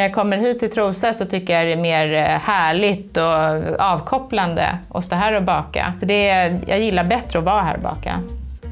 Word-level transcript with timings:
när 0.00 0.06
jag 0.06 0.14
kommer 0.14 0.36
hit 0.36 0.58
till 0.58 0.70
Trosa 0.70 1.12
så 1.12 1.24
tycker 1.24 1.52
jag 1.52 1.66
det 1.66 1.72
är 1.72 1.76
mer 1.76 2.12
eh, 2.12 2.38
härligt 2.40 3.16
och 3.16 3.80
avkopplande 3.80 4.78
att 4.90 5.04
stå 5.04 5.16
här 5.16 5.36
och 5.36 5.42
baka. 5.42 5.92
Det 6.02 6.28
är, 6.28 6.60
jag 6.66 6.80
gillar 6.80 7.04
bättre 7.04 7.38
att 7.38 7.44
vara 7.44 7.60
här 7.60 7.76
och 7.76 7.82
baka. 7.82 8.20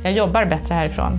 Jag 0.03 0.13
jobbar 0.13 0.45
bättre 0.45 0.75
härifrån. 0.75 1.13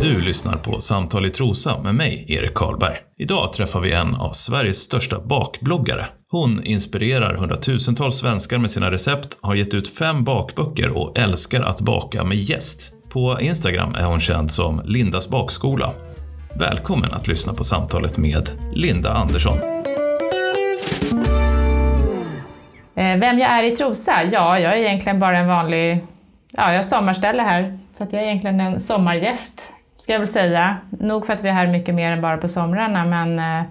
Du 0.00 0.20
lyssnar 0.20 0.56
på 0.56 0.80
Samtal 0.80 1.26
i 1.26 1.30
Trosa 1.30 1.78
med 1.82 1.94
mig, 1.94 2.24
Erik 2.28 2.54
Karlberg. 2.54 2.96
Idag 3.18 3.52
träffar 3.52 3.80
vi 3.80 3.92
en 3.92 4.14
av 4.14 4.32
Sveriges 4.32 4.78
största 4.78 5.20
bakbloggare. 5.20 6.06
Hon 6.30 6.64
inspirerar 6.64 7.34
hundratusentals 7.34 8.18
svenskar 8.18 8.58
med 8.58 8.70
sina 8.70 8.90
recept, 8.90 9.38
har 9.40 9.54
gett 9.54 9.74
ut 9.74 9.88
fem 9.88 10.24
bakböcker 10.24 10.90
och 10.90 11.18
älskar 11.18 11.62
att 11.62 11.80
baka 11.80 12.24
med 12.24 12.36
gäst. 12.38 12.92
På 13.08 13.40
Instagram 13.40 13.94
är 13.94 14.04
hon 14.04 14.20
känd 14.20 14.50
som 14.50 14.82
Lindas 14.84 15.28
bakskola. 15.28 15.94
Välkommen 16.54 17.12
att 17.12 17.28
lyssna 17.28 17.52
på 17.54 17.64
samtalet 17.64 18.18
med 18.18 18.50
Linda 18.72 19.10
Andersson. 19.10 19.58
Eh, 22.94 23.16
vem 23.16 23.38
jag 23.38 23.50
är 23.50 23.62
i 23.62 23.70
Trosa? 23.70 24.12
Ja, 24.32 24.58
jag 24.58 24.72
är 24.72 24.76
egentligen 24.76 25.20
bara 25.20 25.38
en 25.38 25.48
vanlig... 25.48 26.04
Ja, 26.52 26.70
jag 26.70 26.78
har 26.78 26.82
sommarställe 26.82 27.42
här, 27.42 27.78
så 27.94 28.04
att 28.04 28.12
jag 28.12 28.22
är 28.22 28.26
egentligen 28.26 28.60
en 28.60 28.80
sommargäst, 28.80 29.72
ska 29.98 30.12
jag 30.12 30.20
väl 30.20 30.28
säga. 30.28 30.76
Nog 31.00 31.26
för 31.26 31.32
att 31.32 31.44
vi 31.44 31.48
är 31.48 31.52
här 31.52 31.66
mycket 31.66 31.94
mer 31.94 32.12
än 32.12 32.22
bara 32.22 32.36
på 32.36 32.48
somrarna, 32.48 33.04
men 33.04 33.38
eh, 33.38 33.66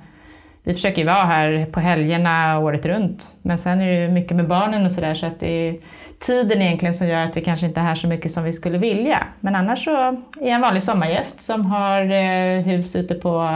vi 0.63 0.73
försöker 0.73 1.01
ju 1.01 1.07
vara 1.07 1.25
här 1.25 1.67
på 1.71 1.79
helgerna 1.79 2.59
året 2.59 2.85
runt. 2.85 3.35
Men 3.41 3.57
sen 3.57 3.81
är 3.81 3.87
det 3.87 4.01
ju 4.01 4.11
mycket 4.11 4.35
med 4.35 4.47
barnen 4.47 4.85
och 4.85 4.91
sådär, 4.91 5.13
så 5.13 5.25
att 5.25 5.39
det 5.39 5.67
är 5.67 5.75
tiden 6.19 6.61
egentligen 6.61 6.93
som 6.93 7.07
gör 7.07 7.21
att 7.21 7.37
vi 7.37 7.41
kanske 7.41 7.65
inte 7.65 7.79
är 7.79 7.83
här 7.83 7.95
så 7.95 8.07
mycket 8.07 8.31
som 8.31 8.43
vi 8.43 8.53
skulle 8.53 8.77
vilja. 8.77 9.23
Men 9.39 9.55
annars 9.55 9.83
så 9.83 9.91
är 9.91 10.17
jag 10.41 10.49
en 10.49 10.61
vanlig 10.61 10.83
sommargäst 10.83 11.41
som 11.41 11.65
har 11.65 12.01
eh, 12.01 12.61
hus 12.61 12.95
ute 12.95 13.15
på 13.15 13.49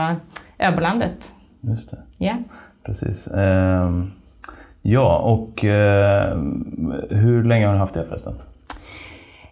Öbolandet. 0.58 1.32
Just 1.60 1.90
det. 1.90 1.98
Ja. 2.18 2.36
Precis. 2.86 3.26
Ehm, 3.26 4.12
ja, 4.82 5.18
och 5.18 5.64
eh, 5.64 6.38
hur 7.10 7.44
länge 7.44 7.66
har 7.66 7.74
du 7.74 7.80
haft 7.80 7.94
det 7.94 8.04
förresten? 8.08 8.34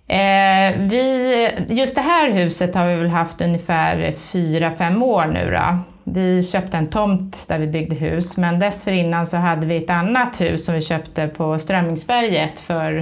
Eh, 0.06 0.78
vi, 0.78 1.48
just 1.68 1.96
det 1.96 2.02
här 2.02 2.30
huset 2.30 2.74
har 2.74 2.86
vi 2.86 2.94
väl 2.94 3.08
haft 3.08 3.40
ungefär 3.40 4.12
fyra 4.12 4.70
fem 4.70 5.02
år 5.02 5.26
nu 5.26 5.50
då. 5.50 5.78
Vi 6.04 6.42
köpte 6.42 6.76
en 6.76 6.86
tomt 6.86 7.44
där 7.48 7.58
vi 7.58 7.66
byggde 7.66 7.96
hus, 7.96 8.36
men 8.36 8.58
dessförinnan 8.58 9.26
så 9.26 9.36
hade 9.36 9.66
vi 9.66 9.76
ett 9.76 9.90
annat 9.90 10.40
hus 10.40 10.64
som 10.64 10.74
vi 10.74 10.82
köpte 10.82 11.28
på 11.28 11.58
Strömmingsberget 11.58 12.60
för, 12.60 12.92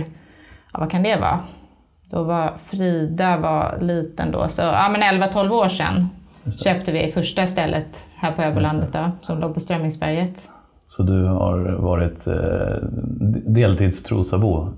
ja, 0.72 0.78
vad 0.80 0.90
kan 0.90 1.02
det 1.02 1.16
vara? 1.16 1.38
Då 2.10 2.22
var 2.22 2.52
Frida 2.64 3.36
var 3.36 3.78
liten 3.80 4.32
då, 4.32 4.48
så 4.48 4.62
ja, 4.62 4.88
men 4.92 5.22
11-12 5.22 5.50
år 5.50 5.68
sedan 5.68 6.08
köpte 6.64 6.92
vi 6.92 7.12
första 7.12 7.46
stället 7.46 8.06
här 8.16 8.32
på 8.32 8.42
Öbolandet 8.42 8.92
då, 8.92 9.10
som 9.20 9.38
låg 9.40 9.54
på 9.54 9.60
Strömmingsberget. 9.60 10.48
Så 10.86 11.02
du 11.02 11.24
har 11.24 11.58
varit 11.82 12.26
eh, 12.26 12.34
deltidstrosabo 13.46 14.68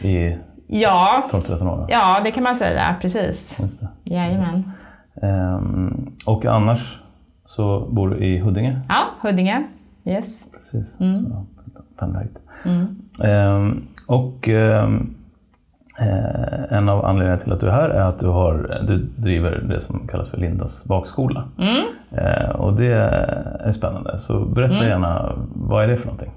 i 0.00 0.36
Ja, 0.66 1.22
12-13 1.30 1.68
år? 1.68 1.86
ja, 1.88 2.20
det 2.24 2.30
kan 2.30 2.42
man 2.42 2.54
säga, 2.54 2.94
precis. 3.00 3.58
Just 3.60 3.80
det. 3.80 3.88
Jajamän. 4.14 4.72
Ehm, 5.22 6.10
och 6.26 6.46
annars 6.46 6.98
så 7.56 7.80
bor 7.90 8.08
du 8.08 8.16
i 8.24 8.38
Huddinge? 8.38 8.80
Ja, 8.88 9.04
Huddinge. 9.20 9.66
Yes. 10.04 10.52
Precis. 10.52 10.96
Så, 10.96 11.44
pendlar 11.98 12.20
hit. 12.20 12.38
Ehm, 13.24 13.86
och 14.06 14.48
ehm, 14.48 15.14
eh, 16.00 16.76
en 16.78 16.88
av 16.88 17.04
anledningarna 17.04 17.40
till 17.40 17.52
att 17.52 17.60
du 17.60 17.66
är 17.66 17.72
här 17.72 17.88
är 17.88 18.00
att 18.00 18.18
du, 18.18 18.26
har, 18.26 18.84
du 18.88 18.98
driver 18.98 19.50
det 19.68 19.80
som 19.80 20.08
kallas 20.08 20.28
för 20.28 20.36
Lindas 20.38 20.84
bakskola. 20.84 21.44
Eh, 22.10 22.50
och 22.50 22.76
det 22.76 22.92
är 23.64 23.72
spännande. 23.72 24.18
Så 24.18 24.40
berätta 24.40 24.84
gärna, 24.86 25.32
vad 25.54 25.84
är 25.84 25.88
det 25.88 25.96
för 25.96 26.06
någonting? 26.06 26.30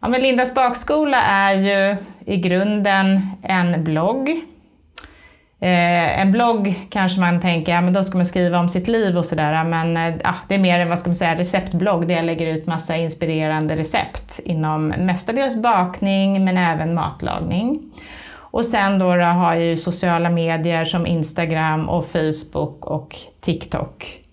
Ja, 0.00 0.08
men 0.08 0.20
Lindas 0.20 0.54
bakskola 0.54 1.16
är 1.22 1.54
ju 1.54 1.96
i 2.24 2.36
grunden 2.36 3.20
en 3.42 3.84
blogg. 3.84 4.30
Eh, 5.60 6.20
en 6.20 6.32
blogg 6.32 6.74
kanske 6.90 7.20
man 7.20 7.40
tänker, 7.40 7.72
ja, 7.72 7.80
men 7.80 7.92
då 7.92 8.04
ska 8.04 8.18
man 8.18 8.26
skriva 8.26 8.58
om 8.58 8.68
sitt 8.68 8.88
liv 8.88 9.18
och 9.18 9.26
sådär, 9.26 9.64
men 9.64 9.96
eh, 9.96 10.14
det 10.48 10.54
är 10.54 10.58
mer 10.58 10.78
en 10.78 10.88
vad 10.88 10.98
ska 10.98 11.08
man 11.08 11.14
säga, 11.14 11.36
receptblogg 11.36 12.08
där 12.08 12.14
jag 12.14 12.24
lägger 12.24 12.46
ut 12.46 12.66
massa 12.66 12.96
inspirerande 12.96 13.76
recept 13.76 14.40
inom 14.44 14.88
mestadels 14.88 15.62
bakning 15.62 16.44
men 16.44 16.56
även 16.56 16.94
matlagning. 16.94 17.80
Och 18.50 18.64
sen 18.64 18.98
då, 18.98 19.16
då 19.16 19.24
har 19.24 19.54
jag 19.54 19.64
ju 19.64 19.76
sociala 19.76 20.30
medier 20.30 20.84
som 20.84 21.06
Instagram 21.06 21.88
och 21.88 22.06
Facebook 22.06 22.86
och 22.86 23.16
TikTok. 23.40 24.24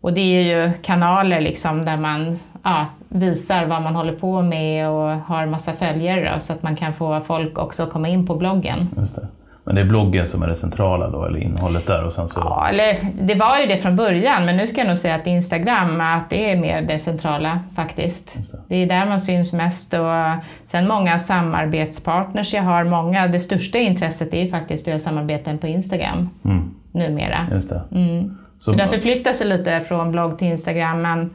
Och 0.00 0.12
det 0.12 0.20
är 0.20 0.42
ju 0.42 0.72
kanaler 0.82 1.40
liksom 1.40 1.84
där 1.84 1.96
man 1.96 2.38
ja, 2.62 2.86
visar 3.08 3.66
vad 3.66 3.82
man 3.82 3.94
håller 3.94 4.14
på 4.14 4.42
med 4.42 4.88
och 4.88 5.10
har 5.10 5.46
massa 5.46 5.72
följare 5.72 6.34
då, 6.34 6.40
så 6.40 6.52
att 6.52 6.62
man 6.62 6.76
kan 6.76 6.94
få 6.94 7.20
folk 7.20 7.58
också 7.58 7.82
att 7.82 7.90
komma 7.90 8.08
in 8.08 8.26
på 8.26 8.34
bloggen. 8.34 8.88
Just 8.96 9.16
det. 9.16 9.28
Men 9.66 9.74
det 9.74 9.80
är 9.80 9.84
bloggen 9.84 10.26
som 10.26 10.42
är 10.42 10.46
det 10.48 10.56
centrala 10.56 11.10
då, 11.10 11.24
eller 11.24 11.38
innehållet 11.38 11.86
där? 11.86 12.04
Och 12.04 12.12
sen 12.12 12.28
så... 12.28 12.40
Ja, 12.44 12.66
eller 12.70 12.96
det 13.22 13.34
var 13.34 13.58
ju 13.58 13.66
det 13.66 13.76
från 13.76 13.96
början, 13.96 14.44
men 14.44 14.56
nu 14.56 14.66
ska 14.66 14.80
jag 14.80 14.88
nog 14.88 14.96
säga 14.96 15.14
att 15.14 15.26
Instagram, 15.26 16.00
att 16.00 16.30
det 16.30 16.50
är 16.50 16.56
mer 16.56 16.82
det 16.82 16.98
centrala 16.98 17.60
faktiskt. 17.76 18.36
Det. 18.52 18.58
Det 18.68 18.82
är 18.82 18.86
där 18.86 19.06
man 19.06 19.20
syns 19.20 19.52
mest 19.52 19.94
och 19.94 20.10
sen 20.64 20.88
många 20.88 21.18
samarbetspartners 21.18 22.54
jag 22.54 22.62
har, 22.62 22.84
många, 22.84 23.26
det 23.26 23.40
största 23.40 23.78
intresset 23.78 24.34
är 24.34 24.46
faktiskt 24.46 24.82
att 24.84 24.86
göra 24.88 24.98
samarbeten 24.98 25.58
på 25.58 25.66
Instagram 25.66 26.28
Mm, 26.44 26.70
numera. 26.92 27.46
just 27.52 27.68
det. 27.70 27.82
Mm. 27.92 28.36
Så, 28.60 28.70
Så- 28.70 28.76
det 28.76 28.82
har 28.82 28.90
förflyttat 28.90 29.36
sig 29.36 29.46
lite 29.48 29.80
från 29.80 30.12
blogg 30.12 30.38
till 30.38 30.48
Instagram, 30.48 31.02
men 31.02 31.30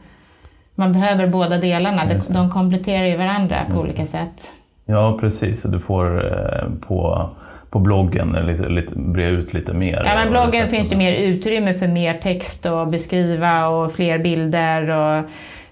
man 0.74 0.92
behöver 0.92 1.26
båda 1.26 1.58
delarna. 1.58 2.02
De, 2.04 2.32
de 2.34 2.50
kompletterar 2.50 3.04
ju 3.06 3.16
varandra 3.16 3.56
på 3.70 3.78
olika 3.80 4.06
sätt. 4.06 4.42
Ja, 4.86 5.16
precis. 5.20 5.60
Så 5.62 5.68
du 5.68 5.80
får 5.80 6.24
eh, 6.26 6.68
på, 6.88 7.28
på 7.70 7.78
bloggen 7.78 8.32
lite, 8.32 8.68
lite, 8.68 8.94
bre 8.96 9.28
ut 9.28 9.54
lite 9.54 9.72
mer. 9.72 10.02
Ja, 10.06 10.14
men 10.14 10.30
bloggen 10.30 10.68
finns 10.68 10.88
det 10.90 10.96
mer 10.96 11.12
utrymme 11.12 11.74
för 11.74 11.88
mer 11.88 12.14
text 12.14 12.66
att 12.66 12.88
beskriva 12.88 13.68
och 13.68 13.92
fler 13.92 14.18
bilder. 14.18 14.90
Och 14.90 15.24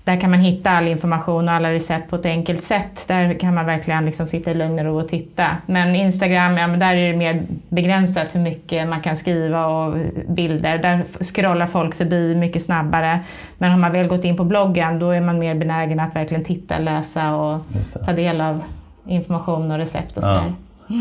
där 0.04 0.20
kan 0.20 0.30
man 0.30 0.40
hitta 0.40 0.70
all 0.70 0.88
information 0.88 1.48
och 1.48 1.54
alla 1.54 1.72
recept 1.72 2.10
på 2.10 2.16
ett 2.16 2.26
enkelt 2.26 2.62
sätt. 2.62 3.04
Där 3.08 3.32
kan 3.32 3.54
man 3.54 3.66
verkligen 3.66 4.06
liksom 4.06 4.26
sitta 4.26 4.50
i 4.50 4.54
lugn 4.54 4.78
och 4.78 4.84
ro 4.84 5.00
och 5.00 5.08
titta. 5.08 5.46
Men 5.66 5.94
Instagram, 5.94 6.56
ja, 6.56 6.66
men 6.66 6.78
där 6.78 6.94
är 6.94 7.12
det 7.12 7.18
mer 7.18 7.42
begränsat 7.68 8.34
hur 8.34 8.40
mycket 8.40 8.88
man 8.88 9.00
kan 9.00 9.16
skriva 9.16 9.66
och 9.66 9.94
bilder. 10.28 10.78
Där 10.78 11.04
scrollar 11.20 11.66
folk 11.66 11.94
förbi 11.94 12.34
mycket 12.34 12.62
snabbare. 12.62 13.18
Men 13.58 13.70
har 13.70 13.78
man 13.78 13.92
väl 13.92 14.06
gått 14.06 14.24
in 14.24 14.36
på 14.36 14.44
bloggen, 14.44 14.98
då 14.98 15.10
är 15.10 15.20
man 15.20 15.38
mer 15.38 15.54
benägen 15.54 16.00
att 16.00 16.16
verkligen 16.16 16.44
titta, 16.44 16.78
läsa 16.78 17.34
och 17.34 17.62
ta 18.06 18.12
del 18.12 18.40
av 18.40 18.62
information 19.06 19.70
och 19.70 19.78
recept 19.78 20.16
och 20.16 20.24
Ja. 20.24 20.42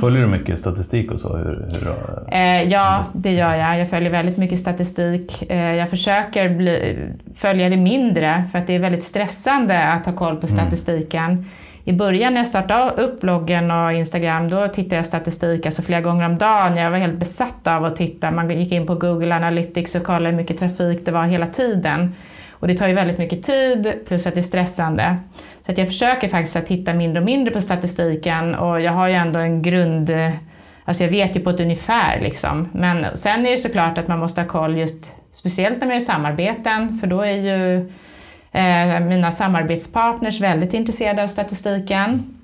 Följer 0.02 0.22
du 0.22 0.28
mycket 0.28 0.60
statistik 0.60 1.12
och 1.12 1.20
så? 1.20 1.38
Hur, 1.38 1.68
hur, 1.72 1.94
Eh, 2.32 2.64
ja, 2.64 3.06
det 3.14 3.34
gör 3.34 3.56
jag. 3.56 3.80
Jag 3.80 3.90
följer 3.90 4.12
väldigt 4.12 4.38
mycket 4.38 4.60
statistik. 4.60 5.52
Eh, 5.52 5.76
jag 5.76 5.90
försöker 5.90 6.50
bli, 6.50 6.98
följa 7.36 7.70
det 7.70 7.78
mindre 7.78 8.44
för 8.52 8.60
att 8.60 8.68
det 8.68 8.76
är 8.76 8.80
väldigt 8.80 9.04
stressande 9.04 9.84
att 9.84 10.06
ha 10.06 10.14
koll 10.14 10.36
på 10.36 10.48
statistiken. 10.48 11.46
I 11.84 11.94
början 11.94 12.34
när 12.34 12.40
jag 12.40 12.48
startade 12.48 13.02
upp 13.02 13.22
bloggen 13.22 13.72
och 13.72 13.94
Instagram, 13.94 14.50
då 14.50 14.68
tittade 14.68 14.96
jag 14.96 15.06
statistik 15.06 15.66
alltså 15.66 15.82
flera 15.82 16.02
gånger 16.02 16.26
om 16.26 16.38
dagen. 16.38 16.78
Jag 16.78 16.92
var 16.92 16.98
helt 16.98 17.20
besatt 17.20 17.68
av 17.68 17.86
att 17.86 17.96
titta. 17.96 18.32
Man 18.32 18.50
gick 18.60 18.72
in 18.72 18.88
på 18.88 18.96
Google 18.96 19.36
Analytics 19.36 19.96
och 19.96 20.04
kollade 20.04 20.30
hur 20.30 20.38
mycket 20.38 20.60
trafik 20.60 21.06
det 21.06 21.12
var 21.12 21.24
hela 21.24 21.46
tiden. 21.46 22.16
Och 22.60 22.68
det 22.68 22.74
tar 22.74 22.88
ju 22.88 22.94
väldigt 22.94 23.18
mycket 23.18 23.44
tid, 23.44 23.94
plus 24.08 24.28
att 24.28 24.34
det 24.34 24.40
är 24.40 24.42
stressande. 24.42 25.18
Så 25.68 25.72
att 25.72 25.78
jag 25.78 25.88
försöker 25.88 26.30
faktiskt 26.30 26.56
att 26.56 26.66
titta 26.66 26.94
mindre 26.94 27.20
och 27.20 27.26
mindre 27.26 27.54
på 27.54 27.62
statistiken 27.62 28.56
och 28.56 28.82
jag 28.82 28.92
har 28.92 29.08
ju 29.08 29.14
ändå 29.14 29.40
en 29.40 29.62
grund... 29.62 30.12
Alltså 30.86 31.04
jag 31.04 31.12
vet 31.12 31.36
ju 31.36 31.40
på 31.40 31.50
ett 31.50 31.60
ungefär 31.60 32.20
liksom. 32.22 32.70
Men 32.72 33.06
sen 33.18 33.46
är 33.46 33.52
det 33.52 33.58
såklart 33.58 33.98
att 33.98 34.08
man 34.08 34.20
måste 34.20 34.42
ha 34.42 34.48
koll 34.48 34.78
just 34.78 35.16
speciellt 35.32 35.80
när 35.80 35.88
man 35.88 35.96
gör 35.96 36.02
samarbeten, 36.02 37.00
för 37.00 37.08
då 37.08 37.22
är 37.22 37.32
ju 37.32 37.90
eh, 38.52 39.00
mina 39.00 39.32
samarbetspartners 39.32 40.42
väldigt 40.42 40.74
intresserade 40.74 41.24
av 41.24 41.28
statistiken. 41.28 42.36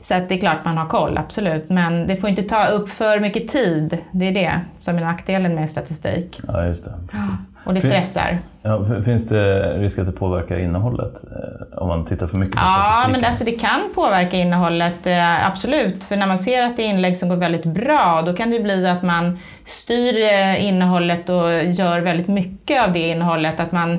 Så 0.00 0.14
att 0.14 0.28
det 0.28 0.34
är 0.34 0.38
klart 0.38 0.64
man 0.64 0.78
har 0.78 0.86
koll, 0.86 1.18
absolut. 1.18 1.68
Men 1.68 2.06
det 2.06 2.16
får 2.16 2.30
inte 2.30 2.42
ta 2.42 2.66
upp 2.66 2.88
för 2.88 3.20
mycket 3.20 3.48
tid. 3.48 3.98
Det 4.12 4.28
är 4.28 4.32
det 4.32 4.60
som 4.80 4.96
är 4.96 5.00
nackdelen 5.00 5.54
med 5.54 5.70
statistik. 5.70 6.40
ja, 6.46 6.66
just 6.66 6.84
det. 6.84 6.92
Precis. 7.10 7.53
Och 7.64 7.74
det 7.74 7.80
Fin- 7.80 7.90
stressar. 7.90 8.38
Ja, 8.62 8.86
finns 9.04 9.28
det 9.28 9.72
risk 9.78 9.98
att 9.98 10.06
det 10.06 10.12
påverkar 10.12 10.58
innehållet 10.58 11.14
eh, 11.24 11.78
om 11.78 11.88
man 11.88 12.04
tittar 12.06 12.26
för 12.26 12.36
mycket 12.36 12.56
på 12.56 12.62
Ja, 12.62 12.72
statistiken? 12.74 13.12
men 13.20 13.24
alltså 13.28 13.44
det 13.44 13.50
kan 13.52 13.80
påverka 13.94 14.36
innehållet, 14.36 15.06
eh, 15.06 15.46
absolut. 15.46 16.04
För 16.04 16.16
när 16.16 16.26
man 16.26 16.38
ser 16.38 16.62
att 16.62 16.76
det 16.76 16.82
är 16.82 16.88
inlägg 16.88 17.16
som 17.16 17.28
går 17.28 17.36
väldigt 17.36 17.64
bra, 17.64 18.22
då 18.26 18.32
kan 18.32 18.50
det 18.50 18.60
bli 18.60 18.86
att 18.88 19.02
man 19.02 19.38
styr 19.66 20.22
eh, 20.32 20.64
innehållet 20.66 21.28
och 21.28 21.64
gör 21.64 22.00
väldigt 22.00 22.28
mycket 22.28 22.82
av 22.86 22.92
det 22.92 23.08
innehållet. 23.08 23.60
Att 23.60 23.72
man 23.72 23.92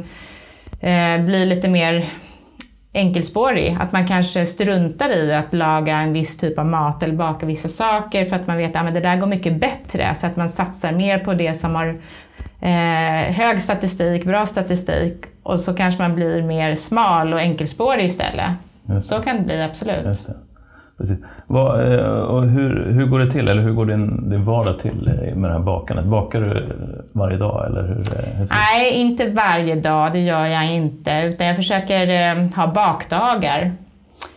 eh, 0.81 1.17
blir 1.25 1.45
lite 1.45 1.67
mer 1.67 2.05
enkelspårig. 2.93 3.77
Att 3.81 3.91
man 3.91 4.07
kanske 4.07 4.45
struntar 4.45 5.09
i 5.09 5.33
att 5.33 5.53
laga 5.53 5.97
en 5.97 6.13
viss 6.13 6.37
typ 6.37 6.59
av 6.59 6.65
mat 6.65 7.03
eller 7.03 7.13
baka 7.13 7.45
vissa 7.45 7.69
saker 7.69 8.25
för 8.25 8.35
att 8.35 8.47
man 8.47 8.57
vet 8.57 8.75
att 8.75 8.81
ah, 8.81 8.83
men 8.83 8.93
det 8.93 8.99
där 8.99 9.15
går 9.17 9.27
mycket 9.27 9.59
bättre. 9.59 10.15
Så 10.15 10.27
att 10.27 10.35
man 10.35 10.49
satsar 10.49 10.91
mer 10.91 11.19
på 11.19 11.33
det 11.33 11.53
som 11.53 11.75
har 11.75 11.95
eh, 12.65 13.33
hög 13.33 13.61
statistik, 13.61 14.25
bra 14.25 14.45
statistik 14.45 15.25
och 15.43 15.59
så 15.59 15.73
kanske 15.73 16.01
man 16.01 16.15
blir 16.15 16.41
mer 16.41 16.75
smal 16.75 17.33
och 17.33 17.39
enkelspårig 17.39 18.05
istället. 18.05 18.51
Så 19.01 19.15
kan 19.15 19.37
det 19.37 19.43
bli, 19.43 19.61
absolut. 19.61 20.05
Precis. 20.97 21.17
Vad, 21.47 21.93
eh, 21.93 22.09
och 22.09 22.49
hur, 22.49 22.91
hur 22.91 23.05
går 23.05 23.19
det 23.19 23.31
till, 23.31 23.47
eller 23.47 23.61
hur 23.61 23.71
går 23.71 23.85
din, 23.85 24.29
din 24.29 24.45
vardag 24.45 24.79
till 24.79 25.07
eh, 25.07 25.35
med 25.35 25.49
det 25.49 25.53
här 25.53 25.59
bakandet? 25.59 26.05
Bakar 26.05 26.41
du 26.41 26.67
varje 27.11 27.37
dag? 27.37 27.65
Eller 27.67 27.81
hur, 27.81 27.99
eh, 27.99 28.37
hur 28.37 28.47
Nej, 28.49 28.93
inte 28.93 29.29
varje 29.29 29.75
dag, 29.75 30.11
det 30.11 30.19
gör 30.19 30.45
jag 30.45 30.71
inte. 30.71 31.11
Utan 31.11 31.47
jag 31.47 31.55
försöker 31.55 32.55
ha 32.55 32.67
bakdagar. 32.67 33.71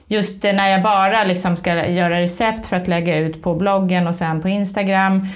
Just 0.07 0.43
när 0.43 0.69
jag 0.69 0.83
bara 0.83 1.25
liksom 1.25 1.57
ska 1.57 1.91
göra 1.91 2.21
recept 2.21 2.67
för 2.67 2.77
att 2.77 2.89
lägga 2.89 3.19
ut 3.19 3.43
på 3.43 3.55
bloggen 3.55 4.07
och 4.07 4.15
sen 4.15 4.41
på 4.41 4.49
Instagram, 4.49 5.27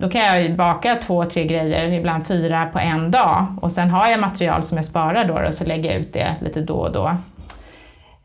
då 0.00 0.08
kan 0.08 0.20
jag 0.20 0.56
baka 0.56 0.94
två, 0.94 1.24
tre 1.24 1.44
grejer, 1.44 1.92
ibland 1.92 2.26
fyra 2.26 2.66
på 2.72 2.78
en 2.78 3.10
dag. 3.10 3.46
Och 3.62 3.72
sen 3.72 3.90
har 3.90 4.08
jag 4.08 4.20
material 4.20 4.62
som 4.62 4.76
jag 4.76 4.84
sparar 4.84 5.24
då 5.24 5.34
och 5.48 5.54
så 5.54 5.64
lägger 5.64 5.90
jag 5.90 6.00
ut 6.00 6.12
det 6.12 6.36
lite 6.40 6.60
då 6.60 6.74
och 6.74 6.92
då. 6.92 7.16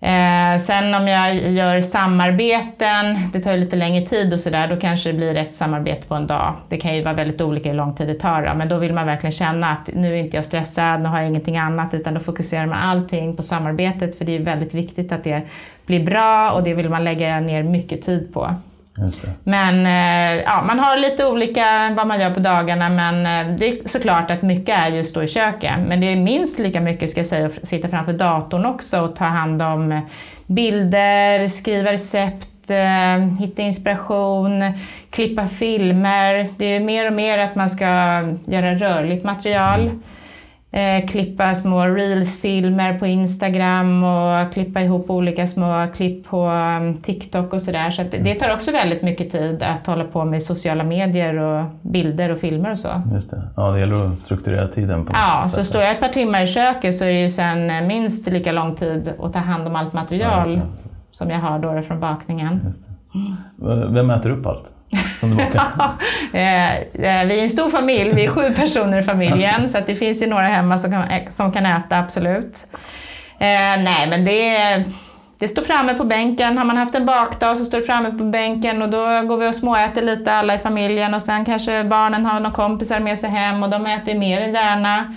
Eh, 0.07 0.57
sen 0.59 0.95
om 0.95 1.07
jag 1.07 1.35
gör 1.35 1.81
samarbeten, 1.81 3.29
det 3.33 3.39
tar 3.39 3.51
ju 3.51 3.57
lite 3.57 3.75
längre 3.75 4.05
tid 4.05 4.33
och 4.33 4.39
sådär, 4.39 4.67
då 4.67 4.75
kanske 4.75 5.11
det 5.11 5.17
blir 5.17 5.37
ett 5.37 5.53
samarbete 5.53 6.07
på 6.07 6.15
en 6.15 6.27
dag. 6.27 6.53
Det 6.69 6.77
kan 6.77 6.95
ju 6.95 7.03
vara 7.03 7.13
väldigt 7.13 7.41
olika 7.41 7.69
hur 7.69 7.75
lång 7.75 7.95
tid 7.95 8.07
det 8.07 8.19
tar 8.19 8.41
då, 8.41 8.53
men 8.53 8.69
då 8.69 8.77
vill 8.77 8.93
man 8.93 9.05
verkligen 9.05 9.31
känna 9.31 9.67
att 9.69 9.89
nu 9.93 10.13
är 10.13 10.17
inte 10.17 10.35
jag 10.35 10.45
stressad, 10.45 11.01
nu 11.01 11.09
har 11.09 11.17
jag 11.17 11.27
ingenting 11.27 11.57
annat, 11.57 11.93
utan 11.93 12.13
då 12.13 12.19
fokuserar 12.19 12.65
man 12.65 12.77
allting 12.77 13.35
på 13.35 13.41
samarbetet, 13.41 14.17
för 14.17 14.25
det 14.25 14.35
är 14.35 14.39
väldigt 14.39 14.73
viktigt 14.73 15.11
att 15.11 15.23
det 15.23 15.41
blir 15.85 16.05
bra 16.05 16.51
och 16.51 16.63
det 16.63 16.73
vill 16.73 16.89
man 16.89 17.03
lägga 17.03 17.39
ner 17.39 17.63
mycket 17.63 18.01
tid 18.01 18.33
på. 18.33 18.55
Men 19.43 19.85
eh, 19.85 20.43
ja, 20.45 20.63
man 20.67 20.79
har 20.79 20.97
lite 20.97 21.25
olika 21.25 21.93
vad 21.97 22.07
man 22.07 22.19
gör 22.19 22.31
på 22.31 22.39
dagarna 22.39 22.89
men 22.89 23.47
eh, 23.47 23.55
det 23.55 23.67
är 23.67 23.87
såklart 23.87 24.31
att 24.31 24.41
mycket 24.41 24.77
är 24.77 24.87
just 24.87 25.15
då 25.15 25.23
i 25.23 25.27
köket. 25.27 25.71
Men 25.87 26.01
det 26.01 26.11
är 26.11 26.15
minst 26.15 26.59
lika 26.59 26.81
mycket 26.81 27.09
ska 27.09 27.19
jag 27.19 27.27
säga 27.27 27.45
att 27.45 27.67
sitta 27.67 27.89
framför 27.89 28.13
datorn 28.13 28.65
också 28.65 29.01
och 29.01 29.15
ta 29.15 29.25
hand 29.25 29.61
om 29.61 30.01
bilder, 30.47 31.47
skriva 31.47 31.91
recept, 31.91 32.69
eh, 32.69 33.39
hitta 33.39 33.61
inspiration, 33.61 34.63
klippa 35.09 35.47
filmer. 35.47 36.47
Det 36.57 36.65
är 36.65 36.79
mer 36.79 37.07
och 37.07 37.13
mer 37.13 37.37
att 37.37 37.55
man 37.55 37.69
ska 37.69 37.85
göra 38.45 38.75
rörligt 38.75 39.23
material. 39.23 39.99
Eh, 40.75 41.07
klippa 41.07 41.55
små 41.55 41.85
reels-filmer 41.85 42.99
på 42.99 43.05
Instagram 43.05 44.03
och 44.03 44.53
klippa 44.53 44.81
ihop 44.81 45.09
olika 45.09 45.47
små 45.47 45.87
klipp 45.95 46.27
på 46.27 46.47
um, 46.47 46.97
TikTok 47.01 47.53
och 47.53 47.61
sådär. 47.61 47.91
Så, 47.91 48.01
så 48.01 48.17
det 48.23 48.33
tar 48.33 48.53
också 48.53 48.71
väldigt 48.71 49.01
mycket 49.01 49.31
tid 49.31 49.63
att 49.63 49.87
hålla 49.87 50.03
på 50.03 50.25
med 50.25 50.43
sociala 50.43 50.83
medier 50.83 51.37
och 51.37 51.65
bilder 51.81 52.29
och 52.31 52.39
filmer 52.39 52.71
och 52.71 52.79
så. 52.79 52.89
Just 53.13 53.31
det. 53.31 53.41
Ja, 53.55 53.71
det 53.71 53.79
gäller 53.79 54.13
att 54.13 54.19
strukturera 54.19 54.67
tiden 54.67 55.05
på 55.05 55.13
Ja, 55.13 55.49
så 55.49 55.63
står 55.63 55.81
jag 55.81 55.91
ett 55.91 55.99
par 55.99 56.07
timmar 56.07 56.41
i 56.41 56.47
köket 56.47 56.95
så 56.95 57.03
är 57.03 57.09
det 57.09 57.21
ju 57.21 57.29
sen 57.29 57.69
eh, 57.69 57.81
minst 57.81 58.29
lika 58.29 58.51
lång 58.51 58.75
tid 58.75 59.13
att 59.19 59.33
ta 59.33 59.39
hand 59.39 59.67
om 59.67 59.75
allt 59.75 59.93
material 59.93 60.53
ja, 60.53 60.61
som 61.11 61.29
jag 61.29 61.39
har 61.39 61.59
då 61.59 61.81
från 61.81 61.99
bakningen. 61.99 62.73
Vem 63.89 64.09
äter 64.09 64.29
upp 64.29 64.45
allt? 64.45 64.73
Som 65.19 65.29
du 65.29 65.35
bakar? 65.35 65.63
Eh, 66.33 66.75
eh, 66.75 67.25
vi 67.25 67.39
är 67.39 67.43
en 67.43 67.49
stor 67.49 67.69
familj, 67.69 68.13
vi 68.13 68.25
är 68.25 68.29
sju 68.29 68.53
personer 68.53 68.97
i 68.97 69.01
familjen, 69.01 69.69
så 69.69 69.77
att 69.77 69.87
det 69.87 69.95
finns 69.95 70.23
ju 70.23 70.27
några 70.27 70.47
hemma 70.47 70.77
som 70.77 70.91
kan, 70.91 71.03
som 71.29 71.51
kan 71.51 71.65
äta, 71.65 71.97
absolut. 71.97 72.67
Eh, 73.39 73.83
nej, 73.83 74.07
men 74.09 74.25
det, 74.25 74.83
det 75.39 75.47
står 75.47 75.61
framme 75.61 75.93
på 75.93 76.03
bänken. 76.03 76.57
Har 76.57 76.65
man 76.65 76.77
haft 76.77 76.95
en 76.95 77.05
bakdag 77.05 77.57
så 77.57 77.65
står 77.65 77.77
det 77.77 77.85
framme 77.85 78.11
på 78.11 78.23
bänken 78.23 78.81
och 78.81 78.89
då 78.89 79.21
går 79.21 79.37
vi 79.37 79.49
och 79.49 79.55
småäter 79.55 80.01
lite 80.01 80.33
alla 80.33 80.55
i 80.55 80.59
familjen 80.59 81.13
och 81.13 81.23
sen 81.23 81.45
kanske 81.45 81.83
barnen 81.83 82.25
har 82.25 82.39
några 82.39 82.55
kompisar 82.55 82.99
med 82.99 83.19
sig 83.19 83.29
hem 83.29 83.63
och 83.63 83.69
de 83.69 83.85
äter 83.85 84.13
ju 84.13 84.19
mer 84.19 84.41
än 84.41 84.53
gärna. 84.53 85.15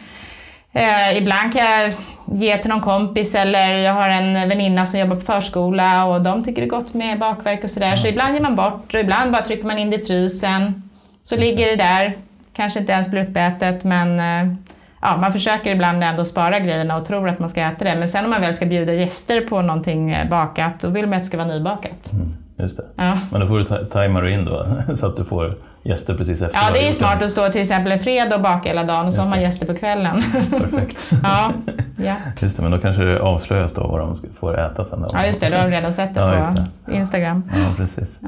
Eh, 0.76 1.18
ibland 1.18 1.52
kan 1.52 1.64
jag 1.64 1.92
ge 2.24 2.56
till 2.56 2.70
någon 2.70 2.80
kompis 2.80 3.34
eller 3.34 3.68
jag 3.68 3.92
har 3.92 4.08
en 4.08 4.48
väninna 4.48 4.86
som 4.86 5.00
jobbar 5.00 5.16
på 5.16 5.22
förskola 5.22 6.04
och 6.04 6.20
de 6.20 6.44
tycker 6.44 6.62
det 6.62 6.66
är 6.66 6.70
gott 6.70 6.94
med 6.94 7.18
bakverk 7.18 7.64
och 7.64 7.70
sådär. 7.70 7.86
Mm. 7.86 7.98
Så 7.98 8.06
ibland 8.06 8.34
ger 8.34 8.40
man 8.40 8.56
bort 8.56 8.94
och 8.94 9.00
ibland 9.00 9.32
bara 9.32 9.42
trycker 9.42 9.66
man 9.66 9.78
in 9.78 9.90
det 9.90 9.96
i 9.96 10.06
frysen. 10.06 10.82
Så 11.22 11.34
mm. 11.34 11.46
ligger 11.46 11.66
det 11.66 11.76
där, 11.76 12.12
kanske 12.52 12.80
inte 12.80 12.92
ens 12.92 13.10
blir 13.10 13.22
uppätet 13.22 13.84
men 13.84 14.20
eh, 14.20 14.54
ja, 15.02 15.16
man 15.16 15.32
försöker 15.32 15.74
ibland 15.74 16.04
ändå 16.04 16.24
spara 16.24 16.60
grejerna 16.60 16.96
och 16.96 17.04
tror 17.04 17.28
att 17.28 17.38
man 17.38 17.48
ska 17.48 17.60
äta 17.60 17.84
det. 17.84 17.94
Men 17.94 18.08
sen 18.08 18.24
om 18.24 18.30
man 18.30 18.40
väl 18.40 18.54
ska 18.54 18.66
bjuda 18.66 18.92
gäster 18.92 19.40
på 19.40 19.62
någonting 19.62 20.10
eh, 20.10 20.28
bakat, 20.28 20.80
då 20.80 20.88
vill 20.88 21.06
man 21.06 21.14
att 21.14 21.22
det 21.22 21.26
ska 21.26 21.36
vara 21.36 21.48
nybakat. 21.48 22.12
Mm, 22.12 22.36
just 22.58 22.76
det. 22.76 22.84
Ja. 22.96 23.18
Men 23.30 23.40
då 23.40 23.48
får 23.48 23.58
du 23.58 23.86
tajma 23.90 24.30
in 24.30 24.44
då, 24.44 24.66
så 24.96 25.06
att 25.06 25.16
du 25.16 25.24
får 25.24 25.54
gäster 25.88 26.14
precis 26.14 26.42
efter. 26.42 26.58
Ja, 26.58 26.70
det 26.74 26.88
är 26.88 26.92
smart 26.92 27.22
att 27.22 27.30
stå 27.30 27.48
till 27.48 27.60
exempel 27.60 27.92
en 27.92 27.98
fredag 27.98 28.36
och 28.36 28.42
baka 28.42 28.68
hela 28.68 28.84
dagen 28.84 29.06
och 29.06 29.14
så 29.14 29.20
har 29.20 29.28
man 29.28 29.40
gäster 29.40 29.66
på 29.66 29.74
kvällen. 29.74 30.22
Perfekt. 30.50 31.12
ja, 31.22 31.52
ja. 31.96 32.14
Just 32.40 32.56
det, 32.56 32.62
men 32.62 32.72
då 32.72 32.78
kanske 32.78 33.02
det 33.02 33.20
avslöjas 33.20 33.74
då 33.74 33.86
vad 33.86 34.00
de 34.00 34.16
får 34.40 34.60
äta 34.60 34.84
sen. 34.84 35.00
Då. 35.00 35.10
Ja, 35.12 35.26
just 35.26 35.40
det. 35.40 35.50
Då 35.50 35.56
har 35.56 35.64
de 35.64 35.70
redan 35.70 35.92
sett 35.92 36.14
det 36.14 36.20
ja, 36.20 36.52
på 36.54 36.60
det. 36.90 36.96
Instagram. 36.96 37.42
Ja, 37.54 37.66
precis. 37.76 38.20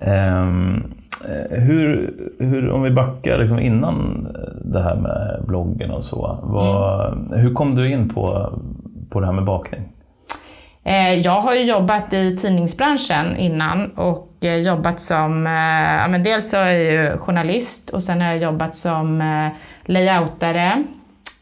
Um, 0.00 0.94
hur, 1.50 2.14
hur, 2.38 2.70
om 2.70 2.82
vi 2.82 2.90
backar 2.90 3.38
liksom 3.38 3.58
innan 3.58 4.28
det 4.64 4.82
här 4.82 4.96
med 4.96 5.44
bloggen 5.46 5.90
och 5.90 6.04
så. 6.04 6.38
Vad, 6.42 7.12
mm. 7.12 7.40
Hur 7.40 7.54
kom 7.54 7.74
du 7.74 7.92
in 7.92 8.08
på, 8.08 8.52
på 9.10 9.20
det 9.20 9.26
här 9.26 9.32
med 9.32 9.44
bakning? 9.44 9.88
Eh, 10.84 11.14
jag 11.14 11.32
har 11.40 11.54
ju 11.54 11.62
jobbat 11.62 12.12
i 12.12 12.36
tidningsbranschen 12.36 13.36
innan 13.36 13.90
och 13.90 14.28
eh, 14.40 14.56
jobbat 14.56 15.00
som, 15.00 15.46
eh, 15.46 15.52
ja 16.02 16.08
men 16.08 16.22
dels 16.22 16.50
så 16.50 16.56
är 16.56 16.72
jag 16.72 16.82
ju 16.82 17.18
journalist 17.18 17.90
och 17.90 18.02
sen 18.02 18.20
har 18.20 18.28
jag 18.28 18.38
jobbat 18.38 18.74
som 18.74 19.22
layoutare. 19.84 20.84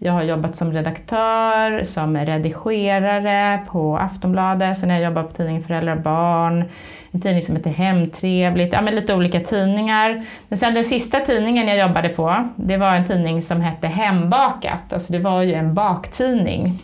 Jag 0.01 0.13
har 0.13 0.23
jobbat 0.23 0.57
som 0.57 0.73
redaktör, 0.73 1.85
som 1.85 2.17
redigerare 2.17 3.59
på 3.67 3.97
Aftonbladet, 3.97 4.79
sen 4.79 4.91
har 4.91 4.97
jag 4.97 5.05
jobbat 5.05 5.29
på 5.29 5.37
tidningen 5.37 5.63
Föräldrar 5.63 5.97
och 5.97 6.03
Barn, 6.03 6.65
en 7.11 7.21
tidning 7.21 7.43
som 7.43 7.57
heter 7.57 7.71
Hemtrevligt, 7.71 8.73
ja 8.73 8.83
men 8.83 8.95
lite 8.95 9.15
olika 9.15 9.41
tidningar. 9.41 10.25
Men 10.49 10.57
sen 10.57 10.75
den 10.75 10.85
sista 10.85 11.21
tidningen 11.21 11.69
jag 11.69 11.79
jobbade 11.79 12.09
på, 12.09 12.49
det 12.57 12.77
var 12.77 12.95
en 12.95 13.05
tidning 13.05 13.43
som 13.43 13.61
hette 13.61 13.87
Hembakat, 13.87 14.93
alltså 14.93 15.13
det 15.13 15.19
var 15.19 15.43
ju 15.43 15.55
en 15.55 15.75
baktidning. 15.75 16.79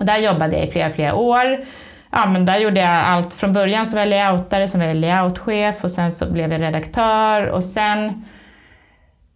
Och 0.00 0.06
där 0.06 0.18
jobbade 0.18 0.56
jag 0.56 0.68
i 0.68 0.70
flera, 0.70 0.90
flera 0.90 1.14
år. 1.14 1.64
Ja, 2.10 2.26
men 2.26 2.44
där 2.44 2.58
gjorde 2.58 2.80
jag 2.80 3.00
allt. 3.04 3.34
Från 3.34 3.52
början 3.52 3.86
så 3.86 3.96
var 3.96 4.02
jag 4.02 4.08
layoutare, 4.08 4.68
sen 4.68 4.80
var 4.80 4.86
jag 4.86 4.96
layoutchef 4.96 5.84
och 5.84 5.90
sen 5.90 6.12
så 6.12 6.32
blev 6.32 6.52
jag 6.52 6.60
redaktör 6.60 7.46
och 7.46 7.64
sen 7.64 8.24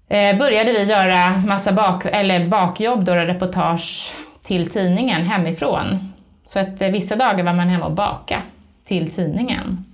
eh, 0.09 0.39
började 0.39 0.73
vi 0.73 0.85
göra 0.85 1.43
massa 1.47 1.73
bak, 1.73 2.05
eller 2.05 2.49
bakjobb, 2.49 3.05
då, 3.05 3.15
reportage 3.15 4.15
till 4.43 4.71
tidningen 4.71 5.23
hemifrån. 5.27 6.13
Så 6.45 6.59
att 6.59 6.83
eh, 6.83 6.89
vissa 6.89 7.17
dagar 7.17 7.45
var 7.45 7.53
man 7.53 7.69
hemma 7.69 7.87
och 7.87 7.93
baka 7.93 8.43
till 8.85 9.11
tidningen. 9.11 9.85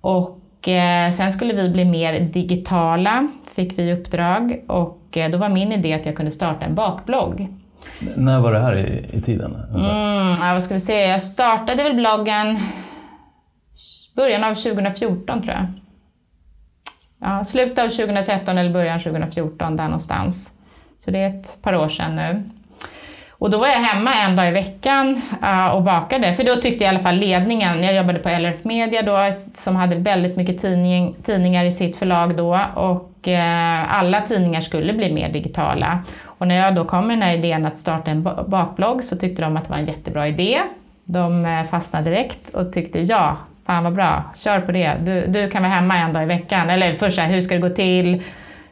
Och 0.00 0.68
eh, 0.68 1.10
sen 1.10 1.32
skulle 1.32 1.54
vi 1.54 1.70
bli 1.70 1.84
mer 1.84 2.20
digitala, 2.20 3.28
fick 3.54 3.78
vi 3.78 3.92
uppdrag 3.92 4.64
och 4.68 5.16
eh, 5.16 5.30
då 5.30 5.38
var 5.38 5.48
min 5.48 5.72
idé 5.72 5.92
att 5.92 6.06
jag 6.06 6.16
kunde 6.16 6.30
starta 6.30 6.64
en 6.64 6.74
bakblogg. 6.74 7.61
När 8.16 8.40
var 8.40 8.52
det 8.52 8.60
här 8.60 8.78
i, 8.78 9.16
i 9.16 9.20
tiden? 9.20 9.54
Mm, 9.54 10.34
ja, 10.40 10.52
vad 10.52 10.62
ska 10.62 10.74
vi 10.74 10.80
se, 10.80 11.06
jag 11.06 11.22
startade 11.22 11.82
väl 11.82 11.94
bloggen 11.94 12.58
början 14.16 14.44
av 14.44 14.54
2014 14.54 15.42
tror 15.42 15.54
jag. 15.54 15.66
Ja, 17.20 17.44
slutet 17.44 17.78
av 17.78 17.88
2013 17.88 18.58
eller 18.58 18.70
början 18.70 18.96
av 18.96 19.00
2014, 19.00 19.76
där 19.76 19.84
någonstans. 19.84 20.50
Så 20.98 21.10
det 21.10 21.18
är 21.18 21.28
ett 21.28 21.62
par 21.62 21.74
år 21.76 21.88
sedan 21.88 22.16
nu. 22.16 22.42
Och 23.30 23.50
då 23.50 23.58
var 23.58 23.66
jag 23.66 23.80
hemma 23.80 24.14
en 24.14 24.36
dag 24.36 24.48
i 24.48 24.50
veckan 24.50 25.20
och 25.72 25.82
bakade, 25.82 26.34
för 26.34 26.44
då 26.44 26.56
tyckte 26.56 26.84
i 26.84 26.86
alla 26.86 26.98
fall 26.98 27.16
ledningen, 27.16 27.82
jag 27.82 27.94
jobbade 27.94 28.18
på 28.18 28.28
LRF 28.28 28.64
Media 28.64 29.02
då, 29.02 29.32
som 29.54 29.76
hade 29.76 29.96
väldigt 29.96 30.36
mycket 30.36 30.60
tidning, 30.60 31.16
tidningar 31.22 31.64
i 31.64 31.72
sitt 31.72 31.96
förlag 31.96 32.36
då, 32.36 32.60
och 32.74 33.28
eh, 33.28 33.98
alla 33.98 34.20
tidningar 34.20 34.60
skulle 34.60 34.92
bli 34.92 35.12
mer 35.12 35.32
digitala. 35.32 35.98
Och 36.42 36.48
när 36.48 36.56
jag 36.56 36.74
då 36.74 36.84
kom 36.84 37.06
med 37.06 37.16
den 37.16 37.22
här 37.22 37.34
idén 37.34 37.66
att 37.66 37.78
starta 37.78 38.10
en 38.10 38.22
bakblogg 38.22 39.04
så 39.04 39.16
tyckte 39.16 39.42
de 39.42 39.56
att 39.56 39.64
det 39.64 39.70
var 39.70 39.76
en 39.76 39.84
jättebra 39.84 40.28
idé. 40.28 40.60
De 41.04 41.46
eh, 41.46 41.64
fastnade 41.64 42.10
direkt 42.10 42.54
och 42.54 42.72
tyckte 42.72 43.00
ja, 43.00 43.36
fan 43.66 43.84
vad 43.84 43.92
bra, 43.92 44.24
kör 44.34 44.60
på 44.60 44.72
det. 44.72 44.94
Du, 45.00 45.26
du 45.26 45.50
kan 45.50 45.62
vara 45.62 45.72
hemma 45.72 45.96
en 45.96 46.12
dag 46.12 46.22
i 46.22 46.26
veckan. 46.26 46.70
Eller 46.70 46.94
först 46.94 47.16
så 47.16 47.22
här, 47.22 47.28
hur 47.28 47.40
ska 47.40 47.54
det 47.54 47.60
gå 47.60 47.68
till? 47.68 48.14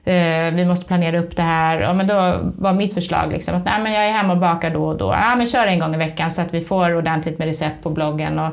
Eh, 0.05 0.55
vi 0.55 0.65
måste 0.67 0.87
planera 0.87 1.19
upp 1.19 1.37
det 1.37 1.43
här. 1.43 1.81
Ja, 1.81 1.93
men 1.93 2.07
då 2.07 2.37
var 2.43 2.73
mitt 2.73 2.95
förslag 2.95 3.33
liksom 3.33 3.57
att 3.57 3.65
nej, 3.65 3.83
men 3.83 3.93
jag 3.93 4.09
är 4.09 4.13
hemma 4.13 4.33
och 4.33 4.39
bakar 4.39 4.71
då 4.71 4.85
och 4.85 4.99
då. 4.99 5.15
Ja, 5.21 5.37
men 5.37 5.47
kör 5.47 5.67
en 5.67 5.79
gång 5.79 5.95
i 5.95 5.99
veckan 5.99 6.31
så 6.31 6.43
att 6.43 6.55
vi 6.55 6.61
får 6.61 6.95
ordentligt 6.95 7.39
med 7.39 7.47
recept 7.47 7.83
på 7.83 7.91
bloggen. 7.91 8.39
Och 8.39 8.51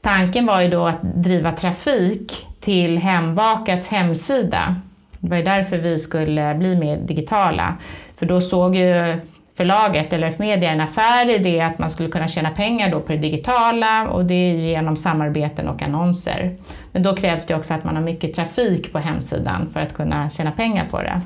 tanken 0.00 0.46
var 0.46 0.60
ju 0.60 0.68
då 0.68 0.86
att 0.86 1.02
driva 1.02 1.52
trafik 1.52 2.46
till 2.60 2.98
Hembakats 2.98 3.88
hemsida. 3.88 4.76
Det 5.18 5.28
var 5.28 5.36
ju 5.36 5.42
därför 5.42 5.78
vi 5.78 5.98
skulle 5.98 6.54
bli 6.54 6.76
mer 6.76 6.96
digitala. 6.96 7.76
För 8.22 8.26
då 8.26 8.40
såg 8.40 8.76
ju 8.76 9.16
förlaget, 9.56 10.12
eller 10.12 10.34
media, 10.38 10.70
en 10.70 10.80
affär 10.80 11.30
i 11.30 11.38
det 11.38 11.60
att 11.60 11.78
man 11.78 11.90
skulle 11.90 12.08
kunna 12.08 12.28
tjäna 12.28 12.50
pengar 12.50 12.90
då 12.90 13.00
på 13.00 13.12
det 13.12 13.18
digitala 13.18 14.08
och 14.08 14.24
det 14.24 14.34
är 14.34 14.54
genom 14.54 14.96
samarbeten 14.96 15.68
och 15.68 15.82
annonser. 15.82 16.56
Men 16.92 17.02
då 17.02 17.16
krävs 17.16 17.46
det 17.46 17.54
också 17.54 17.74
att 17.74 17.84
man 17.84 17.96
har 17.96 18.02
mycket 18.02 18.34
trafik 18.34 18.92
på 18.92 18.98
hemsidan 18.98 19.70
för 19.72 19.80
att 19.80 19.94
kunna 19.94 20.30
tjäna 20.30 20.50
pengar 20.50 20.86
på 20.90 21.02
det. 21.02 21.20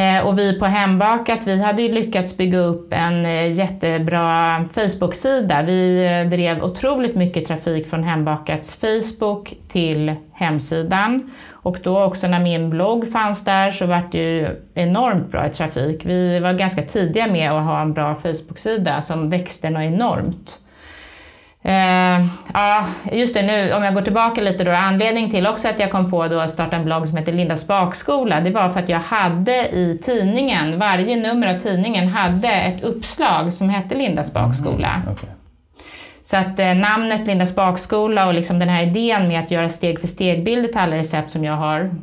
Eh, 0.00 0.26
och 0.26 0.38
vi 0.38 0.58
på 0.58 0.64
Hembakat, 0.64 1.46
vi 1.46 1.62
hade 1.62 1.82
ju 1.82 1.92
lyckats 1.92 2.36
bygga 2.36 2.58
upp 2.58 2.92
en 2.92 3.26
eh, 3.26 3.52
jättebra 3.52 4.56
Facebook-sida. 4.72 5.62
Vi 5.62 6.06
eh, 6.06 6.30
drev 6.30 6.64
otroligt 6.64 7.14
mycket 7.14 7.46
trafik 7.46 7.90
från 7.90 8.04
Hembakats 8.04 8.76
Facebook 8.76 9.54
till 9.68 10.14
hemsidan. 10.32 11.30
Och 11.66 11.78
då 11.82 12.02
också 12.02 12.26
när 12.26 12.40
min 12.40 12.70
blogg 12.70 13.12
fanns 13.12 13.44
där 13.44 13.70
så 13.70 13.86
var 13.86 14.02
det 14.12 14.18
ju 14.18 14.48
enormt 14.74 15.30
bra 15.30 15.46
i 15.46 15.50
trafik. 15.50 16.00
Vi 16.04 16.38
var 16.38 16.52
ganska 16.52 16.82
tidiga 16.82 17.26
med 17.26 17.52
att 17.52 17.64
ha 17.64 17.80
en 17.80 17.92
bra 17.92 18.14
Facebook-sida 18.14 19.02
som 19.02 19.30
växte 19.30 19.70
något 19.70 19.82
enormt. 19.82 20.58
Uh, 21.64 22.26
ja, 22.54 22.86
just 23.12 23.34
det 23.34 23.42
nu, 23.42 23.72
om 23.72 23.82
jag 23.82 23.94
går 23.94 24.02
tillbaka 24.02 24.40
lite 24.40 24.64
då, 24.64 24.70
anledningen 24.70 25.30
till 25.30 25.46
också 25.46 25.68
att 25.68 25.80
jag 25.80 25.90
kom 25.90 26.10
på 26.10 26.28
då 26.28 26.40
att 26.40 26.50
starta 26.50 26.76
en 26.76 26.84
blogg 26.84 27.08
som 27.08 27.18
heter 27.18 27.32
Lindas 27.32 27.68
bakskola, 27.68 28.40
det 28.40 28.50
var 28.50 28.68
för 28.68 28.80
att 28.80 28.88
jag 28.88 29.00
hade 29.00 29.68
i 29.68 30.00
tidningen, 30.04 30.78
varje 30.78 31.16
nummer 31.16 31.54
av 31.54 31.58
tidningen 31.58 32.08
hade 32.08 32.48
ett 32.48 32.84
uppslag 32.84 33.52
som 33.52 33.68
hette 33.68 33.94
Lindas 33.94 34.34
bakskola. 34.34 35.02
Mm, 35.02 35.12
okay. 35.12 35.35
Så 36.26 36.36
att 36.36 36.58
eh, 36.58 36.74
namnet 36.74 37.26
Lindas 37.26 37.56
bakskola 37.56 38.26
och 38.26 38.34
liksom 38.34 38.58
den 38.58 38.68
här 38.68 38.82
idén 38.82 39.28
med 39.28 39.40
att 39.40 39.50
göra 39.50 39.68
steg 39.68 40.00
för 40.00 40.06
steg-bilder 40.06 40.68
till 40.68 40.78
alla 40.78 40.96
recept 40.96 41.30
som 41.30 41.44
jag 41.44 41.52
har, 41.52 41.94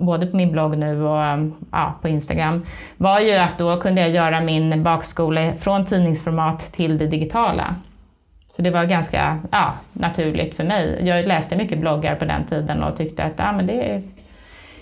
både 0.00 0.26
på 0.26 0.36
min 0.36 0.52
blogg 0.52 0.78
nu 0.78 1.02
och 1.02 1.22
mm, 1.24 1.54
ja, 1.72 1.94
på 2.02 2.08
Instagram, 2.08 2.66
var 2.96 3.20
ju 3.20 3.36
att 3.36 3.58
då 3.58 3.80
kunde 3.80 4.00
jag 4.00 4.10
göra 4.10 4.40
min 4.40 4.82
bakskola 4.82 5.52
från 5.52 5.84
tidningsformat 5.84 6.58
till 6.72 6.98
det 6.98 7.06
digitala. 7.06 7.74
Så 8.50 8.62
det 8.62 8.70
var 8.70 8.84
ganska 8.84 9.38
ja, 9.50 9.74
naturligt 9.92 10.54
för 10.54 10.64
mig. 10.64 11.00
Jag 11.02 11.26
läste 11.26 11.56
mycket 11.56 11.78
bloggar 11.78 12.14
på 12.14 12.24
den 12.24 12.44
tiden 12.44 12.82
och 12.82 12.96
tyckte 12.96 13.24
att 13.24 13.32
ja, 13.36 13.52
men 13.52 13.66
det 13.66 14.02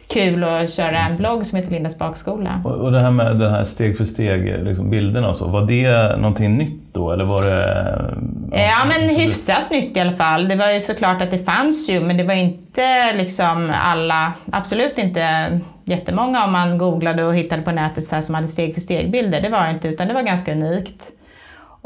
kul 0.08 0.44
att 0.44 0.72
köra 0.72 0.98
en 0.98 1.16
blogg 1.16 1.46
som 1.46 1.56
heter 1.56 1.70
Lindas 1.70 1.98
bakskola. 1.98 2.60
Och, 2.64 2.92
det 2.92 3.00
här 3.00 3.10
med 3.10 3.36
den 3.36 3.52
här 3.52 3.64
steg 3.64 3.96
för 3.96 4.04
steg 4.04 4.64
liksom 4.64 4.90
bilderna 4.90 5.28
och 5.28 5.36
så, 5.36 5.48
var 5.48 5.66
det 5.66 6.16
någonting 6.16 6.58
nytt 6.58 6.80
då 6.92 7.12
eller 7.12 7.24
var 7.24 7.44
det? 7.44 8.14
Ja, 8.50 8.58
ja 8.58 8.84
men 8.84 9.16
hyfsat 9.16 9.62
du... 9.70 9.76
nytt 9.76 9.96
i 9.96 10.00
alla 10.00 10.12
fall. 10.12 10.48
Det 10.48 10.56
var 10.56 10.70
ju 10.70 10.80
såklart 10.80 11.22
att 11.22 11.30
det 11.30 11.38
fanns 11.38 11.90
ju, 11.90 12.00
men 12.00 12.16
det 12.16 12.24
var 12.24 12.34
inte 12.34 13.12
liksom 13.16 13.72
alla, 13.82 14.32
absolut 14.52 14.98
inte 14.98 15.48
jättemånga 15.84 16.44
om 16.44 16.52
man 16.52 16.78
googlade 16.78 17.24
och 17.24 17.34
hittade 17.34 17.62
på 17.62 17.72
nätet 17.72 18.04
så 18.04 18.22
som 18.22 18.34
hade 18.34 18.48
steg 18.48 18.74
för 18.74 18.80
steg 18.80 19.10
bilder. 19.10 19.40
Det 19.40 19.48
var 19.48 19.64
det 19.64 19.70
inte, 19.70 19.88
utan 19.88 20.08
det 20.08 20.14
var 20.14 20.22
ganska 20.22 20.52
unikt. 20.52 21.12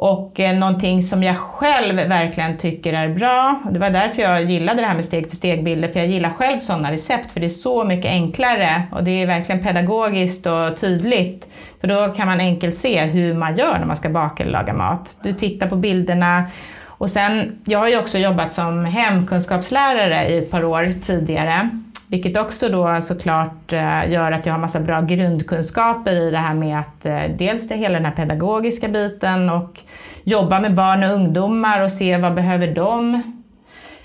Och 0.02 0.40
eh, 0.40 0.59
någonting 0.59 1.02
som 1.02 1.23
jag 1.23 1.37
själv 1.37 1.97
verkligen 1.97 2.59
tycker 2.59 2.92
är 2.92 3.09
bra, 3.09 3.61
det 3.71 3.78
var 3.78 3.90
därför 3.90 4.23
jag 4.23 4.45
gillade 4.45 4.80
det 4.80 4.87
här 4.87 4.95
med 4.95 5.04
steg 5.04 5.28
för 5.28 5.37
steg-bilder, 5.37 5.88
för 5.88 5.99
jag 5.99 6.09
gillar 6.09 6.30
själv 6.30 6.61
sådana 6.61 6.92
recept, 6.92 7.33
för 7.33 7.40
det 7.40 7.47
är 7.47 7.49
så 7.49 7.85
mycket 7.85 8.11
enklare 8.11 8.83
och 8.92 9.04
det 9.04 9.23
är 9.23 9.26
verkligen 9.26 9.64
pedagogiskt 9.64 10.47
och 10.47 10.76
tydligt. 10.76 11.49
För 11.80 11.88
då 11.88 12.09
kan 12.09 12.26
man 12.26 12.40
enkelt 12.40 12.75
se 12.75 13.04
hur 13.04 13.35
man 13.35 13.57
gör 13.57 13.78
när 13.78 13.87
man 13.87 13.97
ska 13.97 14.09
baka 14.09 14.42
eller 14.42 14.52
laga 14.52 14.73
mat. 14.73 15.16
Du 15.23 15.33
tittar 15.33 15.66
på 15.66 15.76
bilderna 15.76 16.45
och 16.87 17.11
sen, 17.11 17.59
jag 17.64 17.78
har 17.78 17.88
ju 17.88 17.99
också 17.99 18.19
jobbat 18.19 18.52
som 18.52 18.85
hemkunskapslärare 18.85 20.28
i 20.28 20.38
ett 20.38 20.50
par 20.50 20.64
år 20.64 20.95
tidigare 21.00 21.71
vilket 22.11 22.37
också 22.37 22.69
då 22.69 23.02
såklart 23.02 23.73
eh, 23.73 24.11
gör 24.11 24.33
att 24.33 24.47
jag 24.47 24.52
har 24.52 24.61
massa 24.61 24.81
bra 24.81 25.00
grundkunskaper 25.00 26.12
i 26.12 26.31
det 26.31 26.38
här 26.38 26.55
med 26.55 26.79
att 26.79 27.07
eh, 27.07 27.23
dels 27.38 27.69
det 27.69 27.76
hela 27.76 27.95
den 27.95 28.05
här 28.05 28.12
pedagogiska 28.12 28.88
biten 28.88 29.50
och 29.50 29.81
jobba 30.25 30.61
med 30.61 30.75
barn 30.75 31.05
och 31.05 31.11
ungdomar 31.11 31.81
och 31.81 31.93
se 31.93 32.17
vad 32.17 32.35
behöver 32.35 32.75
de. 32.75 33.23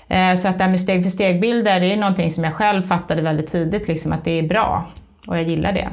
Eh, 0.08 0.34
så 0.34 0.48
att 0.48 0.58
det 0.58 0.64
här 0.64 0.70
med 0.70 0.80
steg 0.80 1.02
för 1.02 1.10
steg-bilder, 1.10 1.80
det 1.80 1.92
är 1.92 1.96
någonting 1.96 2.30
som 2.30 2.44
jag 2.44 2.54
själv 2.54 2.82
fattade 2.82 3.22
väldigt 3.22 3.52
tidigt, 3.52 3.88
liksom 3.88 4.12
att 4.12 4.24
det 4.24 4.38
är 4.38 4.42
bra 4.42 4.86
och 5.26 5.36
jag 5.36 5.44
gillar 5.44 5.72
det. 5.72 5.88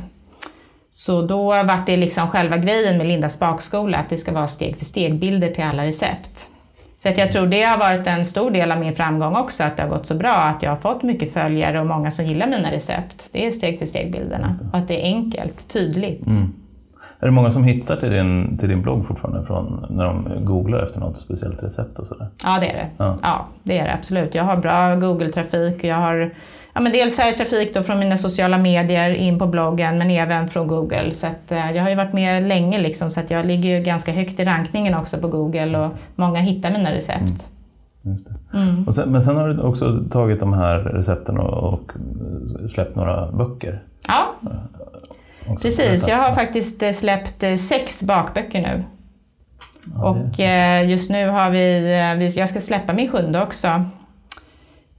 Så 0.89 1.21
då 1.21 1.63
vart 1.63 1.85
det 1.85 1.97
liksom 1.97 2.27
själva 2.27 2.57
grejen 2.57 2.97
med 2.97 3.07
Lindas 3.07 3.39
bakskola, 3.39 3.97
att 3.97 4.09
det 4.09 4.17
ska 4.17 4.31
vara 4.31 4.47
steg 4.47 4.77
för 4.77 4.85
steg-bilder 4.85 5.49
till 5.49 5.63
alla 5.63 5.85
recept. 5.85 6.49
Så 7.03 7.09
att 7.09 7.17
jag 7.17 7.31
tror 7.31 7.47
det 7.47 7.63
har 7.63 7.77
varit 7.77 8.07
en 8.07 8.25
stor 8.25 8.51
del 8.51 8.71
av 8.71 8.79
min 8.79 8.95
framgång 8.95 9.35
också, 9.35 9.63
att 9.63 9.77
det 9.77 9.83
har 9.83 9.89
gått 9.89 10.05
så 10.05 10.15
bra, 10.15 10.35
att 10.35 10.63
jag 10.63 10.69
har 10.69 10.77
fått 10.77 11.03
mycket 11.03 11.33
följare 11.33 11.79
och 11.79 11.87
många 11.87 12.11
som 12.11 12.25
gillar 12.25 12.47
mina 12.47 12.71
recept. 12.71 13.29
Det 13.33 13.47
är 13.47 13.51
steg 13.51 13.79
för 13.79 13.85
steg-bilderna 13.85 14.55
och 14.71 14.77
att 14.77 14.87
det 14.87 15.01
är 15.01 15.05
enkelt, 15.05 15.69
tydligt. 15.69 16.27
Mm. 16.27 16.53
Är 17.19 17.25
det 17.25 17.31
många 17.31 17.51
som 17.51 17.63
hittar 17.63 17.95
till 17.95 18.11
din, 18.11 18.57
till 18.57 18.69
din 18.69 18.81
blogg 18.81 19.07
fortfarande 19.07 19.45
från, 19.45 19.85
när 19.89 20.05
de 20.05 20.45
googlar 20.45 20.83
efter 20.83 20.99
något 20.99 21.17
speciellt 21.17 21.63
recept? 21.63 21.99
Och 21.99 22.07
sådär? 22.07 22.27
Ja, 22.43 22.59
det 22.61 22.67
är 22.67 22.73
det. 22.73 22.89
Ja. 22.97 23.17
ja. 23.21 23.47
det 23.63 23.79
är 23.79 23.85
det 23.85 23.93
absolut. 23.93 24.35
Jag 24.35 24.43
har 24.43 24.57
bra 24.57 24.95
Google-trafik. 24.95 25.83
Jag 25.83 25.95
har 25.95 26.33
ja, 26.73 26.81
men 26.81 26.91
dels 26.91 27.19
har 27.19 27.25
jag 27.25 27.35
trafik 27.35 27.73
då 27.73 27.83
från 27.83 27.99
mina 27.99 28.17
sociala 28.17 28.57
medier 28.57 29.09
in 29.09 29.39
på 29.39 29.47
bloggen, 29.47 29.97
men 29.97 30.09
även 30.09 30.47
från 30.47 30.67
Google. 30.67 31.13
Så 31.13 31.27
att, 31.27 31.51
eh, 31.51 31.71
jag 31.71 31.83
har 31.83 31.89
ju 31.89 31.95
varit 31.95 32.13
med 32.13 32.43
länge, 32.43 32.79
liksom, 32.79 33.11
så 33.11 33.19
att 33.19 33.31
jag 33.31 33.45
ligger 33.45 33.77
ju 33.77 33.83
ganska 33.83 34.11
högt 34.11 34.39
i 34.39 34.45
rankningen 34.45 34.95
också 34.95 35.17
på 35.17 35.27
Google 35.27 35.77
och 35.77 35.91
många 36.15 36.39
hittar 36.39 36.71
mina 36.71 36.91
recept. 36.91 37.51
Mm. 38.05 38.17
Mm. 38.53 38.93
Sen, 38.93 39.11
men 39.11 39.23
sen 39.23 39.35
har 39.35 39.49
du 39.49 39.61
också 39.61 40.03
tagit 40.11 40.39
de 40.39 40.53
här 40.53 40.79
recepten 40.79 41.39
och, 41.39 41.73
och 41.73 41.91
släppt 42.69 42.95
några 42.95 43.31
böcker. 43.31 43.83
Ja, 44.07 44.49
också 45.47 45.61
precis. 45.61 46.07
Jag 46.07 46.17
har 46.17 46.35
faktiskt 46.35 46.83
eh, 46.83 46.91
släppt 46.91 47.43
eh, 47.43 47.53
sex 47.53 48.03
bakböcker 48.03 48.61
nu. 48.61 48.83
Ja, 49.95 50.09
och 50.09 50.39
just 50.89 51.09
nu 51.09 51.27
har 51.27 51.49
vi, 51.49 52.33
jag 52.37 52.49
ska 52.49 52.59
släppa 52.59 52.93
min 52.93 53.11
sjunde 53.11 53.41
också. 53.41 53.85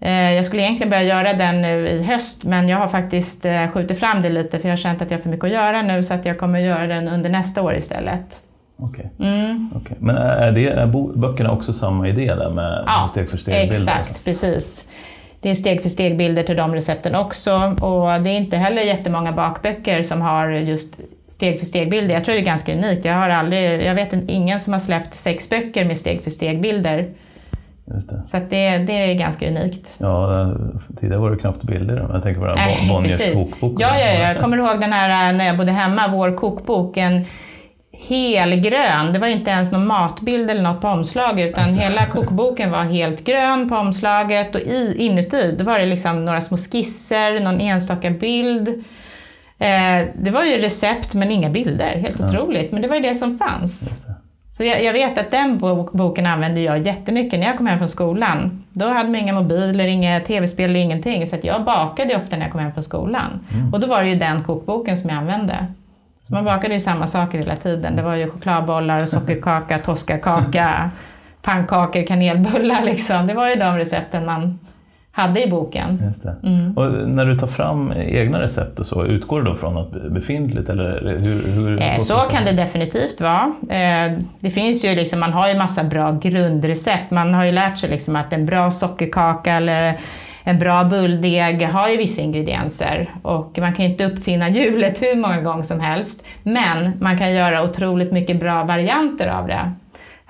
Eh, 0.00 0.32
jag 0.32 0.44
skulle 0.44 0.62
egentligen 0.62 0.90
börja 0.90 1.02
göra 1.02 1.32
den 1.32 1.62
nu 1.62 1.88
i 1.88 2.02
höst 2.02 2.44
men 2.44 2.68
jag 2.68 2.78
har 2.78 2.88
faktiskt 2.88 3.44
eh, 3.44 3.68
skjutit 3.68 4.00
fram 4.00 4.22
det 4.22 4.28
lite 4.28 4.58
för 4.58 4.68
jag 4.68 4.72
har 4.72 4.76
känt 4.76 5.02
att 5.02 5.10
jag 5.10 5.18
har 5.18 5.22
för 5.22 5.30
mycket 5.30 5.44
att 5.44 5.50
göra 5.50 5.82
nu 5.82 6.02
så 6.02 6.14
att 6.14 6.26
jag 6.26 6.38
kommer 6.38 6.58
att 6.58 6.64
göra 6.64 6.86
den 6.86 7.08
under 7.08 7.30
nästa 7.30 7.62
år 7.62 7.74
istället. 7.74 8.40
Okej. 8.76 9.10
Okay. 9.16 9.28
Mm. 9.28 9.70
okay. 9.76 9.96
Men 10.00 10.16
är, 10.16 10.52
det, 10.52 10.66
är 10.66 11.16
böckerna 11.16 11.50
också 11.50 11.72
samma 11.72 12.08
idé 12.08 12.34
där 12.34 12.50
med 12.50 12.84
ja, 12.86 13.08
steg 13.10 13.30
för 13.30 13.36
steg-bilder? 13.36 13.74
exakt, 13.74 14.24
precis. 14.24 14.88
Det 15.40 15.50
är 15.50 15.54
steg 15.54 15.82
för 15.82 15.88
steg-bilder 15.88 16.42
till 16.42 16.56
de 16.56 16.74
recepten 16.74 17.14
också 17.14 17.52
och 17.80 18.22
det 18.22 18.30
är 18.30 18.36
inte 18.36 18.56
heller 18.56 18.82
jättemånga 18.82 19.32
bakböcker 19.32 20.02
som 20.02 20.22
har 20.22 20.50
just 20.50 20.94
steg 21.28 21.58
för 21.58 21.66
steg-bilder. 21.66 22.14
Jag 22.14 22.24
tror 22.24 22.34
det 22.34 22.40
är 22.40 22.44
ganska 22.44 22.72
unikt. 22.72 23.04
Jag, 23.04 23.14
har 23.14 23.28
aldrig, 23.28 23.82
jag 23.82 23.94
vet 23.94 24.12
ingen 24.30 24.60
som 24.60 24.72
har 24.72 24.80
släppt 24.80 25.14
sex 25.14 25.50
böcker 25.50 25.84
med 25.84 25.98
steg 25.98 26.22
för 26.22 26.30
steg-bilder. 26.30 27.08
Så 28.24 28.36
det, 28.50 28.78
det 28.78 28.92
är 28.92 29.14
ganska 29.14 29.48
unikt. 29.48 29.96
Ja, 30.00 30.54
tidigare 31.00 31.20
var 31.20 31.30
det 31.30 31.36
knappt 31.36 31.62
bilder. 31.62 31.96
Jag 32.12 32.22
tänker 32.22 32.40
på 32.40 32.46
den 32.46 32.58
här 32.58 32.88
Bonniers 32.88 33.34
kokbok. 33.34 33.80
Ja, 33.80 33.98
ja, 33.98 34.06
ja, 34.06 34.32
jag 34.32 34.40
kommer 34.42 34.56
ihåg 34.56 34.80
den 34.80 34.92
här 34.92 35.32
när 35.32 35.46
jag 35.46 35.56
bodde 35.56 35.72
hemma, 35.72 36.08
vår 36.08 36.36
kokbok. 36.36 36.96
En 36.96 37.24
helgrön, 38.08 39.12
det 39.12 39.18
var 39.18 39.26
inte 39.26 39.50
ens 39.50 39.72
någon 39.72 39.86
matbild 39.86 40.50
eller 40.50 40.62
något 40.62 40.80
på 40.80 40.88
omslaget 40.88 41.50
utan 41.50 41.64
alltså. 41.64 41.80
hela 41.80 42.06
kokboken 42.06 42.70
var 42.70 42.82
helt 42.82 43.24
grön 43.24 43.68
på 43.68 43.76
omslaget 43.76 44.54
och 44.54 44.60
i, 44.60 44.94
inuti 44.98 45.62
var 45.62 45.78
det 45.78 45.86
liksom 45.86 46.24
några 46.24 46.40
små 46.40 46.56
skisser, 46.56 47.40
någon 47.40 47.60
enstaka 47.60 48.10
bild. 48.10 48.68
Eh, 49.58 50.06
det 50.14 50.30
var 50.30 50.44
ju 50.44 50.58
recept 50.58 51.14
men 51.14 51.30
inga 51.30 51.50
bilder, 51.50 51.96
helt 51.96 52.20
ja. 52.20 52.26
otroligt. 52.26 52.72
Men 52.72 52.82
det 52.82 52.88
var 52.88 52.96
ju 52.96 53.02
det 53.02 53.14
som 53.14 53.38
fanns. 53.38 54.04
Så 54.56 54.64
jag, 54.64 54.84
jag, 54.84 54.92
vet 54.92 55.18
att 55.18 55.30
den 55.30 55.58
boken 55.92 56.26
använde 56.26 56.61
jag 56.61 56.87
jättemycket 56.87 57.40
när 57.40 57.46
jag 57.46 57.56
kom 57.56 57.66
hem 57.66 57.78
från 57.78 57.88
skolan. 57.88 58.64
Då 58.73 58.88
hade 58.88 59.08
man 59.08 59.16
inga 59.16 59.32
mobiler, 59.32 59.84
inga 59.84 60.20
tv-spel, 60.20 60.76
ingenting. 60.76 61.26
Så 61.26 61.37
jag 61.42 61.64
bakade 61.64 62.16
ofta 62.16 62.37
när 62.37 62.42
jag 62.42 62.52
kom 62.52 62.61
hem 62.61 62.73
från 62.73 62.82
skolan. 62.82 63.46
Mm. 63.54 63.75
Och 63.75 63.80
då 63.80 63.87
var 63.87 64.02
det 64.02 64.08
ju 64.08 64.14
den 64.14 64.42
kokboken 64.42 64.96
som 64.96 65.11
jag 65.11 65.18
använde. 65.18 65.66
Så 66.23 66.34
man 66.34 66.44
bakade 66.44 66.75
ju 66.75 66.80
samma 66.80 67.06
saker 67.06 67.38
hela 67.38 67.56
tiden. 67.56 67.96
Det 67.96 68.02
var 68.02 68.14
ju 68.14 68.30
chokladbollar, 68.30 69.06
sockerkaka, 69.06 69.78
toskakaka, 69.78 70.90
pannkakor, 71.42 72.06
kanelbullar 72.06 72.82
liksom. 72.82 73.26
Det 73.26 73.34
var 73.34 73.49
ju 73.49 73.56
de 73.56 73.76
recepten 73.76 74.26
man 74.26 74.58
hade 75.14 75.44
i 75.44 75.50
boken. 75.50 76.12
Mm. 76.42 76.78
Och 76.78 77.09
när 77.09 77.26
du 77.26 77.38
tar 77.38 77.47
fram 77.47 77.92
egna 77.92 78.40
recept 78.42 78.78
och 78.78 78.87
så, 78.87 79.04
utgår 79.04 79.42
du 79.42 79.50
då 79.50 79.56
från 79.56 79.75
något 79.75 80.12
befintligt? 80.12 80.68
Eller 80.68 81.18
hur, 81.21 81.52
hur 81.52 81.83
eh, 81.83 81.99
så 81.99 82.14
kan 82.14 82.44
det 82.44 82.52
definitivt 82.52 83.21
vara. 83.21 83.52
Eh, 83.71 84.12
det 84.40 84.50
finns 84.50 84.85
ju 84.85 84.94
liksom, 84.94 85.21
man 85.21 85.33
har 85.33 85.49
ju 85.49 85.54
massa 85.54 85.85
bra 85.85 86.12
grundrecept. 86.12 87.11
Man 87.11 87.35
har 87.35 87.44
ju 87.44 87.52
lärt 87.52 87.78
sig 87.78 87.90
liksom 87.90 88.16
att 88.16 88.33
en 88.33 88.47
bra 88.47 88.71
sockerkaka 88.71 89.52
eller 89.52 89.99
en 90.44 90.59
bra 90.59 90.85
bulldeg 90.85 91.68
har 91.68 91.88
ju 91.88 91.97
vissa 91.97 92.23
ingredienser 92.23 93.11
och 93.23 93.59
man 93.59 93.73
kan 93.75 93.85
ju 93.85 93.90
inte 93.90 94.04
uppfinna 94.04 94.49
hjulet 94.49 95.02
hur 95.02 95.16
många 95.16 95.40
gånger 95.40 95.62
som 95.62 95.80
helst. 95.80 96.26
Men 96.42 96.92
man 97.00 97.18
kan 97.18 97.33
göra 97.33 97.62
otroligt 97.62 98.12
mycket 98.12 98.40
bra 98.40 98.64
varianter 98.64 99.28
av 99.28 99.47
det. 99.47 99.73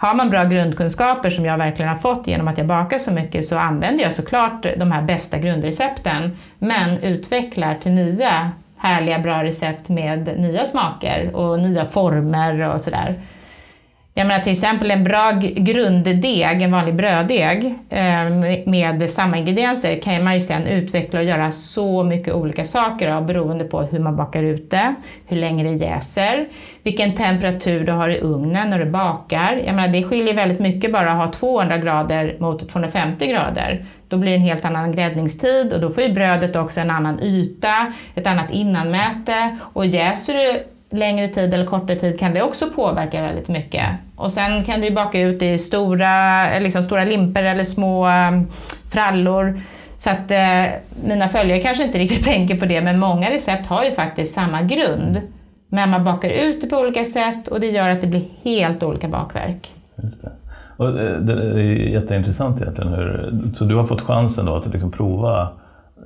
Har 0.05 0.15
man 0.15 0.31
bra 0.31 0.45
grundkunskaper 0.45 1.31
som 1.31 1.45
jag 1.45 1.59
verkligen 1.59 1.93
har 1.93 1.99
fått 1.99 2.27
genom 2.27 2.49
att 2.49 2.59
jag 2.59 2.67
bakar 2.67 2.99
så 2.99 3.13
mycket 3.13 3.45
så 3.45 3.59
använder 3.59 4.05
jag 4.05 4.13
såklart 4.13 4.67
de 4.77 4.93
här 4.93 5.03
bästa 5.03 5.39
grundrecepten 5.39 6.37
men 6.59 6.99
utvecklar 6.99 7.75
till 7.75 7.93
nya 7.93 8.51
härliga 8.77 9.19
bra 9.19 9.45
recept 9.45 9.89
med 9.89 10.41
nya 10.41 10.67
smaker 10.67 11.37
och 11.37 11.61
nya 11.61 11.85
former 11.85 12.75
och 12.75 12.81
sådär. 12.81 13.15
Jag 14.17 14.27
menar 14.27 14.41
till 14.41 14.53
exempel 14.53 14.91
en 14.91 15.05
bra 15.05 15.33
grunddeg, 15.41 16.63
en 16.63 16.71
vanlig 16.71 16.95
bröddeg 16.95 17.75
eh, 17.91 18.31
med 18.67 19.11
samma 19.11 19.39
ingredienser 19.39 20.01
kan 20.01 20.25
man 20.25 20.35
ju 20.35 20.41
sen 20.41 20.67
utveckla 20.67 21.19
och 21.19 21.25
göra 21.25 21.53
så 21.53 22.03
mycket 22.03 22.35
olika 22.35 22.65
saker 22.65 23.09
av 23.09 23.27
beroende 23.27 23.65
på 23.65 23.83
hur 23.83 23.99
man 23.99 24.17
bakar 24.17 24.43
ut 24.43 24.71
det, 24.71 24.95
hur 25.27 25.37
länge 25.37 25.65
det 25.65 25.85
jäser, 25.85 26.49
vilken 26.83 27.17
temperatur 27.17 27.87
du 27.87 27.93
har 27.93 28.09
i 28.09 28.21
ugnen 28.21 28.71
när 28.71 28.79
du 28.79 28.91
bakar. 28.91 29.63
Jag 29.67 29.75
menar, 29.75 29.89
det 29.89 30.03
skiljer 30.03 30.35
väldigt 30.35 30.61
mycket 30.61 30.93
bara 30.93 31.13
att 31.13 31.19
ha 31.19 31.33
200 31.33 31.79
grader 31.79 32.37
mot 32.41 32.69
250 32.69 33.27
grader. 33.27 33.85
Då 34.09 34.17
blir 34.17 34.31
det 34.31 34.37
en 34.37 34.43
helt 34.43 34.65
annan 34.65 34.93
gräddningstid 34.93 35.73
och 35.73 35.81
då 35.81 35.91
får 35.91 36.03
ju 36.03 36.13
brödet 36.13 36.57
också 36.57 36.81
en 36.81 36.91
annan 36.91 37.21
yta, 37.21 37.93
ett 38.15 38.27
annat 38.27 38.51
innanmäte 38.51 39.59
och 39.73 39.87
jäser 39.87 40.35
du 40.35 40.74
längre 40.95 41.29
tid 41.29 41.55
eller 41.55 41.67
kortare 41.67 41.97
tid 41.97 42.19
kan 42.19 42.35
det 42.35 42.43
också 42.43 42.67
påverka 42.71 43.23
väldigt 43.23 43.49
mycket. 43.49 43.87
Och 44.17 44.33
sen 44.33 44.65
kan 44.65 44.81
du 44.81 44.91
baka 44.91 45.21
ut 45.21 45.43
i 45.43 45.59
stora, 45.59 46.45
liksom 46.59 46.83
stora 46.83 47.05
limper 47.05 47.43
eller 47.43 47.65
små 47.65 48.05
ehm, 48.07 48.47
frallor. 48.93 49.61
Så 49.97 50.11
att 50.11 50.31
eh, 50.31 50.65
mina 51.05 51.29
följare 51.29 51.61
kanske 51.61 51.85
inte 51.85 51.99
riktigt 51.99 52.25
tänker 52.33 52.57
på 52.57 52.65
det, 52.65 52.83
men 52.83 52.99
många 52.99 53.31
recept 53.31 53.67
har 53.67 53.85
ju 53.85 53.91
faktiskt 53.91 54.35
samma 54.35 54.63
grund. 54.63 55.21
Men 55.69 55.91
man 55.91 56.05
bakar 56.05 56.29
ut 56.29 56.61
det 56.61 56.67
på 56.67 56.77
olika 56.77 57.05
sätt 57.05 57.49
och 57.49 57.61
det 57.61 57.67
gör 57.67 57.89
att 57.89 58.01
det 58.01 58.07
blir 58.07 58.25
helt 58.43 58.83
olika 58.83 59.09
bakverk. 59.09 59.73
Just 60.03 60.23
det. 60.23 60.31
Och 60.77 60.89
eh, 60.89 61.19
det 61.21 61.33
är 61.33 61.65
jätteintressant 61.89 62.61
egentligen. 62.61 62.93
Hur, 62.93 63.33
så 63.55 63.65
du 63.65 63.75
har 63.75 63.87
fått 63.87 64.01
chansen 64.01 64.47
då 64.47 64.55
att 64.55 64.67
liksom 64.67 64.91
prova 64.93 65.49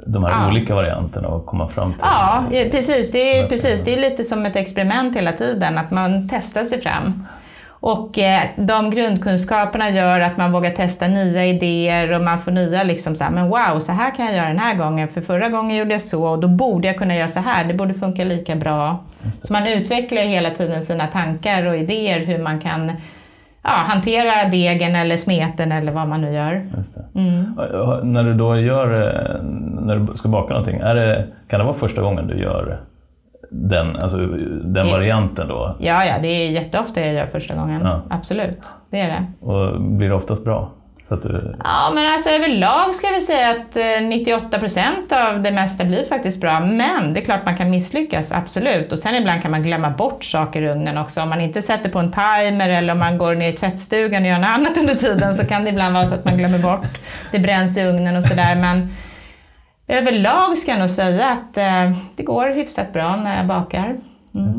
de 0.06 0.24
här 0.24 0.30
ja. 0.30 0.48
olika 0.48 0.74
varianterna 0.74 1.28
och 1.28 1.46
komma 1.46 1.68
fram 1.68 1.92
till... 1.92 2.00
Ja, 2.02 2.44
precis. 2.50 3.12
Det 3.12 3.38
är, 3.38 3.48
precis. 3.48 3.84
det 3.84 3.94
är 3.94 4.00
lite 4.00 4.24
som 4.24 4.46
ett 4.46 4.56
experiment 4.56 5.16
hela 5.16 5.32
tiden, 5.32 5.78
att 5.78 5.90
man 5.90 6.28
testar 6.32 6.64
sig 6.64 6.80
fram. 6.80 7.26
Och 7.80 8.18
eh, 8.18 8.42
de 8.56 8.90
grundkunskaperna 8.90 9.90
gör 9.90 10.20
att 10.20 10.36
man 10.36 10.52
vågar 10.52 10.70
testa 10.70 11.08
nya 11.08 11.46
idéer 11.46 12.12
och 12.12 12.20
man 12.20 12.42
får 12.42 12.50
nya 12.50 12.82
liksom 12.82 13.16
så 13.16 13.24
här, 13.24 13.30
men 13.30 13.48
wow, 13.48 13.80
så 13.80 13.92
här 13.92 14.14
kan 14.14 14.26
jag 14.26 14.34
göra 14.34 14.48
den 14.48 14.58
här 14.58 14.74
gången, 14.74 15.08
för 15.08 15.20
förra 15.20 15.48
gången 15.48 15.76
gjorde 15.76 15.92
jag 15.92 16.00
så 16.00 16.26
och 16.26 16.38
då 16.38 16.48
borde 16.48 16.88
jag 16.88 16.96
kunna 16.96 17.16
göra 17.16 17.28
så 17.28 17.40
här, 17.40 17.64
det 17.64 17.74
borde 17.74 17.94
funka 17.94 18.24
lika 18.24 18.56
bra. 18.56 19.04
Så 19.42 19.52
man 19.52 19.66
utvecklar 19.66 20.22
hela 20.22 20.50
tiden 20.50 20.82
sina 20.82 21.06
tankar 21.06 21.66
och 21.66 21.76
idéer 21.76 22.20
hur 22.20 22.38
man 22.38 22.60
kan 22.60 22.92
ja, 23.68 23.92
hantera 23.92 24.50
degen 24.50 24.96
eller 24.96 25.16
smeten 25.16 25.72
eller 25.72 25.92
vad 25.92 26.08
man 26.08 26.20
nu 26.20 26.32
gör. 26.32 26.66
Mm. 27.14 27.58
När 28.12 28.24
du 28.24 28.34
då 28.34 28.58
gör, 28.58 28.92
eh, 28.92 29.42
när 29.80 29.96
du 29.96 30.16
ska 30.16 30.28
baka 30.28 30.54
någonting, 30.54 30.80
är 30.80 30.94
det, 30.94 31.26
kan 31.48 31.60
det 31.60 31.66
vara 31.66 31.76
första 31.76 32.02
gången 32.02 32.26
du 32.26 32.38
gör 32.42 32.80
den, 33.50 33.96
alltså, 33.96 34.16
den 34.64 34.86
ja. 34.86 34.92
varianten 34.92 35.48
då? 35.48 35.76
Ja, 35.78 36.04
ja, 36.04 36.14
det 36.22 36.28
är 36.28 36.50
jätteofta 36.50 37.00
jag 37.00 37.14
gör 37.14 37.26
första 37.26 37.54
gången. 37.54 37.80
Ja. 37.84 38.02
Absolut, 38.10 38.72
det 38.90 39.00
är 39.00 39.08
det. 39.08 39.46
Och 39.46 39.80
blir 39.80 40.08
det 40.08 40.14
oftast 40.14 40.44
bra? 40.44 40.70
Att 41.08 41.22
du... 41.22 41.54
Ja, 41.64 41.92
men 41.94 42.12
alltså 42.12 42.30
överlag 42.30 42.94
ska 42.94 43.08
vi 43.08 43.20
säga 43.20 43.50
att 43.50 44.02
98 44.02 44.46
eh, 44.52 44.60
procent 44.60 45.12
av 45.12 45.42
det 45.42 45.50
mesta 45.50 45.84
blir 45.84 46.04
faktiskt 46.04 46.40
bra. 46.40 46.60
Men 46.60 47.14
det 47.14 47.20
är 47.20 47.24
klart 47.24 47.44
man 47.44 47.56
kan 47.56 47.70
misslyckas, 47.70 48.32
absolut. 48.32 48.92
Och 48.92 48.98
sen 48.98 49.14
ibland 49.14 49.42
kan 49.42 49.50
man 49.50 49.62
glömma 49.62 49.90
bort 49.90 50.24
saker 50.24 50.62
i 50.62 50.68
ugnen 50.68 50.98
också. 50.98 51.22
Om 51.22 51.28
man 51.28 51.40
inte 51.40 51.62
sätter 51.62 51.90
på 51.90 51.98
en 51.98 52.12
timer 52.12 52.68
eller 52.68 52.92
om 52.92 52.98
man 52.98 53.18
går 53.18 53.34
ner 53.34 53.48
i 53.48 53.52
tvättstugan 53.52 54.22
och 54.22 54.28
gör 54.28 54.38
något 54.38 54.48
annat 54.48 54.78
under 54.78 54.94
tiden 54.94 55.34
så 55.34 55.46
kan 55.46 55.64
det 55.64 55.70
ibland 55.70 55.94
vara 55.94 56.06
så 56.06 56.14
att 56.14 56.24
man 56.24 56.38
glömmer 56.38 56.58
bort. 56.58 56.98
Det 57.32 57.38
bränns 57.38 57.78
i 57.78 57.84
ugnen 57.84 58.16
och 58.16 58.24
sådär. 58.24 58.54
Men 58.54 58.88
överlag 59.88 60.58
ska 60.58 60.70
jag 60.70 60.80
nog 60.80 60.90
säga 60.90 61.30
att 61.30 61.56
eh, 61.56 61.98
det 62.16 62.22
går 62.22 62.54
hyfsat 62.54 62.92
bra 62.92 63.16
när 63.16 63.36
jag 63.36 63.46
bakar. 63.46 63.96
Mm. 64.34 64.52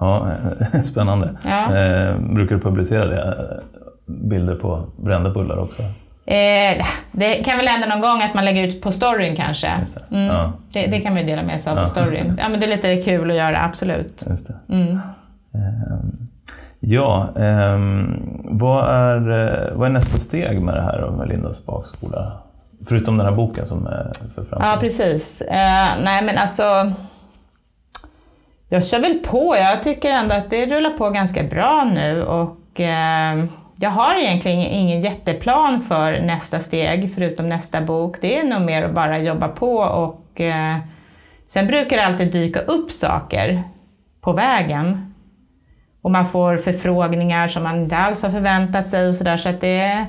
Ja, 0.00 0.28
spännande. 0.84 1.38
Ja. 1.44 1.76
Eh, 1.76 2.18
brukar 2.18 2.54
du 2.54 2.60
publicera 2.60 3.06
det? 3.06 3.60
Bilder 4.28 4.54
på 4.54 4.86
brända 4.96 5.30
bullar 5.30 5.58
också? 5.58 5.82
Eh, 6.30 6.84
det 7.12 7.34
kan 7.34 7.56
väl 7.56 7.68
hända 7.68 7.86
någon 7.86 8.00
gång 8.00 8.22
att 8.22 8.34
man 8.34 8.44
lägger 8.44 8.66
ut 8.68 8.82
på 8.82 8.92
storyn 8.92 9.36
kanske. 9.36 9.70
Det. 10.10 10.16
Mm. 10.16 10.26
Ja. 10.26 10.52
Det, 10.72 10.86
det. 10.86 11.00
kan 11.00 11.12
man 11.12 11.22
ju 11.22 11.28
dela 11.28 11.42
med 11.42 11.60
sig 11.60 11.70
av 11.70 11.76
ja. 11.76 11.82
på 11.82 11.88
storyn. 11.88 12.36
Ja, 12.38 12.48
men 12.48 12.60
det 12.60 12.66
är 12.66 12.70
lite 12.70 12.96
kul 12.96 13.30
att 13.30 13.36
göra, 13.36 13.64
absolut. 13.64 14.24
Mm. 14.68 15.00
Um, 15.52 16.28
ja, 16.80 17.28
um, 17.34 18.40
vad, 18.44 18.94
är, 18.94 19.16
eh, 19.16 19.76
vad 19.76 19.88
är 19.88 19.92
nästa 19.92 20.16
steg 20.16 20.62
med 20.62 20.74
det 20.74 20.82
här 20.82 21.10
med 21.10 21.28
Lindas 21.28 21.66
bakskola? 21.66 22.32
Förutom 22.88 23.16
den 23.18 23.26
här 23.26 23.34
boken 23.34 23.66
som 23.66 23.86
är 23.86 24.12
för 24.34 24.42
framtiden. 24.42 24.62
Ja, 24.62 24.76
precis. 24.80 25.42
Uh, 25.42 26.04
nej, 26.04 26.24
men 26.24 26.38
alltså... 26.38 26.92
Jag 28.68 28.84
kör 28.84 29.00
väl 29.00 29.18
på. 29.18 29.56
Jag 29.56 29.82
tycker 29.82 30.10
ändå 30.10 30.34
att 30.34 30.50
det 30.50 30.66
rullar 30.66 30.90
på 30.90 31.10
ganska 31.10 31.42
bra 31.42 31.90
nu 31.94 32.22
och 32.22 32.80
uh, 32.80 33.44
jag 33.82 33.90
har 33.90 34.14
egentligen 34.14 34.58
ingen 34.58 35.00
jätteplan 35.00 35.80
för 35.80 36.20
nästa 36.20 36.58
steg, 36.58 37.12
förutom 37.14 37.48
nästa 37.48 37.80
bok. 37.80 38.16
Det 38.20 38.38
är 38.38 38.44
nog 38.44 38.62
mer 38.62 38.82
att 38.82 38.94
bara 38.94 39.18
jobba 39.18 39.48
på 39.48 39.76
och 39.76 40.40
eh, 40.40 40.76
sen 41.46 41.66
brukar 41.66 41.96
det 41.96 42.06
alltid 42.06 42.32
dyka 42.32 42.60
upp 42.60 42.90
saker 42.90 43.62
på 44.20 44.32
vägen. 44.32 45.14
Och 46.02 46.10
man 46.10 46.28
får 46.28 46.56
förfrågningar 46.56 47.48
som 47.48 47.62
man 47.62 47.82
inte 47.82 47.96
alls 47.96 48.22
har 48.22 48.30
förväntat 48.30 48.88
sig 48.88 49.08
och 49.08 49.14
sådär. 49.14 49.36
Så 49.36 49.48
att 49.48 49.60
det, 49.60 50.06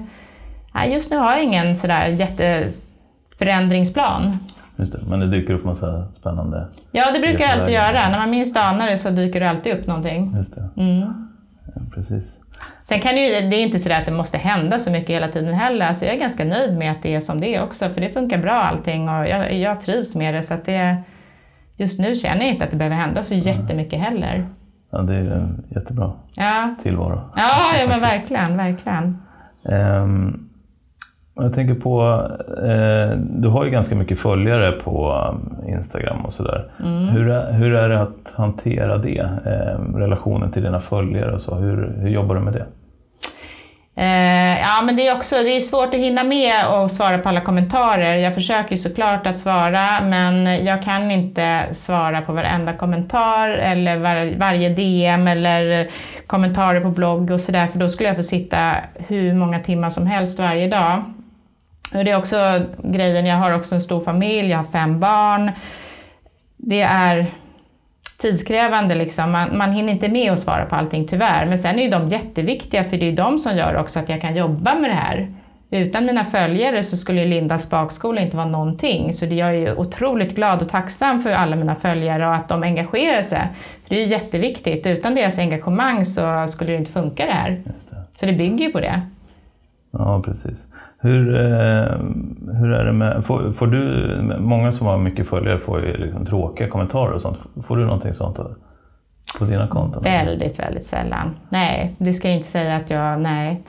nej, 0.73 0.93
just 0.93 1.11
nu 1.11 1.17
har 1.17 1.31
jag 1.31 1.43
ingen 1.43 1.75
sådär 1.75 2.07
jätteförändringsplan. 2.07 4.37
Just 4.75 4.93
det, 4.93 4.99
men 5.09 5.19
det 5.19 5.27
dyker 5.27 5.53
upp 5.53 5.65
massa 5.65 6.07
spännande 6.19 6.67
Ja, 6.91 7.11
det 7.13 7.19
brukar 7.19 7.47
det 7.47 7.53
alltid 7.53 7.73
göra. 7.73 8.09
När 8.09 8.17
man 8.17 8.29
minst 8.29 8.57
anar 8.57 8.87
det 8.87 8.97
så 8.97 9.09
dyker 9.09 9.39
det 9.39 9.49
alltid 9.49 9.73
upp 9.73 9.87
någonting. 9.87 10.33
Just 10.37 10.55
det. 10.55 10.69
Mm. 10.77 10.99
Ja, 11.75 11.81
precis. 11.93 12.39
Sen 12.81 12.99
kan 12.99 13.15
det 13.15 13.21
ju, 13.21 13.49
det 13.49 13.55
är 13.55 13.63
inte 13.63 13.79
så 13.79 13.93
att 13.93 14.05
det 14.05 14.11
måste 14.11 14.37
hända 14.37 14.79
så 14.79 14.91
mycket 14.91 15.09
hela 15.09 15.27
tiden 15.27 15.53
heller. 15.53 15.85
Alltså 15.85 16.05
jag 16.05 16.15
är 16.15 16.19
ganska 16.19 16.45
nöjd 16.45 16.77
med 16.77 16.91
att 16.91 17.03
det 17.03 17.15
är 17.15 17.19
som 17.19 17.41
det 17.41 17.55
är 17.55 17.63
också, 17.63 17.89
för 17.89 18.01
det 18.01 18.09
funkar 18.09 18.37
bra 18.37 18.53
allting 18.53 19.09
och 19.09 19.27
jag, 19.27 19.53
jag 19.53 19.81
trivs 19.81 20.15
med 20.15 20.33
det. 20.33 20.43
Så 20.43 20.53
att 20.53 20.65
det, 20.65 20.97
just 21.77 21.99
nu 21.99 22.15
känner 22.15 22.41
jag 22.41 22.49
inte 22.49 22.63
att 22.63 22.71
det 22.71 22.77
behöver 22.77 22.95
hända 22.95 23.23
så 23.23 23.33
jättemycket 23.33 23.99
heller. 23.99 24.49
Ja, 24.91 25.01
det 25.01 25.15
är 25.15 25.19
en 25.19 25.63
jättebra 25.69 26.13
ja. 26.35 26.75
tillvaro. 26.83 27.21
Ja, 27.35 27.71
ja 27.79 27.87
men 27.87 27.99
verkligen, 28.01 28.57
verkligen. 28.57 29.17
Um, 29.63 30.50
jag 31.35 31.53
tänker 31.53 31.73
på, 31.73 32.21
eh, 32.57 33.17
du 33.17 33.47
har 33.47 33.65
ju 33.65 33.71
ganska 33.71 33.95
mycket 33.95 34.19
följare 34.19 34.71
på 34.71 35.25
Instagram 35.67 36.25
och 36.25 36.33
sådär. 36.33 36.71
Mm. 36.79 37.07
Hur, 37.07 37.29
är, 37.29 37.53
hur 37.53 37.73
är 37.75 37.89
det 37.89 38.01
att 38.01 38.33
hantera 38.35 38.97
det? 38.97 39.29
Eh, 39.45 39.95
relationen 39.95 40.51
till 40.51 40.63
dina 40.63 40.79
följare 40.79 41.33
och 41.33 41.41
så. 41.41 41.55
Hur, 41.55 41.95
hur 41.97 42.09
jobbar 42.09 42.35
du 42.35 42.41
med 42.41 42.53
det? 42.53 42.65
Eh, 43.95 44.59
ja, 44.59 44.81
men 44.85 44.95
det 44.95 45.07
är 45.07 45.15
också 45.15 45.35
det 45.35 45.55
är 45.55 45.59
svårt 45.59 45.93
att 45.93 45.99
hinna 45.99 46.23
med 46.23 46.67
och 46.67 46.91
svara 46.91 47.17
på 47.17 47.29
alla 47.29 47.41
kommentarer. 47.41 48.17
Jag 48.17 48.33
försöker 48.33 48.75
såklart 48.75 49.27
att 49.27 49.39
svara, 49.39 50.01
men 50.03 50.65
jag 50.65 50.83
kan 50.83 51.11
inte 51.11 51.61
svara 51.71 52.21
på 52.21 52.33
varenda 52.33 52.73
kommentar 52.73 53.49
eller 53.49 53.97
var, 53.97 54.37
varje 54.37 54.69
DM 54.69 55.27
eller 55.27 55.87
kommentarer 56.27 56.81
på 56.81 56.89
blogg 56.89 57.31
och 57.31 57.41
sådär, 57.41 57.67
för 57.67 57.79
då 57.79 57.89
skulle 57.89 58.09
jag 58.09 58.15
få 58.15 58.23
sitta 58.23 58.75
hur 59.07 59.33
många 59.33 59.59
timmar 59.59 59.89
som 59.89 60.07
helst 60.07 60.39
varje 60.39 60.67
dag. 60.67 61.03
Det 61.91 62.11
är 62.11 62.17
också 62.17 62.65
grejen, 62.83 63.25
jag 63.25 63.35
har 63.35 63.51
också 63.51 63.75
en 63.75 63.81
stor 63.81 63.99
familj, 63.99 64.49
jag 64.49 64.57
har 64.57 64.71
fem 64.71 64.99
barn. 64.99 65.51
Det 66.57 66.81
är 66.81 67.33
tidskrävande 68.17 68.95
liksom. 68.95 69.31
Man, 69.31 69.57
man 69.57 69.71
hinner 69.71 69.93
inte 69.93 70.09
med 70.09 70.31
att 70.31 70.39
svara 70.39 70.65
på 70.65 70.75
allting 70.75 71.07
tyvärr. 71.07 71.45
Men 71.45 71.57
sen 71.57 71.79
är 71.79 71.83
ju 71.83 71.89
de 71.89 72.07
jätteviktiga 72.07 72.83
för 72.83 72.97
det 72.97 73.07
är 73.07 73.11
de 73.11 73.39
som 73.39 73.57
gör 73.57 73.75
också 73.75 73.99
att 73.99 74.09
jag 74.09 74.21
kan 74.21 74.35
jobba 74.35 74.75
med 74.75 74.89
det 74.89 74.95
här. 74.95 75.33
Utan 75.73 76.05
mina 76.05 76.25
följare 76.25 76.83
så 76.83 76.97
skulle 76.97 77.25
Lindas 77.25 77.69
bakskola 77.69 78.21
inte 78.21 78.37
vara 78.37 78.47
någonting. 78.47 79.13
Så 79.13 79.25
jag 79.25 79.55
är 79.55 79.79
otroligt 79.79 80.35
glad 80.35 80.61
och 80.61 80.69
tacksam 80.69 81.21
för 81.21 81.31
alla 81.31 81.55
mina 81.55 81.75
följare 81.75 82.27
och 82.27 82.33
att 82.33 82.49
de 82.49 82.63
engagerar 82.63 83.21
sig. 83.21 83.41
För 83.83 83.89
det 83.89 83.95
är 83.95 84.05
ju 84.05 84.11
jätteviktigt. 84.11 84.87
Utan 84.87 85.15
deras 85.15 85.39
engagemang 85.39 86.05
så 86.05 86.47
skulle 86.49 86.71
det 86.71 86.77
inte 86.77 86.91
funka 86.91 87.25
det 87.25 87.31
här. 87.31 87.49
Det. 87.49 87.71
Så 88.19 88.25
det 88.25 88.33
bygger 88.33 88.65
ju 88.65 88.71
på 88.71 88.79
det. 88.79 89.01
Ja, 89.91 90.21
precis. 90.25 90.67
Hur, 90.99 91.35
eh, 91.35 91.97
hur 92.59 92.71
är 92.71 92.85
det 92.85 92.93
med, 92.93 93.25
får, 93.25 93.51
får, 93.51 93.67
du, 93.67 94.37
många 94.39 94.71
som 94.71 94.87
har 94.87 94.97
mycket 94.97 95.29
följare 95.29 95.59
får 95.59 95.85
ju 95.85 95.97
liksom 95.97 96.25
tråkiga 96.25 96.67
kommentarer 96.67 97.11
och 97.11 97.21
sånt. 97.21 97.37
Får 97.67 97.77
du 97.77 97.85
någonting 97.85 98.13
sånt 98.13 98.39
på 99.39 99.45
dina 99.45 99.67
konton? 99.67 100.03
Väldigt, 100.03 100.59
väldigt 100.59 100.85
sällan. 100.85 101.35
Nej, 101.49 101.95
det 101.97 102.13
ska 102.13 102.27
jag 102.27 102.37
inte 102.37 102.47
säga 102.47 102.75
att 102.75 102.89
jag, 102.89 103.21
nej. 103.21 103.63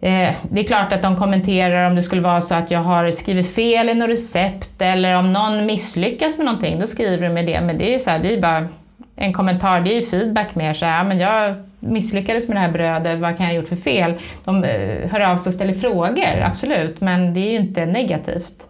Eh, 0.00 0.34
det 0.50 0.60
är 0.60 0.64
klart 0.64 0.92
att 0.92 1.02
de 1.02 1.16
kommenterar 1.16 1.86
om 1.86 1.96
det 1.96 2.02
skulle 2.02 2.22
vara 2.22 2.40
så 2.40 2.54
att 2.54 2.70
jag 2.70 2.80
har 2.80 3.10
skrivit 3.10 3.54
fel 3.54 3.88
i 3.88 3.94
något 3.94 4.08
recept 4.08 4.82
eller 4.82 5.16
om 5.16 5.32
någon 5.32 5.66
misslyckas 5.66 6.38
med 6.38 6.46
någonting, 6.46 6.80
då 6.80 6.86
skriver 6.86 7.28
de 7.28 7.34
med 7.34 7.46
det. 7.46 7.60
Men 7.60 7.78
det 7.78 7.94
är, 7.94 7.98
så 7.98 8.10
här, 8.10 8.18
det 8.18 8.34
är 8.34 8.40
bara 8.40 8.68
en 9.16 9.32
kommentar, 9.32 9.80
det 9.80 9.98
är 9.98 10.02
feedback 10.02 10.54
mer. 10.54 10.74
Så 10.74 10.86
här, 10.86 11.04
men 11.04 11.18
jag 11.18 11.54
misslyckades 11.82 12.48
med 12.48 12.56
det 12.56 12.60
här 12.60 12.72
brödet, 12.72 13.18
vad 13.18 13.36
kan 13.36 13.46
jag 13.46 13.52
ha 13.52 13.56
gjort 13.56 13.68
för 13.68 13.76
fel? 13.76 14.14
De 14.44 14.64
eh, 14.64 15.10
hör 15.10 15.20
av 15.20 15.36
sig 15.36 15.50
och 15.50 15.54
ställer 15.54 15.74
frågor, 15.74 16.42
absolut, 16.44 17.00
men 17.00 17.34
det 17.34 17.40
är 17.40 17.50
ju 17.50 17.56
inte 17.56 17.86
negativt. 17.86 18.68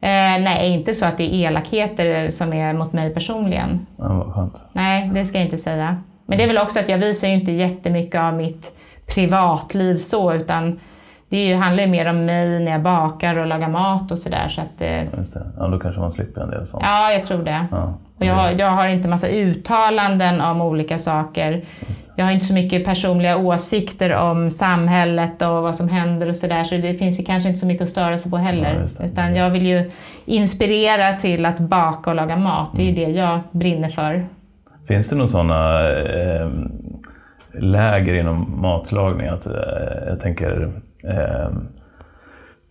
Eh, 0.00 0.42
nej, 0.42 0.72
inte 0.72 0.94
så 0.94 1.06
att 1.06 1.18
det 1.18 1.34
är 1.34 1.46
elakheter 1.48 2.30
som 2.30 2.52
är 2.52 2.72
mot 2.74 2.92
mig 2.92 3.14
personligen. 3.14 3.86
Ja. 3.98 4.50
Nej, 4.72 5.10
det 5.14 5.24
ska 5.24 5.38
jag 5.38 5.46
inte 5.46 5.58
säga. 5.58 6.02
Men 6.26 6.38
det 6.38 6.44
är 6.44 6.48
väl 6.48 6.58
också 6.58 6.78
att 6.80 6.88
jag 6.88 6.98
visar 6.98 7.28
ju 7.28 7.34
inte 7.34 7.52
jättemycket 7.52 8.20
av 8.20 8.34
mitt 8.34 8.76
privatliv 9.14 9.96
så, 9.96 10.32
utan 10.34 10.80
det 11.28 11.36
är 11.36 11.46
ju, 11.46 11.54
handlar 11.54 11.82
ju 11.84 11.90
mer 11.90 12.06
om 12.06 12.24
mig 12.24 12.60
när 12.60 12.72
jag 12.72 12.82
bakar 12.82 13.36
och 13.36 13.46
lagar 13.46 13.68
mat 13.68 14.10
och 14.12 14.18
sådär. 14.18 14.48
Så 14.48 14.60
att, 14.60 14.80
eh, 14.80 15.04
Just 15.18 15.34
det. 15.34 15.46
Ja, 15.58 15.68
då 15.68 15.78
kanske 15.78 16.00
man 16.00 16.10
slipper 16.10 16.40
en 16.40 16.50
del 16.50 16.66
sånt. 16.66 16.84
ja, 16.86 17.12
jag 17.12 17.24
tror 17.24 17.44
det. 17.44 17.66
Ja. 17.70 17.98
Och 18.22 18.28
jag, 18.28 18.34
har- 18.34 18.50
jag 18.58 18.66
har 18.70 18.88
inte 18.88 19.08
massa 19.08 19.28
uttalanden 19.28 20.40
om 20.40 20.60
olika 20.62 20.98
saker. 20.98 21.64
Jag 22.16 22.24
har 22.24 22.32
inte 22.32 22.44
så 22.46 22.54
mycket 22.54 22.84
personliga 22.84 23.36
åsikter 23.36 24.14
om 24.16 24.50
samhället 24.50 25.42
och 25.42 25.62
vad 25.62 25.76
som 25.76 25.88
händer 25.88 26.28
och 26.28 26.36
sådär, 26.36 26.64
så 26.64 26.74
det 26.76 26.94
finns 26.94 27.20
ju 27.20 27.24
kanske 27.24 27.48
inte 27.48 27.60
så 27.60 27.66
mycket 27.66 27.82
att 27.82 27.88
störa 27.88 28.18
sig 28.18 28.30
på 28.30 28.36
heller. 28.36 28.86
Ja. 28.98 29.04
Utan 29.04 29.34
jag 29.36 29.50
vill 29.50 29.66
ju 29.66 29.90
inspirera 30.24 31.12
till 31.12 31.46
att 31.46 31.58
baka 31.58 32.10
och 32.10 32.16
laga 32.16 32.36
mat. 32.36 32.70
Det 32.76 32.82
är 32.82 32.86
ju 32.86 33.04
det 33.06 33.10
jag 33.12 33.40
brinner 33.50 33.88
för. 33.88 34.26
Finns 34.88 35.08
det 35.10 35.16
några 35.16 35.28
sådana 35.28 35.88
eh, 35.90 36.50
läger 37.60 38.14
inom 38.14 38.60
matlagning? 38.60 39.26
Att, 39.26 39.46
eh, 39.46 39.52
jag 40.08 40.20
tänker, 40.20 40.72
eh, 41.04 41.48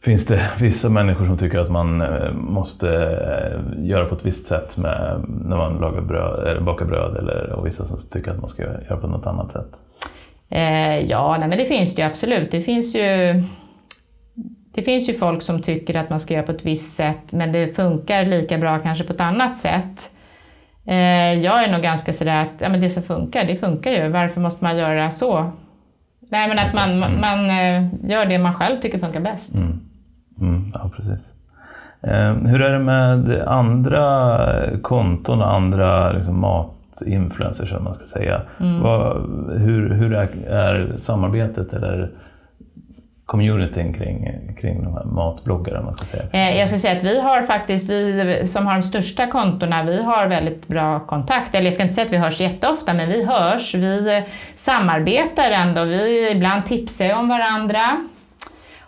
finns 0.02 0.26
det 0.26 0.50
vissa 0.60 0.90
människor 0.90 1.26
som 1.26 1.38
tycker 1.38 1.60
att 1.60 1.70
man 1.70 2.02
eh, 2.02 2.34
måste 2.34 2.90
eh, 2.96 3.86
göra 3.86 4.06
på 4.06 4.16
ett 4.16 4.26
visst 4.26 4.48
sätt 4.48 4.78
med, 4.78 5.26
när 5.28 5.58
man 5.58 5.78
lagar 5.78 6.02
bröd, 6.02 6.48
eller 6.48 6.62
bakar 6.62 6.86
bröd 6.86 7.18
eller, 7.18 7.52
och 7.52 7.68
vissa 7.68 7.86
som 7.86 7.98
tycker 8.12 8.32
att 8.32 8.42
man 8.42 8.50
ska 8.50 8.64
göra 8.64 8.98
på 8.98 9.08
något 9.08 9.26
annat 9.26 9.52
sätt? 9.52 9.72
Eh, 10.50 11.00
ja, 11.00 11.36
nej, 11.40 11.50
men 11.50 11.58
det 11.58 11.66
finns 11.66 11.96
det 11.96 12.02
ju 12.02 12.08
absolut. 12.08 12.52
Det 12.52 12.62
finns 12.62 12.96
ju, 12.96 13.44
det 14.74 14.82
finns 14.82 15.10
ju 15.10 15.14
folk 15.14 15.42
som 15.42 15.62
tycker 15.62 15.96
att 15.96 16.10
man 16.10 16.20
ska 16.20 16.34
göra 16.34 16.46
på 16.46 16.52
ett 16.52 16.66
visst 16.66 16.96
sätt, 16.96 17.32
men 17.32 17.52
det 17.52 17.76
funkar 17.76 18.26
lika 18.26 18.58
bra 18.58 18.80
kanske 18.80 19.04
på 19.04 19.14
ett 19.14 19.22
annat 19.22 19.56
sätt. 19.58 20.12
Eh, 20.86 21.34
jag 21.34 21.64
är 21.64 21.72
nog 21.72 21.82
ganska 21.82 22.14
sådär 22.14 22.42
att 22.42 22.62
ja, 22.62 22.70
men 22.70 22.82
det 22.82 22.90
som 22.90 23.04
funkar, 23.04 23.46
det 23.46 23.56
funkar 23.56 23.92
ju. 23.92 24.10
Varför 24.10 24.42
måste 24.42 24.64
man 24.64 24.78
göra 24.78 25.12
så? 25.12 25.52
Nej, 26.30 26.48
men 26.48 26.60
att 26.60 26.74
man, 26.74 27.00
man 27.00 27.50
eh, 27.50 28.10
gör 28.10 28.26
det 28.26 28.40
man 28.40 28.54
själv 28.54 28.80
tycker 28.80 29.00
funkar 29.00 29.20
bäst. 29.20 29.56
Mm, 29.56 29.91
ja, 30.74 30.90
precis. 30.96 31.34
Eh, 32.04 32.34
hur 32.34 32.62
är 32.62 32.72
det 32.74 32.80
med 32.80 33.42
andra 33.48 34.48
konton 34.82 35.42
och 35.42 35.54
andra 35.54 36.12
liksom, 36.12 36.40
matinfluencers, 36.40 37.74
om 37.74 37.84
man 37.84 37.94
ska 37.94 38.20
säga? 38.20 38.42
Vad, 38.58 39.18
hur 39.60 39.90
hur 39.90 40.14
är, 40.14 40.98
samarbetet 40.98 41.74
eller 41.74 42.12
communityn 43.26 43.94
kring, 43.94 44.28
kring 44.62 44.84
de 44.84 44.94
här 44.94 45.04
matbloggare, 45.04 45.80
om 45.80 45.86
man 45.86 45.94
ska 45.94 46.06
säga? 46.06 46.24
Eh, 46.32 46.60
Jag 46.60 46.68
ska 46.68 46.78
säga 46.78 46.98
att 46.98 47.04
vi 47.04 47.22
har 47.22 47.42
faktiskt, 47.42 47.90
vi 47.90 48.42
som 48.48 48.68
har 48.68 48.74
de 48.74 48.84
största 48.84 49.28
kontona, 49.28 49.84
vi 49.84 50.04
har 50.04 50.28
väldigt 50.28 50.68
bra 50.68 51.00
kontakt. 51.00 51.56
Eller 51.56 51.66
jag 51.66 51.74
ska 51.74 51.84
inte 51.84 51.96
säga 51.96 52.06
att 52.06 52.14
vi 52.14 52.18
hörs 52.18 52.42
jätteofta, 52.42 52.94
men 52.94 53.08
vi 53.10 53.26
hörs. 53.26 53.76
Vi 53.76 54.24
samarbetar 54.56 55.52
ändå. 55.52 55.84
Vi 55.84 56.32
ibland 56.32 56.66
tipsar 56.66 57.20
om 57.20 57.30
varandra. 57.30 57.80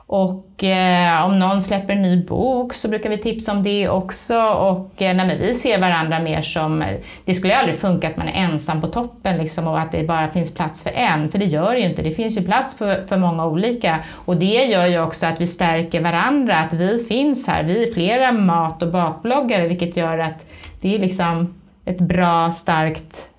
Och 0.07 0.63
eh, 0.63 1.25
om 1.25 1.39
någon 1.39 1.61
släpper 1.61 1.93
en 1.93 2.01
ny 2.01 2.25
bok 2.25 2.73
så 2.73 2.89
brukar 2.89 3.09
vi 3.09 3.17
tipsa 3.17 3.51
om 3.51 3.63
det 3.63 3.89
också. 3.89 4.43
Och 4.43 5.01
eh, 5.01 5.15
nej, 5.15 5.27
men 5.27 5.39
vi 5.39 5.53
ser 5.53 5.79
varandra 5.79 6.19
mer 6.19 6.41
som, 6.41 6.81
eh, 6.81 6.97
det 7.25 7.33
skulle 7.33 7.53
ju 7.53 7.59
aldrig 7.59 7.79
funka 7.79 8.07
att 8.07 8.17
man 8.17 8.27
är 8.27 8.43
ensam 8.43 8.81
på 8.81 8.87
toppen 8.87 9.37
liksom, 9.37 9.67
och 9.67 9.79
att 9.79 9.91
det 9.91 10.03
bara 10.03 10.27
finns 10.27 10.55
plats 10.55 10.83
för 10.83 10.91
en, 10.95 11.31
för 11.31 11.39
det 11.39 11.45
gör 11.45 11.73
det 11.73 11.79
ju 11.79 11.89
inte. 11.89 12.01
Det 12.01 12.11
finns 12.11 12.37
ju 12.37 12.41
plats 12.45 12.77
för, 12.77 13.07
för 13.07 13.17
många 13.17 13.45
olika. 13.45 13.99
Och 14.13 14.37
det 14.37 14.65
gör 14.65 14.87
ju 14.87 15.01
också 15.01 15.25
att 15.25 15.41
vi 15.41 15.47
stärker 15.47 16.01
varandra, 16.01 16.55
att 16.55 16.73
vi 16.73 17.05
finns 17.09 17.47
här. 17.47 17.63
Vi 17.63 17.89
är 17.89 17.93
flera 17.93 18.31
mat 18.31 18.83
och 18.83 18.91
bakbloggare, 18.91 19.67
vilket 19.67 19.97
gör 19.97 20.19
att 20.19 20.45
det 20.81 20.95
är 20.95 20.99
liksom 20.99 21.61
ett 21.85 21.99
bra, 21.99 22.51
starkt 22.51 23.29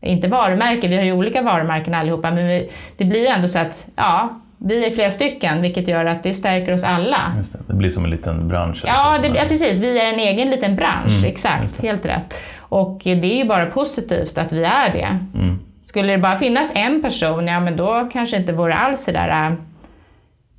inte 0.00 0.28
varumärke, 0.28 0.88
vi 0.88 0.96
har 0.96 1.02
ju 1.02 1.12
olika 1.12 1.42
varumärken 1.42 1.94
allihopa, 1.94 2.30
men 2.30 2.48
vi, 2.48 2.70
det 2.96 3.04
blir 3.04 3.20
ju 3.20 3.26
ändå 3.26 3.48
så 3.48 3.58
att 3.58 3.88
ja, 3.96 4.40
vi 4.58 4.86
är 4.86 4.90
flera 4.90 5.10
stycken, 5.10 5.62
vilket 5.62 5.88
gör 5.88 6.04
att 6.04 6.22
det 6.22 6.34
stärker 6.34 6.74
oss 6.74 6.84
alla. 6.84 7.18
Det, 7.52 7.58
det 7.66 7.74
blir 7.74 7.90
som 7.90 8.04
en 8.04 8.10
liten 8.10 8.48
bransch. 8.48 8.82
Ja, 8.86 9.16
så, 9.16 9.22
det, 9.22 9.38
ja, 9.38 9.44
precis. 9.48 9.78
Vi 9.78 10.00
är 10.00 10.12
en 10.12 10.18
egen 10.18 10.50
liten 10.50 10.76
bransch, 10.76 11.12
just 11.12 11.24
exakt. 11.24 11.82
Helt 11.82 12.06
rätt. 12.06 12.34
Och 12.60 13.00
det 13.04 13.10
är 13.10 13.36
ju 13.36 13.44
bara 13.44 13.66
positivt 13.66 14.38
att 14.38 14.52
vi 14.52 14.64
är 14.64 14.92
det. 14.92 15.38
Mm. 15.38 15.58
Skulle 15.82 16.12
det 16.12 16.18
bara 16.18 16.36
finnas 16.36 16.72
en 16.74 17.02
person, 17.02 17.46
ja 17.46 17.60
men 17.60 17.76
då 17.76 18.08
kanske 18.12 18.36
inte 18.36 18.52
vore 18.52 18.74
alls 18.74 19.06
det 19.06 19.12
där 19.12 19.46
äh, 19.46 19.52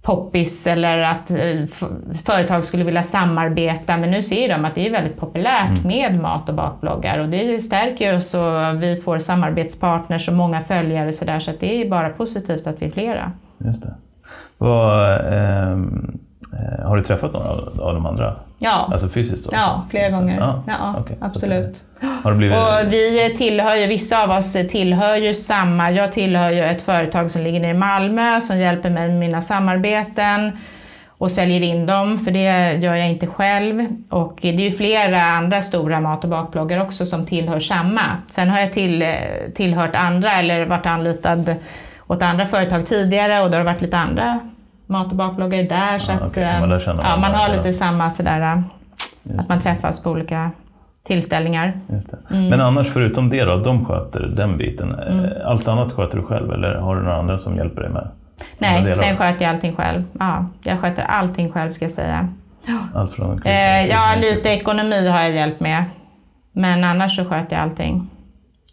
poppis 0.01 0.67
eller 0.67 0.97
att 0.97 1.31
äh, 1.31 1.65
företag 2.25 2.65
skulle 2.65 2.83
vilja 2.83 3.03
samarbeta. 3.03 3.97
Men 3.97 4.11
nu 4.11 4.23
ser 4.23 4.49
de 4.49 4.65
att 4.65 4.75
det 4.75 4.87
är 4.87 4.91
väldigt 4.91 5.17
populärt 5.17 5.83
med 5.83 6.21
mat 6.21 6.49
och 6.49 6.55
bakbloggar 6.55 7.19
och 7.19 7.29
det 7.29 7.59
stärker 7.59 8.17
oss 8.17 8.33
och 8.33 8.83
vi 8.83 9.01
får 9.05 9.19
samarbetspartners 9.19 10.27
och 10.27 10.33
många 10.33 10.61
följare 10.61 11.07
och 11.07 11.15
sådär. 11.15 11.39
Så 11.39 11.51
att 11.51 11.59
det 11.59 11.81
är 11.81 11.89
bara 11.89 12.09
positivt 12.09 12.67
att 12.67 12.81
vi 12.81 12.85
är 12.85 12.91
flera. 12.91 13.31
Just 13.65 13.81
det. 13.83 13.93
Vad, 14.57 15.11
ehm, 15.33 16.19
eh, 16.53 16.85
har 16.87 16.97
du 16.97 17.03
träffat 17.03 17.33
några 17.33 17.47
av, 17.49 17.79
av 17.81 17.93
de 17.93 18.05
andra? 18.05 18.35
Ja, 18.61 18.89
Alltså 18.91 19.09
fysiskt? 19.09 19.45
Då? 19.45 19.51
ja 19.53 19.85
flera 19.89 20.09
gånger. 20.09 20.39
Ja, 20.39 20.63
Ja. 20.67 21.03
Så 21.07 21.25
absolut. 21.25 21.83
Har 22.23 22.31
det 22.31 22.37
blivit... 22.37 22.57
Och 22.57 22.93
vi 22.93 23.35
tillhör 23.37 23.75
ju, 23.75 23.87
vissa 23.87 24.23
av 24.23 24.31
oss 24.31 24.53
tillhör 24.53 25.15
ju 25.15 25.33
samma, 25.33 25.91
jag 25.91 26.11
tillhör 26.11 26.49
ju 26.49 26.63
ett 26.63 26.81
företag 26.81 27.31
som 27.31 27.41
ligger 27.41 27.59
nere 27.59 27.71
i 27.71 27.73
Malmö 27.73 28.41
som 28.41 28.57
hjälper 28.57 28.89
mig 28.89 29.07
med 29.07 29.19
mina 29.19 29.41
samarbeten 29.41 30.51
och 31.07 31.31
säljer 31.31 31.61
in 31.61 31.85
dem, 31.85 32.19
för 32.19 32.31
det 32.31 32.73
gör 32.73 32.95
jag 32.95 33.09
inte 33.09 33.27
själv. 33.27 33.85
Och 34.09 34.37
det 34.41 34.49
är 34.49 34.53
ju 34.53 34.71
flera 34.71 35.21
andra 35.21 35.61
stora 35.61 35.99
mat 35.99 36.23
och 36.23 36.29
bakbloggar 36.29 36.81
också 36.81 37.05
som 37.05 37.25
tillhör 37.25 37.59
samma. 37.59 38.01
Sen 38.27 38.49
har 38.49 38.59
jag 38.59 38.73
till, 38.73 39.05
tillhört 39.55 39.95
andra 39.95 40.31
eller 40.33 40.65
varit 40.65 40.85
anlitad 40.85 41.55
åt 42.09 42.21
andra 42.23 42.45
företag 42.45 42.85
tidigare 42.85 43.41
och 43.41 43.49
då 43.51 43.57
har 43.57 43.63
det 43.63 43.71
varit 43.71 43.81
lite 43.81 43.97
andra 43.97 44.39
mat 44.87 45.11
och 45.11 45.17
bakbloggare 45.17 45.63
där. 45.63 45.99
så 45.99 46.11
Ja, 46.11 46.15
att, 46.17 46.21
okej, 46.31 46.43
eh, 46.43 46.59
men 46.59 46.69
där 46.69 46.79
känner 46.79 47.03
ja, 47.03 47.09
man 47.09 47.21
man 47.21 47.33
har 47.33 47.49
lite 47.49 47.73
samma 47.73 48.09
sådär, 48.11 48.63
att 49.37 49.49
man 49.49 49.59
träffas 49.59 50.03
på 50.03 50.09
olika 50.09 50.51
tillställningar. 51.03 51.79
Just 51.87 52.11
det. 52.11 52.17
Mm. 52.35 52.49
Men 52.49 52.61
annars 52.61 52.87
förutom 52.87 53.29
det 53.29 53.43
då, 53.43 53.57
de 53.57 53.85
sköter 53.85 54.19
den 54.19 54.57
biten. 54.57 54.99
Eh, 54.99 55.47
Allt 55.49 55.67
annat 55.67 55.91
sköter 55.91 56.17
du 56.17 56.23
själv 56.23 56.51
eller 56.51 56.75
har 56.75 56.95
du 56.95 57.01
några 57.01 57.17
andra 57.17 57.37
som 57.37 57.55
hjälper 57.55 57.81
dig 57.81 57.91
med? 57.91 58.07
Nej, 58.57 58.95
sen 58.95 59.17
sköter 59.17 59.45
jag 59.45 59.53
allting 59.53 59.75
själv. 59.75 60.03
Ja, 60.19 60.45
jag 60.63 60.79
sköter 60.79 61.03
allting 61.03 61.51
själv 61.51 61.71
ska 61.71 61.85
jag 61.85 61.91
säga. 61.91 62.27
Allt 62.95 63.13
från 63.13 63.41
Eh, 63.45 63.85
ja, 63.85 64.01
lite 64.21 64.49
ekonomi 64.49 65.07
har 65.07 65.21
jag 65.21 65.31
hjälp 65.31 65.59
med. 65.59 65.83
Men 66.51 66.83
annars 66.83 67.15
så 67.15 67.25
sköter 67.25 67.55
jag 67.55 67.63
allting. 67.63 68.09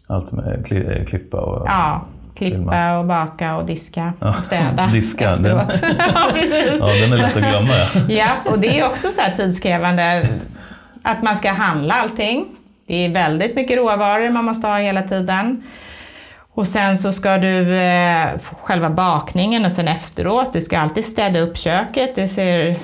Allt 0.09 0.31
med 0.31 0.65
kli, 0.65 1.05
klippa 1.09 1.37
och... 1.37 1.67
Ja, 1.67 2.01
klippa 2.37 2.97
och 2.97 3.05
baka 3.05 3.55
och 3.55 3.65
diska 3.65 4.13
och 4.19 4.45
städa 4.45 4.87
diska, 4.93 5.31
efteråt. 5.31 5.79
ja, 5.99 6.29
precis. 6.33 6.79
Ja, 6.79 6.87
den 6.87 7.13
är 7.13 7.17
lätt 7.17 7.37
att 7.37 7.43
glömma 7.43 7.73
ja. 8.09 8.27
Och 8.45 8.59
det 8.59 8.79
är 8.79 8.85
också 8.85 9.07
så 9.11 9.21
här 9.21 9.31
tidskrävande 9.35 10.27
att 11.03 11.23
man 11.23 11.35
ska 11.35 11.51
handla 11.51 11.93
allting. 11.93 12.45
Det 12.87 13.05
är 13.05 13.09
väldigt 13.09 13.55
mycket 13.55 13.77
råvaror 13.77 14.29
man 14.29 14.45
måste 14.45 14.67
ha 14.67 14.77
hela 14.77 15.01
tiden. 15.01 15.63
Och 16.53 16.67
sen 16.67 16.97
så 16.97 17.11
ska 17.11 17.37
du 17.37 17.79
eh, 17.79 18.27
själva 18.61 18.89
bakningen 18.89 19.65
och 19.65 19.71
sen 19.71 19.87
efteråt, 19.87 20.53
du 20.53 20.61
ska 20.61 20.79
alltid 20.79 21.05
städa 21.05 21.39
upp 21.39 21.57
köket. 21.57 22.15
Det 22.15 22.27
ser 22.27 22.79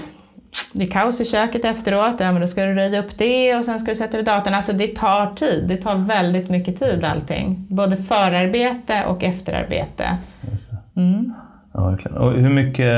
det 0.74 0.84
är 0.84 0.88
kaos 0.88 1.22
i 1.22 1.26
köket 1.26 1.66
efteråt, 1.66 2.16
ja 2.20 2.32
men 2.32 2.42
då 2.42 2.48
ska 2.48 2.66
du 2.66 2.74
röja 2.74 3.00
upp 3.00 3.18
det 3.18 3.56
och 3.56 3.66
sen 3.66 3.80
ska 3.80 3.92
du 3.92 3.98
sätta 3.98 4.18
vid 4.18 4.26
datorn. 4.26 4.54
Alltså 4.54 4.74
det 4.74 4.88
tar 4.88 5.36
tid, 5.36 5.66
det 5.68 5.78
tar 5.78 5.96
väldigt 5.96 6.50
mycket 6.50 6.80
tid 6.80 7.06
allting. 7.06 7.66
Både 7.70 7.98
förarbete 7.98 9.04
och 9.08 9.24
efterarbete. 9.24 10.18
Det. 10.42 11.32
Ja, 11.74 11.90
verkligen. 11.90 12.18
Och 12.18 12.32
hur 12.32 12.50
mycket, 12.50 12.94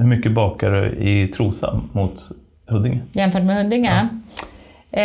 hur 0.00 0.06
mycket 0.06 0.32
bakar 0.32 0.70
du 0.70 0.88
i 0.88 1.28
Trosa 1.28 1.80
mot 1.92 2.30
Huddinge? 2.68 3.00
Jämfört 3.12 3.42
med 3.42 3.56
Huddinge? 3.56 4.08
Eh, 4.90 5.02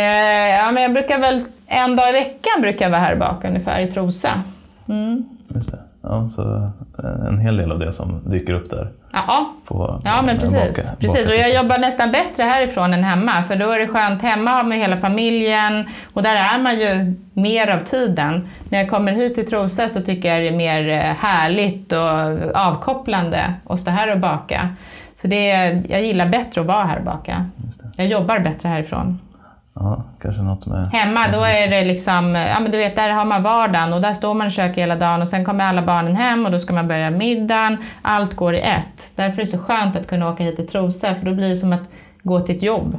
ja, 0.58 0.70
men 0.72 0.82
jag 0.82 0.92
brukar 0.92 1.18
väl, 1.18 1.44
en 1.66 1.96
dag 1.96 2.08
i 2.08 2.12
veckan 2.12 2.60
brukar 2.60 2.84
jag 2.84 2.90
vara 2.90 3.00
här 3.00 3.16
baka 3.16 3.48
ungefär 3.48 3.80
i 3.80 3.86
Trosa. 3.86 4.42
Mm. 4.88 5.24
Just 5.54 5.70
det. 5.70 5.78
Ja, 6.02 6.28
så 6.28 6.72
eh, 6.98 7.26
en 7.28 7.38
hel 7.38 7.56
del 7.56 7.72
av 7.72 7.78
det 7.78 7.92
som 7.92 8.20
dyker 8.30 8.54
upp 8.54 8.70
där. 8.70 8.88
Ja, 9.26 9.52
På, 9.66 10.00
ja 10.04 10.22
men 10.22 10.38
precis. 10.38 10.54
baka- 10.76 10.96
precis. 11.00 11.26
baka 11.26 11.28
Och 11.28 11.36
jag 11.36 11.54
jobbar 11.54 11.78
nästan 11.78 12.10
bättre 12.12 12.42
härifrån 12.42 12.94
än 12.94 13.04
hemma, 13.04 13.32
för 13.48 13.56
då 13.56 13.70
är 13.70 13.78
det 13.78 13.86
skönt 13.88 14.22
hemma 14.22 14.62
med 14.62 14.78
hela 14.78 14.96
familjen 14.96 15.84
och 16.14 16.22
där 16.22 16.36
är 16.36 16.58
man 16.58 16.78
ju 16.78 17.14
mer 17.32 17.68
av 17.70 17.78
tiden. 17.78 18.48
När 18.68 18.78
jag 18.78 18.90
kommer 18.90 19.12
hit 19.12 19.34
till 19.34 19.46
Trosa 19.46 19.88
så 19.88 20.00
tycker 20.00 20.28
jag 20.34 20.42
det 20.42 20.48
är 20.48 20.56
mer 20.56 20.88
eh, 20.88 21.14
härligt 21.26 21.92
och 21.92 22.56
avkopplande 22.60 23.54
att 23.68 23.80
stå 23.80 23.90
här 23.90 24.12
och 24.12 24.18
baka. 24.20 24.68
Så 25.14 25.26
det 25.28 25.50
är, 25.50 25.82
jag 25.88 26.02
gillar 26.02 26.26
bättre 26.26 26.60
att 26.60 26.66
vara 26.66 26.84
här 26.84 26.98
och 26.98 27.04
baka. 27.04 27.46
Jag 27.96 28.06
jobbar 28.06 28.38
bättre 28.38 28.68
härifrån. 28.68 29.18
Ja, 29.78 30.04
kanske 30.22 30.42
något 30.42 30.66
med... 30.66 30.88
Hemma, 30.88 31.28
då 31.32 31.40
är 31.40 31.70
det 31.70 31.84
liksom, 31.84 32.34
ja 32.34 32.60
men 32.60 32.70
du 32.70 32.78
vet, 32.78 32.96
där 32.96 33.10
har 33.10 33.24
man 33.24 33.42
vardagen 33.42 33.92
och 33.92 34.00
där 34.00 34.12
står 34.12 34.34
man 34.34 34.46
i 34.46 34.50
köket 34.50 34.76
hela 34.76 34.96
dagen 34.96 35.22
och 35.22 35.28
sen 35.28 35.44
kommer 35.44 35.64
alla 35.64 35.82
barnen 35.82 36.16
hem 36.16 36.46
och 36.46 36.52
då 36.52 36.58
ska 36.58 36.72
man 36.72 36.88
börja 36.88 37.10
middagen. 37.10 37.76
Allt 38.02 38.34
går 38.34 38.54
i 38.54 38.60
ett. 38.60 39.10
Därför 39.16 39.36
är 39.36 39.44
det 39.44 39.46
så 39.46 39.58
skönt 39.58 39.96
att 39.96 40.06
kunna 40.06 40.30
åka 40.30 40.44
hit 40.44 40.56
till 40.56 40.68
Trosa 40.68 41.14
för 41.14 41.26
då 41.26 41.34
blir 41.34 41.48
det 41.48 41.56
som 41.56 41.72
att 41.72 41.88
gå 42.22 42.40
till 42.40 42.56
ett 42.56 42.62
jobb. 42.62 42.98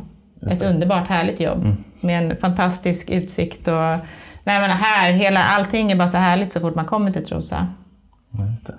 Ett 0.52 0.63
underbart 0.63 1.08
härligt 1.08 1.40
jobb 1.40 1.76
med 2.02 2.24
en 2.24 2.38
fantastisk 2.38 3.10
utsikt 3.10 3.68
och 3.68 3.94
Nej 4.44 4.62
men 4.62 4.70
här, 4.70 5.12
hela, 5.12 5.44
allting 5.44 5.92
är 5.92 5.96
bara 5.96 6.08
så 6.08 6.18
härligt 6.18 6.52
så 6.52 6.60
fort 6.60 6.76
man 6.76 6.86
kommer 6.86 7.12
till 7.12 7.26
Trosa. 7.26 7.68
Just 8.52 8.68
det. 8.68 8.74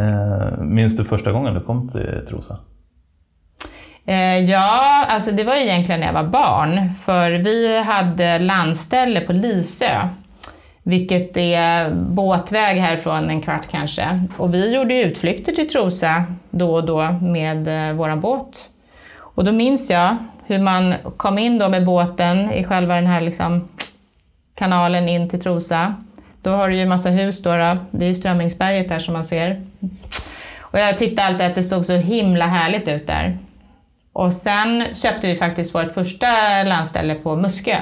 Eh, 0.00 0.58
minns 0.64 0.96
du 0.96 1.04
första 1.04 1.32
gången 1.32 1.54
du 1.54 1.60
kom 1.60 1.88
till 1.88 2.26
Trosa? 2.28 2.56
Eh, 4.06 4.38
ja, 4.38 5.06
alltså 5.08 5.30
det 5.30 5.44
var 5.44 5.56
ju 5.56 5.62
egentligen 5.62 6.00
när 6.00 6.06
jag 6.06 6.14
var 6.14 6.24
barn, 6.24 6.94
för 6.94 7.30
vi 7.30 7.82
hade 7.82 8.38
landställe 8.38 9.20
på 9.20 9.32
Lisö, 9.32 10.08
vilket 10.82 11.36
är 11.36 11.90
båtväg 11.94 12.78
härifrån 12.78 13.30
en 13.30 13.42
kvart 13.42 13.66
kanske. 13.70 14.24
Och 14.36 14.54
vi 14.54 14.74
gjorde 14.74 15.02
utflykter 15.02 15.52
till 15.52 15.68
Trosa 15.68 16.24
då 16.50 16.74
och 16.74 16.86
då 16.86 17.02
med 17.12 17.88
eh, 17.88 17.94
vår 17.94 18.16
båt. 18.16 18.68
Och 19.14 19.44
då 19.44 19.52
minns 19.52 19.90
jag 19.90 20.16
hur 20.46 20.58
man 20.58 20.94
kom 21.16 21.38
in 21.38 21.58
då 21.58 21.68
med 21.68 21.84
båten 21.84 22.52
i 22.52 22.64
själva 22.64 22.94
den 22.94 23.06
här 23.06 23.20
liksom 23.20 23.68
kanalen 24.54 25.08
in 25.08 25.28
till 25.28 25.42
Trosa. 25.42 25.94
Då 26.42 26.50
har 26.50 26.68
du 26.68 26.76
ju 26.76 26.86
massa 26.86 27.08
hus 27.08 27.42
då, 27.42 27.50
då. 27.50 27.76
det 27.90 28.04
är 28.04 28.08
ju 28.08 28.14
Strömmingsberget 28.14 28.88
där 28.88 29.00
som 29.00 29.14
man 29.14 29.24
ser. 29.24 29.62
Och 30.60 30.78
jag 30.78 30.98
tyckte 30.98 31.22
alltid 31.22 31.46
att 31.46 31.54
det 31.54 31.62
såg 31.62 31.84
så 31.84 31.92
himla 31.92 32.46
härligt 32.46 32.88
ut 32.88 33.06
där. 33.06 33.38
Och 34.12 34.32
sen 34.32 34.84
köpte 34.94 35.26
vi 35.26 35.36
faktiskt 35.36 35.74
vårt 35.74 35.94
första 35.94 36.26
landställe 36.62 37.14
på 37.14 37.36
Muskö. 37.36 37.76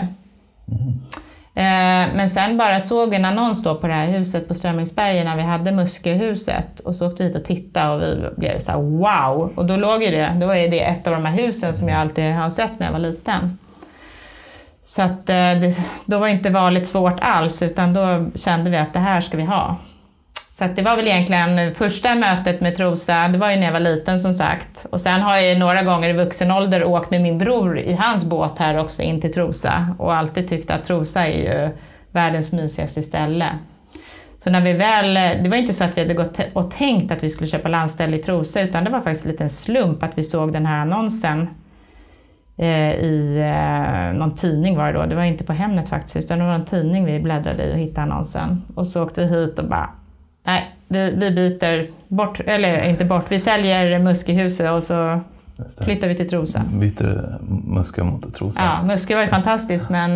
Eh, 1.54 2.14
Men 2.14 2.28
sen 2.28 2.56
bara 2.56 2.80
såg 2.80 3.10
vi 3.10 3.16
en 3.16 3.24
annons 3.24 3.62
på 3.64 3.86
det 3.86 3.92
här 3.92 4.06
huset 4.06 4.48
på 4.48 4.54
Strömmingsberget 4.54 5.24
när 5.24 5.36
vi 5.36 5.42
hade 5.42 5.72
Musköhuset. 5.72 6.80
Och 6.80 6.96
så 6.96 7.06
åkte 7.06 7.22
vi 7.22 7.28
hit 7.28 7.36
och 7.36 7.44
tittade 7.44 7.92
och 7.92 8.02
vi 8.02 8.36
blev 8.36 8.58
så 8.58 8.72
här 8.72 8.78
wow! 8.78 9.52
Och 9.54 9.66
då 9.66 9.76
låg 9.76 10.02
ju 10.02 10.10
det, 10.10 10.32
då 10.40 10.50
är 10.50 10.68
det 10.68 10.80
ett 10.80 11.06
av 11.06 11.12
de 11.12 11.24
här 11.24 11.36
husen 11.36 11.74
som 11.74 11.88
jag 11.88 11.98
alltid 11.98 12.34
har 12.34 12.50
sett 12.50 12.78
när 12.78 12.86
jag 12.86 12.92
var 12.92 12.98
liten. 13.00 13.58
Så 14.82 15.02
att 15.02 15.28
eh, 15.28 15.34
det, 15.34 15.82
då 16.04 16.18
var 16.18 16.28
inte 16.28 16.50
valet 16.50 16.86
svårt 16.86 17.18
alls 17.20 17.62
utan 17.62 17.94
då 17.94 18.26
kände 18.34 18.70
vi 18.70 18.76
att 18.76 18.92
det 18.92 18.98
här 18.98 19.20
ska 19.20 19.36
vi 19.36 19.44
ha. 19.44 19.76
Så 20.60 20.64
att 20.64 20.76
det 20.76 20.82
var 20.82 20.96
väl 20.96 21.08
egentligen 21.08 21.74
första 21.74 22.14
mötet 22.14 22.60
med 22.60 22.76
Trosa, 22.76 23.28
det 23.28 23.38
var 23.38 23.50
ju 23.50 23.56
när 23.56 23.64
jag 23.64 23.72
var 23.72 23.80
liten 23.80 24.20
som 24.20 24.32
sagt. 24.32 24.86
Och 24.92 25.00
sen 25.00 25.20
har 25.20 25.36
jag 25.36 25.48
ju 25.48 25.58
några 25.58 25.82
gånger 25.82 26.08
i 26.08 26.12
vuxen 26.12 26.50
ålder 26.50 26.84
åkt 26.84 27.10
med 27.10 27.20
min 27.20 27.38
bror 27.38 27.78
i 27.78 27.92
hans 27.92 28.24
båt 28.24 28.58
här 28.58 28.78
också 28.78 29.02
in 29.02 29.20
till 29.20 29.32
Trosa 29.32 29.94
och 29.98 30.14
alltid 30.14 30.48
tyckt 30.48 30.70
att 30.70 30.84
Trosa 30.84 31.26
är 31.26 31.38
ju 31.38 31.76
världens 32.12 32.52
mysigaste 32.52 33.02
ställe. 33.02 33.58
Så 34.38 34.50
när 34.50 34.60
vi 34.60 34.72
väl, 34.72 35.14
det 35.14 35.48
var 35.48 35.56
inte 35.56 35.72
så 35.72 35.84
att 35.84 35.96
vi 35.96 36.00
hade 36.00 36.14
gått 36.14 36.40
och 36.52 36.70
tänkt 36.70 37.12
att 37.12 37.22
vi 37.22 37.28
skulle 37.28 37.50
köpa 37.50 37.68
landställe 37.68 38.16
i 38.16 38.20
Trosa 38.20 38.60
utan 38.60 38.84
det 38.84 38.90
var 38.90 39.00
faktiskt 39.00 39.24
en 39.24 39.32
liten 39.32 39.50
slump 39.50 40.02
att 40.02 40.18
vi 40.18 40.22
såg 40.22 40.52
den 40.52 40.66
här 40.66 40.78
annonsen 40.78 41.48
eh, 42.58 42.94
i 42.94 43.38
eh, 43.38 44.18
någon 44.18 44.34
tidning 44.34 44.76
var 44.76 44.92
det 44.92 44.98
då, 44.98 45.06
det 45.06 45.14
var 45.14 45.24
inte 45.24 45.44
på 45.44 45.52
Hemnet 45.52 45.88
faktiskt 45.88 46.16
utan 46.16 46.38
det 46.38 46.44
var 46.44 46.54
en 46.54 46.64
tidning 46.64 47.04
vi 47.04 47.20
bläddrade 47.20 47.64
i 47.64 47.74
och 47.74 47.78
hittade 47.78 48.02
annonsen. 48.02 48.62
Och 48.74 48.86
så 48.86 49.04
åkte 49.04 49.20
vi 49.20 49.26
hit 49.26 49.58
och 49.58 49.68
bara 49.68 49.90
Nej, 50.44 50.74
vi, 50.88 51.10
vi 51.16 51.30
byter 51.30 51.86
bort, 52.08 52.40
eller 52.40 52.88
inte 52.88 53.04
bort, 53.04 53.24
vi 53.28 53.38
säljer 53.38 53.98
Muskehuset 53.98 54.70
och 54.70 54.84
så 54.84 55.20
flyttar 55.84 56.08
vi 56.08 56.14
till 56.14 56.28
Trosa. 56.28 56.62
Byter 56.72 57.38
Muskö 57.66 58.04
mot 58.04 58.34
Trosa? 58.34 58.60
Ja, 58.62 58.82
Muskö 58.86 59.14
var 59.14 59.22
ju 59.22 59.28
fantastiskt 59.28 59.90
men 59.90 60.10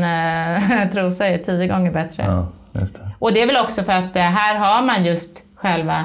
eh, 0.85 0.89
Trosa 0.93 1.27
är 1.27 1.39
tio 1.39 1.67
gånger 1.67 1.91
bättre. 1.93 2.23
Ja, 2.23 2.49
det. 2.73 2.89
Och 3.19 3.33
det 3.33 3.43
är 3.43 3.47
väl 3.47 3.57
också 3.57 3.83
för 3.83 3.93
att 3.93 4.17
eh, 4.17 4.23
här 4.23 4.55
har 4.55 4.83
man 4.87 5.05
just 5.05 5.43
själva 5.55 6.05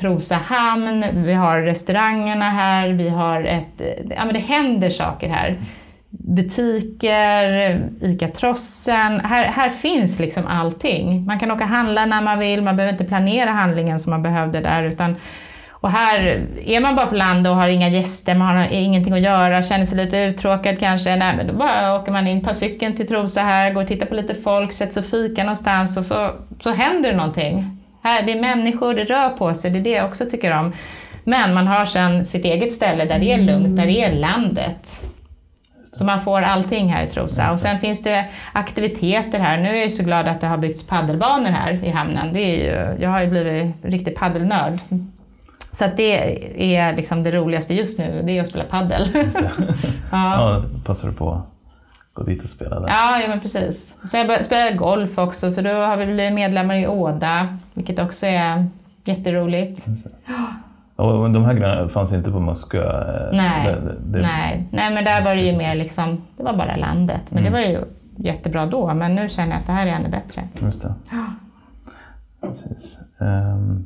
Trosa 0.00 0.34
hamn, 0.36 1.04
vi 1.14 1.32
har 1.32 1.60
restaurangerna 1.60 2.44
här, 2.50 2.88
vi 2.88 3.08
har 3.08 3.44
ett... 3.44 3.80
eh, 3.80 3.86
Ja 4.16 4.24
men 4.24 4.34
det 4.34 4.40
händer 4.40 4.90
saker 4.90 5.28
här. 5.28 5.56
Butiker, 6.28 7.80
ICA 8.00 8.28
Trossen, 8.28 9.20
här, 9.20 9.44
här 9.44 9.70
finns 9.70 10.18
liksom 10.18 10.46
allting. 10.46 11.24
Man 11.26 11.40
kan 11.40 11.50
åka 11.50 11.64
och 11.64 11.70
handla 11.70 12.06
när 12.06 12.22
man 12.22 12.38
vill, 12.38 12.62
man 12.62 12.76
behöver 12.76 12.92
inte 12.92 13.04
planera 13.04 13.50
handlingen 13.50 14.00
som 14.00 14.10
man 14.10 14.22
behövde 14.22 14.60
där 14.60 14.82
utan 14.82 15.16
och 15.80 15.90
här 15.90 16.46
är 16.66 16.80
man 16.80 16.96
bara 16.96 17.06
på 17.06 17.14
land 17.14 17.46
och 17.46 17.56
har 17.56 17.68
inga 17.68 17.88
gäster, 17.88 18.34
man 18.34 18.56
har 18.56 18.66
ingenting 18.70 19.12
att 19.12 19.20
göra, 19.20 19.62
känner 19.62 19.84
sig 19.84 19.96
lite 19.96 20.18
uttråkad 20.18 20.78
kanske. 20.78 21.16
Nej, 21.16 21.36
men 21.36 21.46
då 21.46 21.52
bara 21.52 21.96
åker 21.96 22.12
man 22.12 22.26
in, 22.26 22.42
tar 22.42 22.52
cykeln 22.52 22.96
till 22.96 23.08
Trosa 23.08 23.40
här, 23.40 23.72
går 23.72 23.82
och 23.82 23.88
tittar 23.88 24.06
på 24.06 24.14
lite 24.14 24.34
folk, 24.34 24.72
sätter 24.72 24.92
sig 24.92 25.00
och 25.02 25.08
fika 25.08 25.42
någonstans 25.42 25.96
och 25.96 26.04
så, 26.04 26.30
så 26.62 26.70
händer 26.72 27.10
det 27.10 27.16
någonting. 27.16 27.78
Här, 28.02 28.22
det 28.22 28.32
är 28.32 28.40
människor, 28.40 28.94
det 28.94 29.04
rör 29.04 29.28
på 29.28 29.54
sig, 29.54 29.70
det 29.70 29.78
är 29.78 29.82
det 29.82 29.90
jag 29.90 30.06
också 30.06 30.24
tycker 30.30 30.58
om. 30.58 30.72
Men 31.24 31.54
man 31.54 31.66
har 31.66 31.84
sen 31.84 32.26
sitt 32.26 32.44
eget 32.44 32.72
ställe 32.72 33.04
där 33.04 33.18
det 33.18 33.32
är 33.32 33.38
lugnt, 33.38 33.76
där 33.76 33.86
det 33.86 34.02
är 34.02 34.12
landet. 34.12 35.02
Så 35.98 36.04
man 36.04 36.22
får 36.22 36.42
allting 36.42 36.88
här 36.88 37.04
i 37.04 37.06
Trosa. 37.06 37.52
Och 37.52 37.60
sen 37.60 37.78
finns 37.78 38.02
det 38.02 38.24
aktiviteter 38.52 39.38
här. 39.38 39.58
Nu 39.58 39.68
är 39.68 39.82
jag 39.82 39.92
så 39.92 40.02
glad 40.02 40.28
att 40.28 40.40
det 40.40 40.46
har 40.46 40.58
byggts 40.58 40.86
paddelbanor 40.86 41.50
här 41.50 41.84
i 41.84 41.90
hamnen. 41.90 42.32
Det 42.32 42.40
är 42.40 42.64
ju, 42.64 43.02
jag 43.02 43.10
har 43.10 43.20
ju 43.20 43.26
blivit 43.26 43.74
riktig 43.82 44.16
paddelnörd. 44.16 44.78
Så 45.72 45.84
det 45.96 46.76
är 46.76 46.96
liksom 46.96 47.22
det 47.22 47.30
roligaste 47.30 47.74
just 47.74 47.98
nu, 47.98 48.22
det 48.26 48.38
är 48.38 48.42
att 48.42 48.48
spela 48.48 48.64
paddel. 48.64 49.08
ja. 49.14 49.32
Ja, 50.10 50.64
passar 50.84 51.08
du 51.08 51.14
på 51.14 51.32
att 51.32 51.46
gå 52.12 52.22
dit 52.22 52.44
och 52.44 52.50
spela 52.50 52.80
där? 52.80 52.88
Ja, 52.88 53.20
ja, 53.20 53.28
men 53.28 53.40
precis. 53.40 54.00
Så 54.10 54.16
jag 54.16 54.26
började 54.26 54.44
spela 54.44 54.76
golf 54.76 55.18
också, 55.18 55.50
så 55.50 55.60
då 55.60 55.70
har 55.70 55.96
vi 55.96 56.06
blivit 56.06 56.32
medlemmar 56.32 56.74
i 56.74 56.86
Åda, 56.86 57.58
vilket 57.74 57.98
också 57.98 58.26
är 58.26 58.66
jätteroligt. 59.04 59.86
Och 60.98 61.30
de 61.30 61.44
här 61.44 61.54
grejerna 61.54 61.88
fanns 61.88 62.12
inte 62.12 62.30
på 62.30 62.40
Muskö? 62.40 62.78
eh, 62.82 63.36
Nej, 63.36 63.66
det- 63.66 64.18
det- 64.18 64.22
nej. 64.26 64.68
nej, 64.72 64.94
men 64.94 65.04
där 65.04 65.24
var 65.24 65.34
det 65.34 65.40
ju 65.42 65.56
mer 65.58 65.74
liksom, 65.74 66.22
det 66.36 66.42
var 66.42 66.52
bara 66.56 66.76
landet. 66.76 67.20
Men 67.30 67.44
det 67.44 67.50
var 67.50 67.58
ju 67.60 67.78
jättebra 68.16 68.66
då, 68.66 68.94
men 68.94 69.14
nu 69.14 69.28
känner 69.28 69.50
jag 69.52 69.58
att 69.60 69.66
det 69.66 69.72
här 69.72 69.86
är 69.86 69.90
ännu 69.90 70.08
bättre. 70.08 70.42
Just 70.62 70.82
det. 70.82 70.94
Precis. 72.40 72.98
Ehm, 73.20 73.84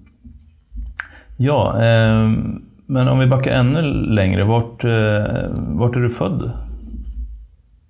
ja, 1.37 1.83
ehm, 1.83 2.62
men 2.87 3.09
om 3.09 3.18
vi 3.18 3.27
backar 3.27 3.53
ännu 3.53 3.83
längre, 4.14 4.44
vart, 4.44 4.85
eh, 4.85 4.90
vart 5.59 5.96
är 5.96 6.01
du 6.01 6.11
född? 6.11 6.53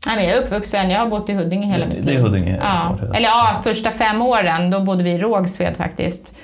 Nej, 0.07 0.17
men 0.17 0.25
jag 0.25 0.37
är 0.37 0.43
uppvuxen, 0.43 0.91
jag 0.91 1.01
har 1.01 1.07
bott 1.09 1.29
i 1.29 1.35
Huddinge 1.35 1.67
hela 1.67 1.87
mitt 1.87 1.95
det 2.03 2.11
är 2.11 2.15
liv. 2.15 2.21
Huddinge 2.23 2.57
Ja. 2.63 2.99
Eller 3.15 3.29
ja, 3.29 3.61
första 3.65 3.91
fem 3.91 4.23
åren, 4.23 4.71
då 4.71 4.81
bodde 4.81 5.03
vi 5.03 5.11
i 5.11 5.19
Rågsved 5.19 5.77
faktiskt. 5.77 6.35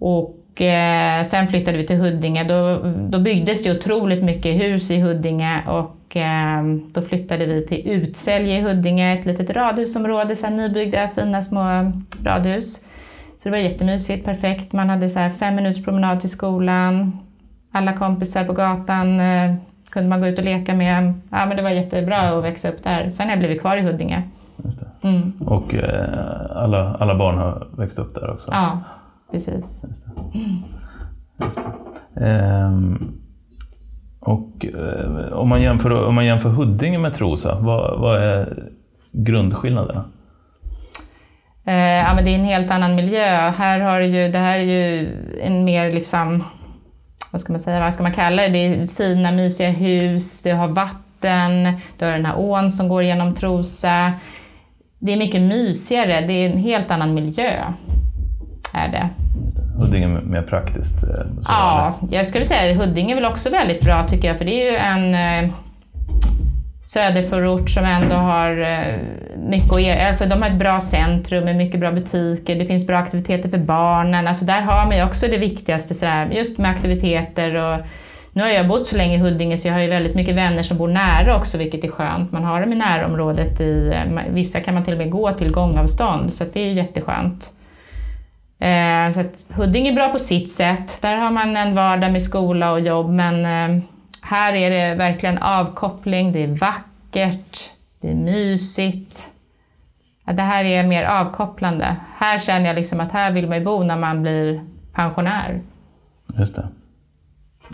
Och 0.00 0.34
eh, 0.60 1.22
sen 1.24 1.48
flyttade 1.48 1.78
vi 1.78 1.86
till 1.86 1.96
Huddinge. 1.96 2.44
Då, 2.44 2.78
då 3.08 3.18
byggdes 3.18 3.62
det 3.62 3.78
otroligt 3.78 4.24
mycket 4.24 4.62
hus 4.62 4.90
i 4.90 5.00
Huddinge 5.00 5.62
och 5.66 6.16
eh, 6.16 6.62
då 6.92 7.02
flyttade 7.02 7.46
vi 7.46 7.66
till 7.66 7.88
Utsälje 7.88 8.58
i 8.58 8.62
Huddinge, 8.62 9.12
ett 9.18 9.26
litet 9.26 9.50
radhusområde, 9.50 10.36
så 10.36 10.46
här 10.46 10.54
nybyggda 10.54 11.08
fina 11.08 11.42
små 11.42 11.92
radhus. 12.24 12.84
Så 13.38 13.48
det 13.48 13.50
var 13.50 13.58
jättemysigt, 13.58 14.24
perfekt. 14.24 14.72
Man 14.72 14.90
hade 14.90 15.08
så 15.08 15.30
fem 15.38 15.54
minuters 15.54 15.84
promenad 15.84 16.20
till 16.20 16.30
skolan. 16.30 17.18
Alla 17.72 17.92
kompisar 17.92 18.44
på 18.44 18.52
gatan 18.52 19.20
eh, 19.20 19.54
kunde 19.90 20.08
man 20.08 20.20
gå 20.20 20.26
ut 20.26 20.38
och 20.38 20.44
leka 20.44 20.74
med. 20.74 21.12
Ja, 21.30 21.46
men 21.46 21.56
det 21.56 21.62
var 21.62 21.70
jättebra 21.70 22.20
att 22.20 22.44
växa 22.44 22.68
upp 22.68 22.84
där. 22.84 23.10
Sen 23.10 23.26
har 23.26 23.32
jag 23.32 23.38
blivit 23.38 23.60
kvar 23.60 23.76
i 23.76 23.80
Huddinge. 23.80 24.22
Mm. 25.02 25.32
Och 25.40 25.74
eh, 25.74 26.56
alla, 26.56 26.94
alla 26.94 27.14
barn 27.14 27.38
har 27.38 27.66
växt 27.76 27.98
upp 27.98 28.14
där 28.14 28.30
också? 28.30 28.48
Ja, 28.52 28.78
precis. 29.30 29.84
Just 29.88 30.06
det. 30.06 30.12
Just 31.44 31.58
det. 32.14 32.26
Ehm, 32.26 33.12
och 34.20 34.66
eh, 34.66 35.32
om, 35.32 35.48
man 35.48 35.62
jämför, 35.62 36.06
om 36.06 36.14
man 36.14 36.26
jämför 36.26 36.48
Huddinge 36.48 36.98
med 36.98 37.14
Trosa, 37.14 37.58
vad, 37.60 38.00
vad 38.00 38.22
är 38.22 38.68
grundskillnaderna? 39.12 40.04
Eh, 41.66 41.74
ja, 41.74 42.14
men 42.14 42.24
det 42.24 42.30
är 42.30 42.34
en 42.34 42.44
helt 42.44 42.70
annan 42.70 42.94
miljö. 42.94 43.50
Här 43.50 43.80
har 43.80 44.00
ju, 44.00 44.28
det 44.28 44.38
här 44.38 44.58
är 44.58 44.62
ju 44.62 45.08
en 45.42 45.64
mer 45.64 45.90
liksom, 45.90 46.44
vad 47.32 47.40
ska 47.40 47.52
man 47.52 47.60
säga, 47.60 47.80
vad 47.80 47.94
ska 47.94 48.02
man 48.02 48.12
kalla 48.12 48.42
det? 48.42 48.48
Det 48.48 48.66
är 48.66 48.86
fina 48.86 49.32
mysiga 49.32 49.70
hus, 49.70 50.42
det 50.42 50.50
har 50.50 50.68
vatten, 50.68 51.72
du 51.98 52.04
har 52.04 52.12
den 52.12 52.26
här 52.26 52.38
ån 52.38 52.70
som 52.70 52.88
går 52.88 53.02
genom 53.02 53.34
Trosa. 53.34 54.12
Det 54.98 55.12
är 55.12 55.16
mycket 55.16 55.40
mysigare, 55.40 56.20
det 56.20 56.32
är 56.32 56.50
en 56.50 56.58
helt 56.58 56.90
annan 56.90 57.14
miljö. 57.14 57.52
Är 58.74 58.88
det. 58.88 59.08
Huddinge 59.78 60.06
mer 60.08 60.42
praktiskt? 60.42 61.02
eh, 61.04 61.26
Ja, 61.44 61.94
jag 62.10 62.26
skulle 62.26 62.44
säga 62.44 62.74
Huddinge 62.74 63.12
är 63.12 63.14
väl 63.14 63.24
också 63.24 63.50
väldigt 63.50 63.80
bra 63.84 64.06
tycker 64.08 64.28
jag, 64.28 64.38
för 64.38 64.44
det 64.44 64.52
är 64.68 64.70
ju 64.72 64.76
en 64.76 65.14
eh, 65.44 65.50
söderförort 66.82 67.70
som 67.70 67.84
ändå 67.84 68.14
har 68.14 68.60
eh, 68.60 68.94
mycket 69.48 69.72
att 69.72 69.80
er- 69.80 70.06
Alltså 70.08 70.24
de 70.26 70.42
har 70.42 70.48
ett 70.50 70.58
bra 70.58 70.80
centrum 70.80 71.44
med 71.44 71.56
mycket 71.56 71.80
bra 71.80 71.92
butiker, 71.92 72.56
det 72.56 72.64
finns 72.66 72.86
bra 72.86 72.96
aktiviteter 72.96 73.48
för 73.48 73.58
barnen. 73.58 74.28
Alltså 74.28 74.44
där 74.44 74.60
har 74.60 74.86
man 74.86 74.96
ju 74.96 75.04
också 75.04 75.26
det 75.26 75.38
viktigaste, 75.38 75.94
så 75.94 76.06
här, 76.06 76.26
just 76.30 76.58
med 76.58 76.70
aktiviteter 76.70 77.54
och 77.54 77.78
nu 78.32 78.42
har 78.42 78.48
jag 78.50 78.68
bott 78.68 78.86
så 78.86 78.96
länge 78.96 79.14
i 79.14 79.18
Huddinge 79.18 79.56
så 79.56 79.68
jag 79.68 79.74
har 79.74 79.80
ju 79.80 79.88
väldigt 79.88 80.14
mycket 80.14 80.34
vänner 80.34 80.62
som 80.62 80.78
bor 80.78 80.88
nära 80.88 81.36
också, 81.36 81.58
vilket 81.58 81.84
är 81.84 81.88
skönt. 81.88 82.32
Man 82.32 82.44
har 82.44 82.60
dem 82.60 82.72
i 82.72 82.76
närområdet, 82.76 83.60
i, 83.60 83.92
vissa 84.30 84.60
kan 84.60 84.74
man 84.74 84.84
till 84.84 84.92
och 84.94 84.98
med 84.98 85.10
gå 85.10 85.30
till 85.32 85.52
gångavstånd, 85.52 86.32
så 86.32 86.44
det 86.52 86.60
är 86.60 86.64
ju 86.66 86.72
jätteskönt. 86.72 87.50
Eh, 88.58 89.12
så 89.14 89.20
att 89.20 89.44
Huddinge 89.48 89.90
är 89.90 89.94
bra 89.94 90.08
på 90.08 90.18
sitt 90.18 90.50
sätt. 90.50 90.98
Där 91.02 91.16
har 91.16 91.30
man 91.30 91.56
en 91.56 91.74
vardag 91.74 92.12
med 92.12 92.22
skola 92.22 92.72
och 92.72 92.80
jobb, 92.80 93.10
men 93.10 93.34
eh, 93.44 93.82
här 94.22 94.52
är 94.52 94.70
det 94.70 94.94
verkligen 94.94 95.38
avkoppling, 95.38 96.32
det 96.32 96.42
är 96.42 96.48
vackert, 96.48 97.70
det 98.00 98.10
är 98.10 98.14
mysigt. 98.14 99.28
Ja, 100.26 100.32
det 100.32 100.42
här 100.42 100.64
är 100.64 100.86
mer 100.86 101.04
avkopplande. 101.04 101.96
Här 102.16 102.38
känner 102.38 102.66
jag 102.66 102.76
liksom 102.76 103.00
att 103.00 103.12
här 103.12 103.30
vill 103.30 103.48
man 103.48 103.58
ju 103.58 103.64
bo 103.64 103.82
när 103.82 103.96
man 103.96 104.22
blir 104.22 104.64
pensionär. 104.92 105.60
Just 106.38 106.56
det. 106.56 106.68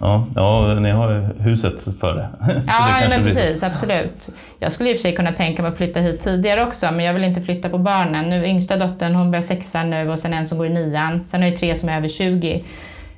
Ja, 0.01 0.27
ja, 0.35 0.75
ni 0.81 0.91
har 0.91 1.35
huset 1.39 1.99
för 2.01 2.15
det. 2.15 2.29
Det 2.47 2.63
Ja, 2.67 2.73
kanske 2.89 3.09
men 3.09 3.23
blir- 3.23 3.35
precis, 3.35 3.63
absolut. 3.63 4.29
Jag 4.59 4.73
skulle 4.73 4.91
i 4.91 4.93
och 4.93 4.97
för 4.97 5.03
sig 5.03 5.15
kunna 5.15 5.33
tänka 5.33 5.63
mig 5.63 5.69
att 5.69 5.77
flytta 5.77 6.01
hit 6.01 6.21
tidigare 6.21 6.63
också, 6.63 6.87
men 6.93 7.05
jag 7.05 7.15
vill 7.15 7.25
inte 7.25 7.41
flytta 7.41 7.69
på 7.69 7.79
barnen. 7.79 8.31
Nu, 8.31 8.47
yngsta 8.47 8.77
dottern 8.77 9.15
hon 9.15 9.31
börjar 9.31 9.43
sexan 9.43 9.91
nu 9.91 10.11
och 10.11 10.19
sen 10.19 10.33
en 10.35 10.47
som 10.47 10.59
går 10.59 10.67
i 10.67 10.71
nian. 10.71 11.25
Sen 11.27 11.43
har 11.43 11.49
jag 11.49 11.57
tre 11.59 11.75
som 11.75 11.89
är 11.89 11.97
över 11.97 12.09
20. 12.09 12.55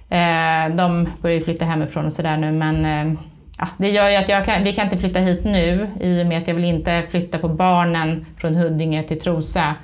Eh, 0.09 0.77
de 0.77 1.09
börjar 1.23 1.37
ju 1.37 1.45
flytta 1.45 1.65
hemifrån 1.65 2.07
och 2.07 2.13
sådär 2.13 2.37
nu, 2.37 2.53
men 2.53 2.85
eh, 2.85 3.19
ja, 3.59 3.69
det 3.79 3.91
gör 3.91 4.11
ju 4.11 4.17
att 4.17 4.29
jag 4.29 4.45
kan, 4.45 4.65
vi 4.65 4.73
kan 4.73 4.85
inte 4.85 4.97
flytta 4.99 5.19
hit 5.19 5.45
nu 5.45 5.89
i 6.01 6.23
och 6.23 6.27
med 6.27 6.39
att 6.39 6.49
jag 6.49 6.55
vill 6.55 6.65
inte 6.65 7.03
flytta 7.11 7.39
på 7.39 7.49
barnen 7.49 8.27
från 8.39 8.55
Huddinge 8.55 9.03
till 9.03 9.21
Trosa. 9.21 9.75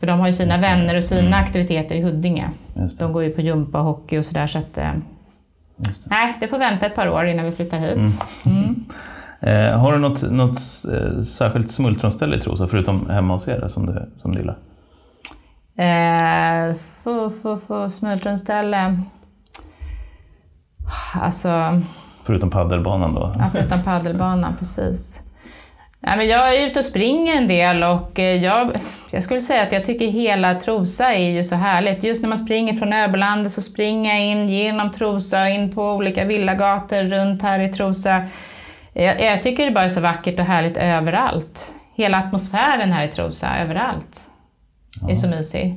För 0.00 0.06
de 0.06 0.20
har 0.20 0.26
ju 0.26 0.32
sina 0.32 0.58
vänner 0.58 0.96
och 0.96 1.04
sina 1.04 1.36
aktiviteter 1.36 1.94
i 1.94 2.02
Huddinge. 2.02 2.44
Det. 2.74 2.90
De 2.98 3.12
går 3.12 3.24
ju 3.24 3.30
på 3.30 3.40
gympa 3.40 3.78
och 3.78 3.84
hockey 3.84 4.18
och 4.18 4.24
sådär 4.26 4.46
så 4.46 4.58
att 4.58 4.78
eh, 4.78 4.90
Just 5.88 6.06
Nej, 6.10 6.36
det 6.40 6.48
får 6.48 6.58
vänta 6.58 6.86
ett 6.86 6.94
par 6.94 7.08
år 7.08 7.24
innan 7.26 7.44
vi 7.44 7.52
flyttar 7.52 7.78
hit. 7.78 8.22
Mm. 8.46 8.74
Eh, 9.40 9.78
har 9.78 9.92
du 9.92 9.98
något, 9.98 10.22
något 10.30 10.58
eh, 10.92 11.22
särskilt 11.22 11.70
smultronställe 11.70 12.36
i 12.36 12.40
Trosa, 12.40 12.66
förutom 12.66 13.10
hemma 13.10 13.34
hos 13.34 13.48
er, 13.48 13.68
som 13.68 13.86
du, 13.86 14.10
som 14.22 14.32
du 14.32 14.38
gillar? 14.38 14.58
Eh, 15.76 16.74
smultronställe. 17.90 19.00
Alltså, 21.14 21.80
Förutom 22.22 22.50
paddelbanan 22.50 23.14
då? 23.14 23.32
ja, 23.38 23.48
förutom 23.52 23.82
paddelbanan, 23.82 24.52
precis. 24.58 25.23
Nej, 26.06 26.16
men 26.16 26.28
jag 26.28 26.56
är 26.56 26.66
ute 26.66 26.78
och 26.78 26.84
springer 26.84 27.34
en 27.34 27.46
del 27.46 27.82
och 27.82 28.18
eh, 28.18 28.42
jag, 28.42 28.76
jag 29.10 29.22
skulle 29.22 29.40
säga 29.40 29.62
att 29.62 29.72
jag 29.72 29.84
tycker 29.84 30.06
hela 30.06 30.54
Trosa 30.54 31.14
är 31.14 31.30
ju 31.30 31.44
så 31.44 31.54
härligt. 31.54 32.04
Just 32.04 32.22
när 32.22 32.28
man 32.28 32.38
springer 32.38 32.74
från 32.74 32.92
Öberlandet 32.92 33.52
så 33.52 33.62
springer 33.62 34.14
jag 34.14 34.24
in 34.24 34.48
genom 34.48 34.92
Trosa, 34.92 35.48
in 35.48 35.74
på 35.74 35.92
olika 35.92 36.24
villagator 36.24 37.02
runt 37.02 37.42
här 37.42 37.60
i 37.60 37.68
Trosa. 37.68 38.22
Jag, 38.92 39.20
jag 39.20 39.42
tycker 39.42 39.64
det 39.64 39.70
bara 39.70 39.84
är 39.84 39.88
så 39.88 40.00
vackert 40.00 40.38
och 40.38 40.44
härligt 40.44 40.76
överallt. 40.76 41.72
Hela 41.96 42.18
atmosfären 42.18 42.92
här 42.92 43.04
i 43.04 43.08
Trosa, 43.08 43.48
överallt, 43.62 44.20
är 45.10 45.14
så 45.14 45.28
mysig. 45.28 45.74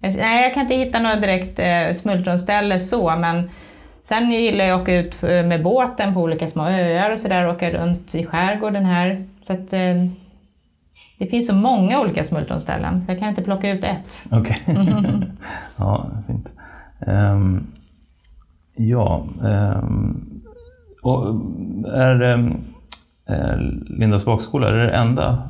Jag, 0.00 0.16
nej, 0.16 0.42
jag 0.42 0.54
kan 0.54 0.62
inte 0.62 0.74
hitta 0.74 0.98
något 0.98 1.20
direkt 1.20 1.58
eh, 1.58 1.94
smultronställe 1.94 2.78
så, 2.78 3.16
men 3.16 3.50
sen 4.08 4.30
gillar 4.30 4.64
jag 4.64 4.76
att 4.76 4.82
åka 4.82 5.00
ut 5.00 5.22
eh, 5.22 5.46
med 5.46 5.62
båten 5.62 6.14
på 6.14 6.20
olika 6.20 6.48
små 6.48 6.62
öar 6.62 7.12
och 7.12 7.18
sådär, 7.18 7.48
åka 7.48 7.70
runt 7.70 8.14
i 8.14 8.26
skärgården 8.26 8.84
här. 8.84 9.26
Så 9.42 9.52
att, 9.52 9.72
eh, 9.72 10.06
det 11.18 11.26
finns 11.26 11.46
så 11.46 11.54
många 11.54 12.00
olika 12.00 12.24
smultronställen, 12.24 13.02
så 13.02 13.12
jag 13.12 13.18
kan 13.18 13.28
inte 13.28 13.42
plocka 13.42 13.70
ut 13.70 13.84
ett. 13.84 14.26
Okej. 14.30 14.62
ja, 15.76 16.10
fint. 16.26 16.48
Um, 17.06 17.66
ja, 18.74 19.26
um, 19.40 20.42
och 21.02 21.26
är 21.94 22.22
um, 22.22 22.64
Lindas 23.86 24.24
bakskola 24.24 24.68
är 24.68 24.72
det 24.72 24.90
enda 24.90 25.48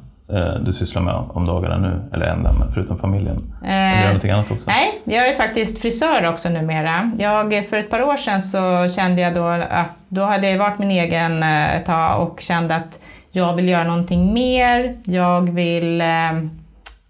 du 0.64 0.72
sysslar 0.72 1.02
med 1.02 1.14
om 1.14 1.46
dagarna 1.46 1.78
nu? 1.78 2.02
Eller 2.12 2.26
enda, 2.26 2.52
men 2.52 2.72
förutom 2.72 2.98
familjen? 2.98 3.54
Eller 3.64 3.90
gör 3.90 4.00
du 4.00 4.06
någonting 4.06 4.30
annat 4.30 4.50
också? 4.50 4.64
Nej, 4.66 5.00
jag 5.04 5.28
är 5.28 5.34
faktiskt 5.34 5.82
frisör 5.82 6.28
också 6.28 6.48
numera. 6.48 7.12
Jag, 7.18 7.66
för 7.68 7.76
ett 7.76 7.90
par 7.90 8.02
år 8.02 8.16
sedan 8.16 8.42
så 8.42 8.88
kände 8.88 9.22
jag 9.22 9.34
då 9.34 9.46
att 9.46 9.92
då 10.08 10.22
hade 10.22 10.50
jag 10.50 10.58
varit 10.58 10.78
min 10.78 10.90
egen 10.90 11.42
eh, 11.42 11.76
ett 11.76 11.86
tag 11.86 12.22
och 12.22 12.40
kände 12.40 12.76
att 12.76 13.00
jag 13.30 13.54
vill 13.54 13.68
göra 13.68 13.84
någonting 13.84 14.32
mer. 14.32 14.96
Jag 15.04 15.50
vill 15.50 16.00
eh, 16.00 16.06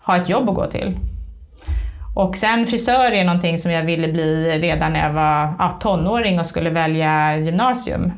ha 0.07 0.17
ett 0.17 0.29
jobb 0.29 0.49
att 0.49 0.55
gå 0.55 0.67
till. 0.67 0.99
Och 2.15 2.37
sen 2.37 2.67
frisör 2.67 3.13
är 3.13 3.25
någonting 3.25 3.59
som 3.59 3.73
jag 3.73 3.83
ville 3.83 4.09
bli 4.09 4.59
redan 4.59 4.93
när 4.93 5.07
jag 5.07 5.13
var 5.13 5.55
ja, 5.59 5.79
tonåring 5.81 6.41
och 6.41 6.47
skulle 6.47 6.71
välja 6.71 7.37
gymnasium. 7.37 8.13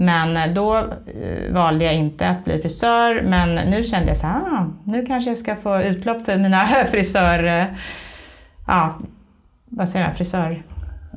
Men 0.00 0.36
eh, 0.36 0.52
då 0.54 0.76
eh, 0.76 1.52
valde 1.52 1.84
jag 1.84 1.94
inte 1.94 2.28
att 2.28 2.44
bli 2.44 2.58
frisör, 2.58 3.22
men 3.22 3.54
nu 3.54 3.84
kände 3.84 4.08
jag 4.08 4.16
så 4.16 4.26
här, 4.26 4.40
ah, 4.40 4.66
nu 4.84 5.06
kanske 5.06 5.30
jag 5.30 5.38
ska 5.38 5.56
få 5.56 5.82
utlopp 5.82 6.24
för 6.24 6.36
mina 6.38 6.66
frisör... 6.90 7.44
eh, 7.60 7.64
Ja, 8.66 8.98
vad 9.64 9.88
säger 9.88 10.04
jag? 10.06 10.16
Frisör... 10.16 10.62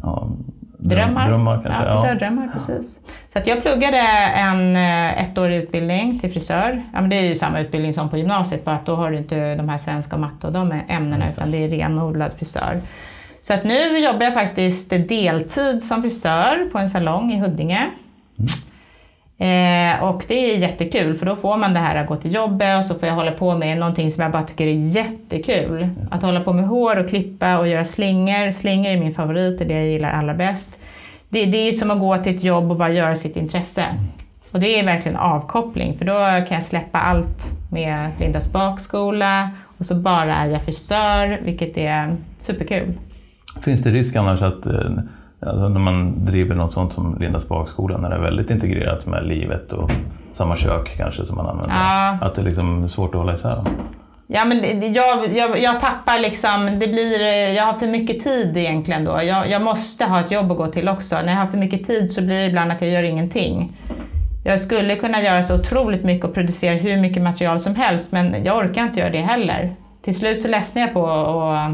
Ja, 0.02 0.30
Drömmar. 0.78 1.28
Drömmar 1.30 1.62
kanske? 1.64 1.84
Ja, 1.84 1.98
frisördrömmar, 1.98 2.48
precis. 2.54 3.00
Så 3.30 3.40
att 3.40 3.48
jag 3.48 3.62
pluggade 3.62 3.98
en 4.36 4.76
ettårig 4.76 5.58
utbildning 5.58 6.20
till 6.20 6.32
frisör. 6.32 6.84
Ja, 6.94 7.02
men 7.02 7.10
det 7.10 7.16
är 7.16 7.22
ju 7.22 7.36
samma 7.36 7.60
utbildning 7.60 7.94
som 7.94 8.10
på 8.10 8.18
gymnasiet, 8.18 8.66
bara 8.66 8.76
att 8.76 8.86
då 8.86 8.96
har 8.96 9.12
du 9.12 9.18
inte 9.18 9.56
de 9.56 9.70
här 9.70 9.78
svenska 9.78 10.16
och 10.16 10.22
matte 10.22 10.48
och 10.48 10.54
de 10.54 10.82
ämnena, 10.88 11.30
utan 11.30 11.52
det 11.52 11.58
är 11.64 11.70
renodlad 11.70 12.32
frisör. 12.38 12.82
Så 13.42 13.54
att 13.54 13.64
nu 13.64 13.98
jobbar 14.00 14.24
jag 14.24 14.34
faktiskt 14.34 14.90
deltid 14.90 15.84
som 15.84 16.02
frisör 16.02 16.70
på 16.72 16.78
en 16.80 16.90
salong 16.90 17.32
i 17.34 17.40
Huddinge. 17.40 17.90
Eh, 19.42 20.04
och 20.04 20.24
det 20.28 20.54
är 20.54 20.58
jättekul 20.58 21.16
för 21.16 21.26
då 21.26 21.36
får 21.36 21.58
man 21.58 21.74
det 21.74 21.80
här 21.80 21.96
att 21.96 22.08
gå 22.08 22.16
till 22.16 22.34
jobbet 22.34 22.78
och 22.78 22.86
så 22.86 22.96
får 22.96 23.08
jag 23.08 23.16
hålla 23.16 23.32
på 23.32 23.58
med 23.58 23.78
någonting 23.78 24.12
som 24.12 24.24
jag 24.24 24.32
bara 24.32 24.44
tycker 24.44 24.68
är 24.68 24.72
jättekul. 24.72 25.90
Att 26.12 26.22
hålla 26.22 26.42
på 26.42 26.54
med 26.54 26.68
hår 26.68 26.96
och 26.96 27.10
klippa 27.10 27.58
och 27.58 27.68
göra 27.68 27.86
slingor. 27.86 28.52
Slingor 28.52 28.92
är 28.92 28.98
min 28.98 29.14
favorit, 29.14 29.60
det 29.60 29.64
är 29.64 29.68
det 29.68 29.74
jag 29.74 29.88
gillar 29.88 30.12
allra 30.12 30.34
bäst. 30.34 30.80
Det, 31.30 31.46
det 31.46 31.58
är 31.58 31.72
som 31.72 31.92
att 31.92 32.00
gå 32.00 32.18
till 32.18 32.36
ett 32.36 32.44
jobb 32.44 32.72
och 32.72 32.78
bara 32.78 32.92
göra 32.92 33.16
sitt 33.16 33.36
intresse. 33.36 33.86
Och 34.52 34.60
det 34.60 34.80
är 34.80 34.86
verkligen 34.86 35.18
avkoppling 35.18 35.98
för 35.98 36.06
då 36.06 36.46
kan 36.48 36.56
jag 36.56 36.64
släppa 36.64 37.00
allt 37.00 37.52
med 37.72 38.12
Lindas 38.20 38.54
bakskola 38.54 39.50
och 39.78 39.86
så 39.86 39.96
bara 39.96 40.36
är 40.36 40.48
jag 40.48 40.64
frisör, 40.64 41.40
vilket 41.44 41.78
är 41.78 42.18
superkul. 42.40 42.94
Finns 43.62 43.84
det 43.84 43.90
risk 43.90 44.16
annars 44.16 44.42
att 44.42 44.66
eh, 44.66 44.92
alltså 45.42 45.68
när 45.70 45.80
man 45.80 46.26
driver 46.26 46.56
något 46.56 46.74
sånt 46.74 46.94
som 46.94 47.18
Lindas 47.20 47.48
bakskola, 47.50 47.98
när 47.98 48.10
det 48.10 48.16
är 48.16 48.20
väldigt 48.22 48.50
integrerat 48.50 49.06
med 49.08 49.28
livet 49.28 49.74
och 49.74 49.92
samma 50.32 50.56
kök 50.56 50.98
kanske 50.98 51.26
som 51.26 51.36
man 51.38 51.48
använder, 51.48 51.76
Ja. 51.76 52.18
att 52.22 52.36
det 52.36 52.42
liksom 52.42 52.84
är 52.84 52.88
svårt 52.88 53.10
att 53.16 53.22
hålla 53.22 53.34
isär 53.34 53.56
dem? 53.56 53.68
Ja, 54.28 54.46
men 54.46 54.94
jag, 54.94 55.34
jag, 55.36 55.60
jag 55.62 55.80
tappar 55.80 56.20
liksom, 56.20 56.66
det 56.80 56.88
blir, 56.88 57.20
jag 57.54 57.64
har 57.66 57.74
för 57.74 57.88
mycket 57.88 58.24
tid 58.24 58.58
egentligen 58.58 59.04
då. 59.04 59.22
Jag, 59.24 59.50
jag 59.50 59.62
måste 59.62 60.06
ha 60.06 60.20
ett 60.20 60.32
jobb 60.32 60.52
att 60.52 60.58
gå 60.58 60.68
till 60.68 60.90
också. 60.90 61.16
När 61.16 61.32
jag 61.34 61.40
har 61.40 61.48
för 61.48 61.58
mycket 61.58 61.88
tid 61.88 62.12
så 62.12 62.22
blir 62.22 62.40
det 62.40 62.46
ibland 62.46 62.72
att 62.72 62.82
jag 62.82 62.92
gör 62.92 63.04
ingenting. 63.04 63.78
Jag 64.44 64.60
skulle 64.60 64.96
kunna 64.96 65.22
göra 65.22 65.44
så 65.44 65.56
otroligt 65.56 66.04
mycket 66.04 66.26
och 66.26 66.34
producera 66.34 66.74
hur 66.76 66.98
mycket 66.98 67.24
material 67.24 67.60
som 67.60 67.76
helst, 67.76 68.12
men 68.12 68.44
jag 68.44 68.58
orkar 68.58 68.82
inte 68.84 69.00
göra 69.00 69.10
det 69.10 69.20
heller. 69.20 69.76
Till 70.02 70.16
slut 70.16 70.42
så 70.42 70.48
ledsnar 70.48 70.82
jag 70.82 70.94
på 70.94 71.08
att 71.08 71.72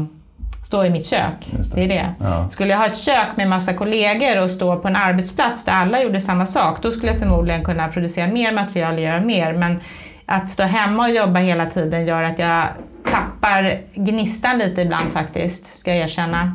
stå 0.62 0.84
i 0.84 0.90
mitt 0.90 1.06
kök. 1.06 1.46
Det 1.50 1.74
det. 1.74 1.84
är 1.84 1.88
det. 1.88 2.14
Ja. 2.20 2.48
Skulle 2.48 2.70
jag 2.70 2.78
ha 2.78 2.86
ett 2.86 2.96
kök 2.96 3.36
med 3.36 3.48
massa 3.48 3.74
kollegor 3.74 4.42
och 4.42 4.50
stå 4.50 4.76
på 4.76 4.88
en 4.88 4.96
arbetsplats 4.96 5.64
där 5.64 5.72
alla 5.72 6.02
gjorde 6.02 6.20
samma 6.20 6.46
sak, 6.46 6.82
då 6.82 6.90
skulle 6.90 7.12
jag 7.12 7.18
förmodligen 7.18 7.64
kunna 7.64 7.88
producera 7.88 8.26
mer 8.26 8.52
material 8.52 8.94
och 8.94 9.00
göra 9.00 9.20
mer. 9.20 9.52
Men 9.52 9.80
att 10.26 10.50
stå 10.50 10.62
hemma 10.62 11.02
och 11.02 11.10
jobba 11.10 11.40
hela 11.40 11.66
tiden 11.66 12.06
gör 12.06 12.22
att 12.22 12.38
jag 12.38 12.64
tappar 13.10 13.80
gnistan 13.94 14.58
lite 14.58 14.82
ibland 14.82 15.12
faktiskt, 15.12 15.78
ska 15.78 15.94
jag 15.94 16.00
erkänna. 16.04 16.54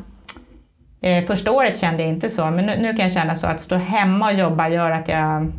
Eh, 1.02 1.26
första 1.26 1.52
året 1.52 1.78
kände 1.78 2.04
jag 2.04 2.12
inte 2.12 2.30
så, 2.30 2.46
men 2.46 2.66
nu, 2.66 2.78
nu 2.82 2.94
kan 2.94 3.00
jag 3.00 3.12
känna 3.12 3.36
så 3.36 3.48
att 3.48 3.60
stå 3.62 3.76
hemma 3.76 4.26
och 4.26 4.34
jobba 4.34 4.70
gör 4.70 4.92
att 4.92 5.08
jag 5.08 5.52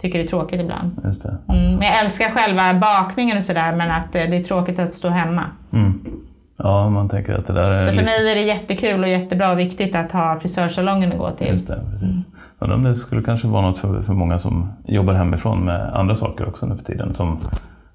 tycker 0.00 0.18
det 0.18 0.24
är 0.24 0.28
tråkigt 0.28 0.60
ibland. 0.60 1.00
Just 1.04 1.22
det. 1.22 1.38
Mm, 1.48 1.82
jag 1.82 1.98
älskar 1.98 2.30
själva 2.30 2.74
bakningen 2.74 3.36
och 3.36 3.44
sådär, 3.44 3.72
men 3.72 3.90
att 3.90 4.14
eh, 4.14 4.22
det 4.30 4.36
är 4.36 4.44
tråkigt 4.44 4.78
att 4.78 4.92
stå 4.92 5.08
hemma. 5.08 5.44
Mm. 5.72 6.00
Ja, 6.62 6.90
man 6.90 7.08
tänker 7.08 7.34
att 7.34 7.46
det 7.46 7.52
där 7.52 7.70
är 7.70 7.78
Så 7.78 7.84
för 7.84 7.92
lite... 7.92 8.04
mig 8.04 8.30
är 8.30 8.34
det 8.34 8.42
jättekul 8.42 9.02
och 9.02 9.08
jättebra 9.08 9.50
och 9.52 9.58
viktigt 9.58 9.94
att 9.96 10.12
ha 10.12 10.40
frisörsalongen 10.40 11.12
att 11.12 11.18
gå 11.18 11.30
till. 11.30 11.46
Just 11.48 11.68
det, 11.68 11.80
precis. 11.92 12.26
Undrar 12.58 12.76
om 12.76 12.82
det 12.84 12.94
skulle 12.94 13.22
kanske 13.22 13.46
vara 13.48 13.62
något 13.62 13.78
för, 13.78 14.02
för 14.02 14.12
många 14.12 14.38
som 14.38 14.72
jobbar 14.86 15.14
hemifrån 15.14 15.64
med 15.64 15.90
andra 15.94 16.16
saker 16.16 16.48
också 16.48 16.66
nu 16.66 16.76
för 16.76 16.84
tiden, 16.84 17.14
som 17.14 17.38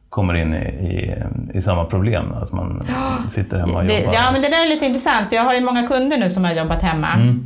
kommer 0.09 0.33
in 0.33 0.53
i, 0.53 0.57
i, 0.57 1.23
i 1.57 1.61
samma 1.61 1.85
problem, 1.85 2.33
att 2.33 2.51
man 2.51 2.79
sitter 3.29 3.59
hemma 3.59 3.77
och 3.77 3.85
Det, 3.85 3.99
jobbar. 3.99 4.13
ja, 4.13 4.31
men 4.31 4.41
det 4.41 4.49
där 4.49 4.65
är 4.65 4.69
lite 4.69 4.85
intressant, 4.85 5.29
för 5.29 5.35
jag 5.35 5.43
har 5.43 5.53
ju 5.53 5.61
många 5.61 5.87
kunder 5.87 6.17
nu 6.17 6.29
som 6.29 6.43
har 6.43 6.51
jobbat 6.53 6.81
hemma. 6.81 7.13
Mm. 7.13 7.45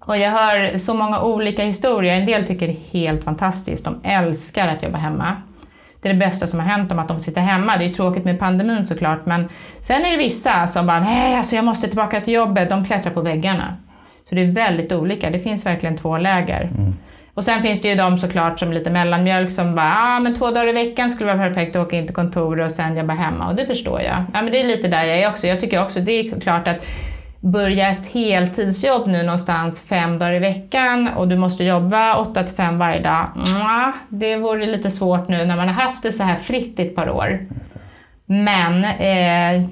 Och 0.00 0.16
jag 0.18 0.30
hör 0.30 0.78
så 0.78 0.94
många 0.94 1.20
olika 1.20 1.62
historier. 1.64 2.14
En 2.16 2.26
del 2.26 2.44
tycker 2.46 2.66
det 2.66 2.72
är 2.72 2.98
helt 3.00 3.24
fantastiskt. 3.24 3.84
De 3.84 3.94
älskar 4.04 4.68
att 4.68 4.82
jobba 4.82 4.98
hemma. 4.98 5.36
Det 6.02 6.08
är 6.08 6.12
det 6.12 6.18
bästa 6.18 6.46
som 6.46 6.60
har 6.60 6.66
hänt 6.66 6.88
dem, 6.88 6.98
att 6.98 7.08
de 7.08 7.16
får 7.16 7.22
sitta 7.22 7.40
hemma. 7.40 7.76
Det 7.76 7.84
är 7.84 7.88
ju 7.88 7.94
tråkigt 7.94 8.24
med 8.24 8.38
pandemin 8.38 8.84
såklart, 8.84 9.26
men 9.26 9.48
sen 9.80 10.04
är 10.04 10.10
det 10.10 10.16
vissa 10.16 10.66
som 10.66 10.86
bara 10.86 11.00
nej, 11.00 11.36
alltså 11.36 11.56
jag 11.56 11.64
måste 11.64 11.88
tillbaka 11.88 12.20
till 12.20 12.34
jobbet. 12.34 12.70
De 12.70 12.84
klättrar 12.84 13.12
på 13.12 13.20
väggarna. 13.20 13.76
Så 14.28 14.34
det 14.34 14.40
är 14.42 14.52
väldigt 14.52 14.92
olika. 14.92 15.30
Det 15.30 15.38
finns 15.38 15.66
verkligen 15.66 15.96
två 15.96 16.18
läger. 16.18 16.70
Och 17.34 17.44
sen 17.44 17.62
finns 17.62 17.82
det 17.82 17.88
ju 17.88 17.94
de 17.94 18.18
såklart 18.18 18.58
som 18.58 18.72
lite 18.72 18.90
mellanmjölk 18.90 19.50
som 19.52 19.74
bara, 19.74 19.94
ah, 19.96 20.20
men 20.20 20.34
två 20.34 20.50
dagar 20.50 20.68
i 20.68 20.72
veckan 20.72 21.10
skulle 21.10 21.34
vara 21.34 21.48
perfekt 21.48 21.76
att 21.76 21.86
åka 21.86 21.96
in 21.96 22.06
till 22.06 22.14
kontoret 22.14 22.64
och 22.64 22.72
sen 22.72 22.96
jobba 22.96 23.14
hemma. 23.14 23.48
Och 23.48 23.54
det 23.54 23.66
förstår 23.66 24.00
jag. 24.00 24.24
Ja, 24.34 24.42
men 24.42 24.50
det 24.50 24.60
är 24.60 24.66
lite 24.66 24.88
där 24.88 25.04
jag 25.04 25.18
är 25.18 25.28
också. 25.28 25.46
Jag 25.46 25.60
tycker 25.60 25.82
också 25.82 26.00
det 26.00 26.12
är 26.12 26.40
klart 26.40 26.68
att 26.68 26.86
börja 27.42 27.88
ett 27.88 28.06
heltidsjobb 28.06 29.06
nu 29.06 29.22
någonstans 29.22 29.82
fem 29.82 30.18
dagar 30.18 30.34
i 30.34 30.38
veckan 30.38 31.08
och 31.16 31.28
du 31.28 31.36
måste 31.36 31.64
jobba 31.64 32.16
åtta 32.16 32.42
till 32.42 32.56
fem 32.56 32.78
varje 32.78 33.00
dag. 33.00 33.26
Mwah, 33.34 33.94
det 34.08 34.36
vore 34.36 34.66
lite 34.66 34.90
svårt 34.90 35.28
nu 35.28 35.44
när 35.44 35.56
man 35.56 35.68
har 35.68 35.74
haft 35.74 36.02
det 36.02 36.12
så 36.12 36.22
här 36.22 36.36
fritt 36.36 36.80
i 36.80 36.82
ett 36.82 36.96
par 36.96 37.10
år. 37.10 37.46
Men 38.26 38.84
eh, 38.84 39.68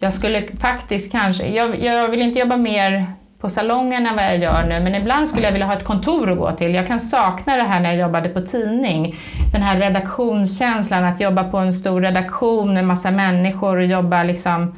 jag 0.00 0.12
skulle 0.12 0.42
faktiskt 0.60 1.12
kanske, 1.12 1.46
jag, 1.46 1.82
jag 1.82 2.08
vill 2.08 2.22
inte 2.22 2.38
jobba 2.38 2.56
mer 2.56 3.06
på 3.40 3.48
salongen 3.48 4.06
än 4.06 4.16
vad 4.16 4.24
jag 4.24 4.38
gör 4.38 4.66
nu, 4.68 4.80
men 4.80 4.94
ibland 4.94 5.28
skulle 5.28 5.46
jag 5.46 5.52
vilja 5.52 5.66
ha 5.66 5.74
ett 5.74 5.84
kontor 5.84 6.32
att 6.32 6.38
gå 6.38 6.52
till. 6.52 6.74
Jag 6.74 6.86
kan 6.86 7.00
sakna 7.00 7.56
det 7.56 7.62
här 7.62 7.80
när 7.80 7.90
jag 7.90 7.98
jobbade 7.98 8.28
på 8.28 8.40
tidning. 8.40 9.16
Den 9.52 9.62
här 9.62 9.78
redaktionskänslan, 9.78 11.04
att 11.04 11.20
jobba 11.20 11.44
på 11.44 11.58
en 11.58 11.72
stor 11.72 12.00
redaktion 12.00 12.74
med 12.74 12.84
massa 12.84 13.10
människor 13.10 13.76
och 13.76 13.84
jobba 13.84 14.22
liksom 14.22 14.74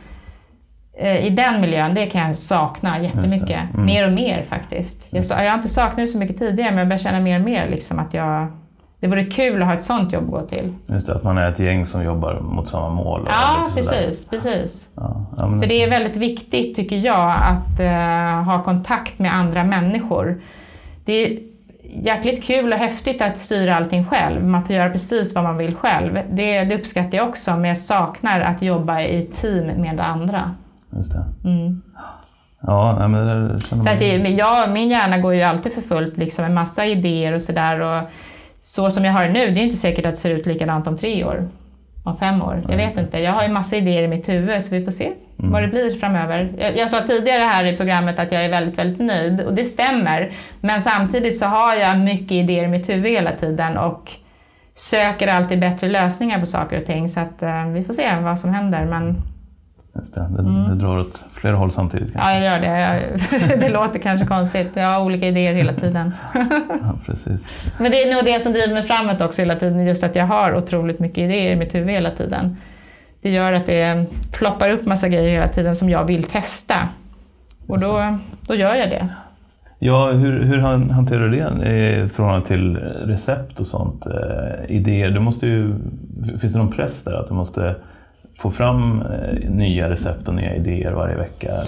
i 1.26 1.30
den 1.30 1.60
miljön, 1.60 1.94
det 1.94 2.06
kan 2.06 2.28
jag 2.28 2.36
sakna 2.36 3.02
jättemycket. 3.02 3.74
Mm. 3.74 3.86
Mer 3.86 4.06
och 4.06 4.12
mer 4.12 4.42
faktiskt. 4.42 5.12
Jag, 5.12 5.24
jag 5.44 5.50
har 5.50 5.56
inte 5.56 5.68
saknat 5.68 5.96
det 5.96 6.06
så 6.06 6.18
mycket 6.18 6.38
tidigare, 6.38 6.70
men 6.70 6.78
jag 6.78 6.88
börjar 6.88 6.98
känna 6.98 7.20
mer 7.20 7.38
och 7.38 7.44
mer 7.44 7.68
liksom 7.68 7.98
att 7.98 8.14
jag 8.14 8.48
det 9.00 9.06
vore 9.06 9.24
kul 9.24 9.62
att 9.62 9.68
ha 9.68 9.74
ett 9.74 9.84
sånt 9.84 10.12
jobb 10.12 10.24
att 10.24 10.30
gå 10.30 10.46
till. 10.46 10.74
Just 10.86 11.06
det, 11.06 11.14
att 11.14 11.24
man 11.24 11.38
är 11.38 11.52
ett 11.52 11.58
gäng 11.58 11.86
som 11.86 12.04
jobbar 12.04 12.40
mot 12.40 12.68
samma 12.68 12.88
mål. 12.88 13.26
ja, 13.26 13.66
precis. 13.74 14.28
precis. 14.30 14.92
Ja, 14.96 15.26
ja, 15.38 15.48
För 15.60 15.66
det 15.66 15.82
är 15.82 15.90
väldigt 15.90 16.16
viktigt, 16.16 16.76
tycker 16.76 16.96
jag, 16.96 17.34
att 17.40 17.80
uh, 17.80 18.42
ha 18.42 18.62
kontakt 18.64 19.18
med 19.18 19.34
andra 19.34 19.64
människor. 19.64 20.42
Det 21.04 21.12
är 21.12 21.38
jäkligt 21.82 22.44
kul 22.44 22.72
och 22.72 22.78
häftigt 22.78 23.22
att 23.22 23.38
styra 23.38 23.76
allting 23.76 24.04
själv. 24.04 24.44
Man 24.44 24.64
får 24.64 24.76
göra 24.76 24.90
precis 24.90 25.34
vad 25.34 25.44
man 25.44 25.56
vill 25.56 25.74
själv. 25.74 26.18
Det, 26.30 26.64
det 26.64 26.74
uppskattar 26.74 27.18
jag 27.18 27.28
också, 27.28 27.50
men 27.50 27.64
jag 27.64 27.78
saknar 27.78 28.40
att 28.40 28.62
jobba 28.62 29.00
i 29.00 29.28
team 29.32 29.66
med 29.66 30.00
andra. 30.00 30.54
Just 30.96 31.12
det. 31.12 31.48
Mm. 31.48 31.82
Ja, 32.60 33.08
men 33.08 33.26
det 33.26 33.60
känner 33.60 33.74
man... 33.74 33.82
Så 33.82 33.90
att 33.90 34.38
jag, 34.38 34.70
min 34.70 34.88
hjärna 34.88 35.18
går 35.18 35.34
ju 35.34 35.42
alltid 35.42 35.72
för 35.72 35.80
fullt 35.80 36.16
liksom, 36.18 36.44
med 36.44 36.54
massa 36.54 36.86
idéer 36.86 37.34
och 37.34 37.42
sådär 37.42 38.06
så 38.60 38.90
som 38.90 39.04
jag 39.04 39.12
har 39.12 39.22
det 39.24 39.32
nu, 39.32 39.50
det 39.50 39.60
är 39.60 39.64
inte 39.64 39.76
säkert 39.76 40.06
att 40.06 40.12
det 40.12 40.16
ser 40.16 40.30
ut 40.30 40.46
likadant 40.46 40.86
om 40.86 40.96
tre 40.96 41.24
år, 41.24 41.48
om 42.04 42.16
fem 42.16 42.42
år. 42.42 42.62
Jag 42.68 42.76
vet 42.76 42.96
inte. 42.96 43.18
Jag 43.18 43.32
har 43.32 43.42
ju 43.42 43.48
massa 43.48 43.76
idéer 43.76 44.02
i 44.02 44.08
mitt 44.08 44.28
huvud 44.28 44.62
så 44.62 44.74
vi 44.74 44.84
får 44.84 44.92
se 44.92 45.12
mm. 45.38 45.52
vad 45.52 45.62
det 45.62 45.68
blir 45.68 45.98
framöver. 45.98 46.52
Jag, 46.58 46.76
jag, 46.76 46.90
sa 46.90 47.00
tidigare 47.00 47.42
här 47.42 47.64
i 47.64 47.76
programmet 47.76 48.18
att 48.18 48.32
jag 48.32 48.44
är 48.44 48.48
väldigt, 48.48 48.78
väldigt 48.78 49.06
nöjd 49.06 49.40
och 49.40 49.54
det 49.54 49.64
stämmer. 49.64 50.32
Men 50.60 50.80
samtidigt 50.80 51.38
så 51.38 51.46
har 51.46 51.74
jag 51.74 51.98
mycket 51.98 52.32
idéer 52.32 52.64
i 52.64 52.68
mitt 52.68 52.88
huvud 52.88 53.12
hela 53.12 53.32
tiden 53.32 53.78
och 53.78 54.12
söker 54.74 55.28
alltid 55.28 55.60
bättre 55.60 55.88
lösningar 55.88 56.40
på 56.40 56.46
saker 56.46 56.80
och 56.80 56.86
ting. 56.86 57.08
Så 57.08 57.20
att, 57.20 57.42
uh, 57.42 57.68
vi 57.68 57.84
får 57.84 57.92
se 57.92 58.16
vad 58.22 58.38
som 58.38 58.54
händer. 58.54 58.84
Men 58.84 59.22
Just 59.94 60.14
det, 60.14 60.20
det, 60.20 60.42
mm. 60.42 60.68
det 60.68 60.74
drar 60.74 60.98
åt 60.98 61.26
flera 61.32 61.56
håll 61.56 61.70
samtidigt. 61.70 62.12
Kanske. 62.12 62.30
Ja, 62.30 62.34
jag 62.34 62.44
gör 62.44 62.60
det. 62.60 63.56
det 63.60 63.68
låter 63.68 63.98
kanske 63.98 64.26
konstigt. 64.26 64.70
Jag 64.74 64.86
har 64.86 65.00
olika 65.00 65.26
idéer 65.26 65.52
hela 65.52 65.72
tiden. 65.72 66.14
ja, 66.68 66.94
precis. 67.06 67.64
Men 67.78 67.90
det 67.90 68.02
är 68.02 68.14
nog 68.14 68.24
det 68.24 68.40
som 68.40 68.52
driver 68.52 68.74
mig 68.74 68.82
framåt 68.82 69.20
också 69.20 69.42
hela 69.42 69.54
tiden, 69.54 69.86
just 69.86 70.04
att 70.04 70.16
jag 70.16 70.26
har 70.26 70.56
otroligt 70.56 71.00
mycket 71.00 71.18
idéer 71.18 71.52
i 71.52 71.56
mitt 71.56 71.74
huvud 71.74 71.90
hela 71.90 72.10
tiden. 72.10 72.56
Det 73.22 73.30
gör 73.30 73.52
att 73.52 73.66
det 73.66 74.04
ploppar 74.32 74.70
upp 74.70 74.86
massa 74.86 75.08
grejer 75.08 75.30
hela 75.32 75.48
tiden 75.48 75.76
som 75.76 75.90
jag 75.90 76.04
vill 76.04 76.24
testa. 76.24 76.76
Och 77.66 77.80
då, 77.80 78.18
då 78.48 78.54
gör 78.54 78.74
jag 78.74 78.90
det. 78.90 79.08
Ja, 79.78 80.10
hur, 80.10 80.42
hur 80.42 80.58
hanterar 80.92 81.28
du 81.28 81.30
det 81.30 81.70
i 81.70 82.08
förhållande 82.08 82.46
till 82.46 82.76
recept 82.76 83.60
och 83.60 83.66
sånt? 83.66 84.06
Eh, 84.06 84.76
idéer, 84.76 85.10
du 85.10 85.20
måste 85.20 85.46
ju, 85.46 85.74
finns 86.40 86.52
det 86.52 86.58
någon 86.58 86.72
press 86.72 87.04
där 87.04 87.14
att 87.14 87.28
du 87.28 87.34
måste 87.34 87.74
få 88.40 88.50
fram 88.50 89.02
eh, 89.02 89.50
nya 89.50 89.90
recept 89.90 90.28
och 90.28 90.34
nya 90.34 90.54
idéer 90.54 90.92
varje 90.92 91.16
vecka? 91.16 91.62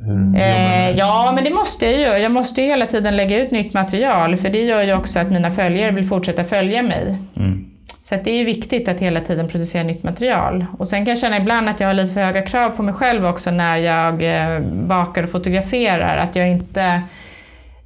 Hur 0.00 0.36
eh, 0.36 0.90
ja, 0.90 1.32
men 1.34 1.44
det 1.44 1.50
måste 1.50 1.86
jag 1.86 1.94
ju. 1.94 2.22
Jag 2.22 2.32
måste 2.32 2.60
ju 2.62 2.66
hela 2.66 2.86
tiden 2.86 3.16
lägga 3.16 3.42
ut 3.44 3.50
nytt 3.50 3.74
material 3.74 4.36
för 4.36 4.50
det 4.50 4.64
gör 4.64 4.82
ju 4.82 4.94
också 4.94 5.18
att 5.18 5.30
mina 5.30 5.50
följare 5.50 5.90
vill 5.90 6.08
fortsätta 6.08 6.44
följa 6.44 6.82
mig. 6.82 7.18
Mm. 7.36 7.66
Så 8.02 8.16
det 8.24 8.30
är 8.30 8.38
ju 8.38 8.44
viktigt 8.44 8.88
att 8.88 9.00
hela 9.00 9.20
tiden 9.20 9.48
producera 9.48 9.82
nytt 9.82 10.02
material. 10.02 10.66
Och 10.78 10.88
sen 10.88 11.04
kan 11.04 11.10
jag 11.10 11.18
känna 11.18 11.36
ibland 11.36 11.68
att 11.68 11.80
jag 11.80 11.86
har 11.86 11.94
lite 11.94 12.14
för 12.14 12.20
höga 12.20 12.42
krav 12.42 12.70
på 12.70 12.82
mig 12.82 12.94
själv 12.94 13.26
också 13.26 13.50
när 13.50 13.76
jag 13.76 14.22
eh, 14.22 14.60
bakar 14.62 15.22
och 15.22 15.30
fotograferar. 15.30 16.16
Att 16.16 16.36
jag 16.36 16.48
inte 16.50 17.02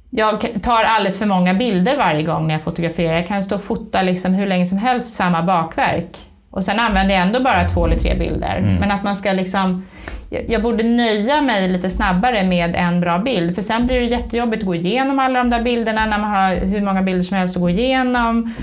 jag 0.09 0.63
tar 0.63 0.83
alldeles 0.83 1.19
för 1.19 1.25
många 1.25 1.53
bilder 1.53 1.97
varje 1.97 2.23
gång 2.23 2.47
när 2.47 2.55
jag 2.55 2.63
fotograferar. 2.63 3.15
Jag 3.15 3.27
kan 3.27 3.43
stå 3.43 3.55
och 3.55 3.63
fota 3.63 4.01
liksom 4.01 4.33
hur 4.33 4.47
länge 4.47 4.65
som 4.65 4.77
helst 4.77 5.15
samma 5.15 5.43
bakverk. 5.43 6.17
Och 6.55 6.63
sen 6.63 6.79
använder 6.79 7.15
jag 7.15 7.23
ändå 7.23 7.39
bara 7.39 7.69
två 7.69 7.85
eller 7.85 7.99
tre 7.99 8.15
bilder. 8.15 8.57
Mm. 8.57 8.75
Men 8.75 8.91
att 8.91 9.03
man 9.03 9.15
ska 9.15 9.31
liksom... 9.31 9.85
Jag 10.47 10.63
borde 10.63 10.83
nöja 10.83 11.41
mig 11.41 11.67
lite 11.67 11.89
snabbare 11.89 12.43
med 12.43 12.75
en 12.75 13.01
bra 13.01 13.19
bild, 13.19 13.55
för 13.55 13.61
sen 13.61 13.87
blir 13.87 13.99
det 13.99 14.05
jättejobbigt 14.05 14.63
att 14.63 14.67
gå 14.67 14.75
igenom 14.75 15.19
alla 15.19 15.39
de 15.39 15.49
där 15.49 15.61
bilderna 15.61 16.05
när 16.05 16.19
man 16.19 16.31
har 16.31 16.55
hur 16.55 16.81
många 16.81 17.01
bilder 17.01 17.23
som 17.23 17.37
helst 17.37 17.55
att 17.55 17.61
gå 17.61 17.69
igenom. 17.69 18.53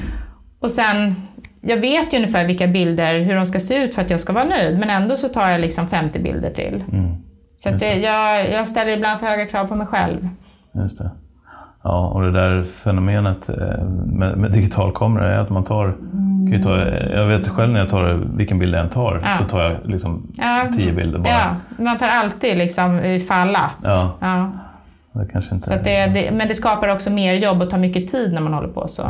Och 0.61 0.71
sen, 0.71 1.15
jag 1.61 1.77
vet 1.77 2.13
ju 2.13 2.17
ungefär 2.17 2.45
vilka 2.45 2.67
bilder, 2.67 3.21
hur 3.21 3.35
de 3.35 3.47
ska 3.47 3.61
se 3.61 3.85
ut 3.85 3.95
för 3.95 4.03
att 4.03 4.11
jag 4.11 4.21
ska 4.21 4.33
vara 4.33 4.45
nöjd, 4.45 4.79
men 4.79 4.91
ändå 4.91 5.17
så 5.17 5.29
tar 5.29 5.49
jag 5.49 5.61
liksom 5.61 5.89
50 5.89 6.19
bilder 6.19 6.51
till. 6.51 6.85
Mm. 6.93 7.17
Så 7.63 7.71
det, 7.71 7.95
jag, 7.95 8.51
jag 8.53 8.69
ställer 8.69 8.93
ibland 8.93 9.21
för 9.21 9.27
höga 9.27 9.47
krav 9.47 9.65
på 9.65 9.75
mig 9.75 9.87
själv. 9.87 10.29
Just 10.75 10.99
det. 10.99 11.11
Ja, 11.83 12.09
och 12.09 12.23
det 12.23 12.33
där 12.33 12.65
fenomenet 12.65 13.49
eh, 13.49 13.85
med, 14.07 14.39
med 14.39 14.51
digitalkamera 14.51 15.35
är 15.35 15.39
att 15.39 15.51
man 15.51 15.65
tar, 15.65 15.97
kan 16.51 16.63
ta, 16.63 16.79
jag 16.89 17.27
vet 17.27 17.49
själv 17.49 17.73
när 17.73 17.81
jag 17.81 17.89
tar 17.89 18.29
vilken 18.37 18.59
bild 18.59 18.75
jag 18.75 18.81
än 18.81 18.91
tar, 18.91 19.21
ja. 19.23 19.39
så 19.39 19.45
tar 19.45 19.63
jag 19.63 19.77
liksom 19.85 20.27
ja. 20.37 20.65
tio 20.77 20.93
bilder 20.93 21.19
bara. 21.19 21.33
Ja, 21.33 21.57
man 21.85 21.99
tar 21.99 22.09
alltid 22.09 22.57
liksom 22.57 22.99
ifall 23.05 23.57
att. 23.57 23.77
Ja. 23.83 24.13
ja. 24.21 24.51
Det 25.13 25.27
kanske 25.33 25.55
inte 25.55 25.81
det, 25.85 26.07
det, 26.07 26.33
men 26.33 26.49
det 26.49 26.55
skapar 26.55 26.89
också 26.89 27.11
mer 27.11 27.35
jobb 27.35 27.63
och 27.63 27.71
tar 27.71 27.79
mycket 27.79 28.11
tid 28.11 28.33
när 28.33 28.41
man 28.41 28.53
håller 28.55 28.69
på 28.69 28.89
så. 28.89 29.03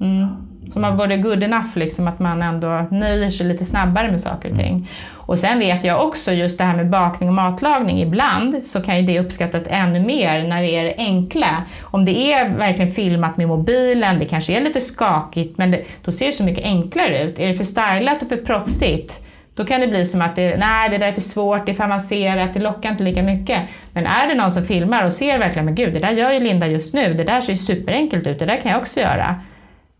Mm. 0.00 0.28
Så 0.72 0.78
man 0.78 0.96
borde 0.96 1.16
good 1.16 1.42
enough, 1.42 1.70
liksom, 1.74 2.08
att 2.08 2.18
man 2.18 2.42
ändå 2.42 2.86
nöjer 2.90 3.30
sig 3.30 3.46
lite 3.46 3.64
snabbare 3.64 4.10
med 4.10 4.20
saker 4.20 4.50
och 4.50 4.58
ting. 4.58 4.72
Mm. 4.72 4.86
Och 5.26 5.38
sen 5.38 5.58
vet 5.58 5.84
jag 5.84 6.04
också 6.04 6.32
just 6.32 6.58
det 6.58 6.64
här 6.64 6.76
med 6.76 6.90
bakning 6.90 7.28
och 7.28 7.34
matlagning. 7.34 8.00
Ibland 8.00 8.64
så 8.64 8.82
kan 8.82 8.96
ju 9.00 9.06
det 9.06 9.20
uppskattas 9.20 9.62
ännu 9.66 10.00
mer 10.00 10.48
när 10.48 10.62
det 10.62 10.76
är 10.76 10.84
det 10.84 10.94
enkla. 10.98 11.62
Om 11.82 12.04
det 12.04 12.32
är 12.32 12.48
verkligen 12.48 12.92
filmat 12.92 13.36
med 13.36 13.48
mobilen, 13.48 14.18
det 14.18 14.24
kanske 14.24 14.52
är 14.52 14.60
lite 14.60 14.80
skakigt, 14.80 15.58
men 15.58 15.70
det, 15.70 15.82
då 16.04 16.12
ser 16.12 16.26
det 16.26 16.32
så 16.32 16.44
mycket 16.44 16.64
enklare 16.64 17.22
ut. 17.22 17.38
Är 17.38 17.48
det 17.48 17.54
för 17.54 17.64
stylat 17.64 18.22
och 18.22 18.28
för 18.28 18.36
proffsigt, 18.36 19.22
då 19.54 19.64
kan 19.64 19.80
det 19.80 19.88
bli 19.88 20.04
som 20.04 20.22
att 20.22 20.36
det, 20.36 20.56
nej, 20.56 20.88
det 20.90 20.98
där 20.98 21.08
är 21.08 21.12
för 21.12 21.20
svårt, 21.20 21.66
det 21.66 21.72
är 21.72 21.76
för 21.76 21.84
avancerat, 21.84 22.54
det 22.54 22.60
lockar 22.60 22.90
inte 22.90 23.02
lika 23.02 23.22
mycket. 23.22 23.60
Men 23.92 24.06
är 24.06 24.28
det 24.28 24.34
någon 24.34 24.50
som 24.50 24.62
filmar 24.62 25.04
och 25.04 25.12
ser 25.12 25.38
verkligen, 25.38 25.64
men 25.64 25.74
gud, 25.74 25.94
det 25.94 26.00
där 26.00 26.12
gör 26.12 26.32
ju 26.32 26.40
Linda 26.40 26.66
just 26.66 26.94
nu, 26.94 27.14
det 27.14 27.24
där 27.24 27.40
ser 27.40 27.54
superenkelt 27.54 28.26
ut, 28.26 28.38
det 28.38 28.46
där 28.46 28.60
kan 28.60 28.72
jag 28.72 28.80
också 28.80 29.00
göra 29.00 29.40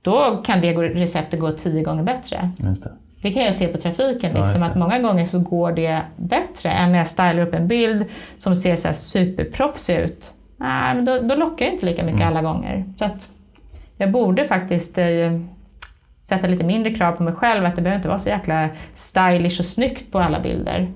då 0.07 0.43
kan 0.45 0.61
det 0.61 0.73
receptet 0.73 1.41
gå 1.41 1.51
tio 1.51 1.83
gånger 1.83 2.03
bättre. 2.03 2.51
Det. 2.57 2.75
det 3.23 3.33
kan 3.33 3.43
jag 3.43 3.55
se 3.55 3.67
på 3.67 3.79
trafiken, 3.79 4.35
liksom, 4.35 4.63
ja, 4.63 4.67
att 4.67 4.77
många 4.77 4.99
gånger 4.99 5.27
så 5.27 5.39
går 5.39 5.73
det 5.73 6.03
bättre 6.17 6.71
än 6.71 6.93
när 6.93 6.99
jag 6.99 7.09
stylar 7.09 7.39
upp 7.39 7.55
en 7.55 7.69
bild 7.69 8.05
som 8.39 8.57
ser 8.57 8.77
så 8.77 8.89
här 8.89 8.95
superproffsig 8.95 9.97
ut. 9.97 10.35
Nej, 10.57 10.95
men 10.95 11.05
då, 11.05 11.19
då 11.21 11.35
lockar 11.35 11.67
det 11.67 11.73
inte 11.73 11.87
lika 11.87 12.05
mycket 12.05 12.21
mm. 12.21 12.29
alla 12.29 12.43
gånger. 12.43 12.85
Så 12.99 13.05
att 13.05 13.29
jag 13.97 14.13
borde 14.13 14.45
faktiskt 14.45 14.99
eh, 14.99 15.07
sätta 16.21 16.47
lite 16.47 16.65
mindre 16.65 16.95
krav 16.95 17.13
på 17.13 17.23
mig 17.23 17.35
själv, 17.35 17.65
att 17.65 17.77
det 17.77 17.83
behöver 17.83 17.99
inte 17.99 18.09
vara 18.09 18.19
så 18.19 18.29
jäkla 18.29 18.69
stylish 18.95 19.61
och 19.61 19.67
snyggt 19.67 20.13
på 20.13 20.19
alla 20.19 20.41
bilder. 20.41 20.93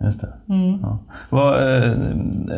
Just 0.00 0.20
det. 0.20 0.32
Mm. 0.54 0.80
Ja. 0.82 0.98
Vad, 1.30 1.76
eh, 1.76 1.92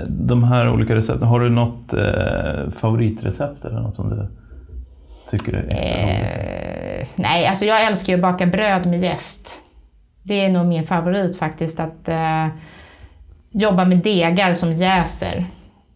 de 0.08 0.44
här 0.44 0.68
olika 0.68 0.94
recepten, 0.94 1.28
har 1.28 1.40
du 1.40 1.50
något 1.50 1.92
eh, 1.92 2.70
favoritrecept 2.70 3.64
eller 3.64 3.80
något 3.80 3.96
som 3.96 4.10
du 4.10 4.26
tycker 5.30 5.52
du 5.52 5.58
är 5.58 5.62
extra 5.62 6.10
eh, 6.10 7.06
Nej, 7.14 7.46
alltså 7.46 7.64
jag 7.64 7.86
älskar 7.86 8.12
ju 8.12 8.14
att 8.14 8.32
baka 8.32 8.46
bröd 8.46 8.86
med 8.86 9.00
jäst. 9.00 9.58
Det 10.22 10.44
är 10.44 10.50
nog 10.50 10.66
min 10.66 10.86
favorit 10.86 11.38
faktiskt, 11.38 11.80
att 11.80 12.08
eh, 12.08 12.46
jobba 13.50 13.84
med 13.84 13.98
degar 13.98 14.54
som 14.54 14.72
jäser. 14.72 15.44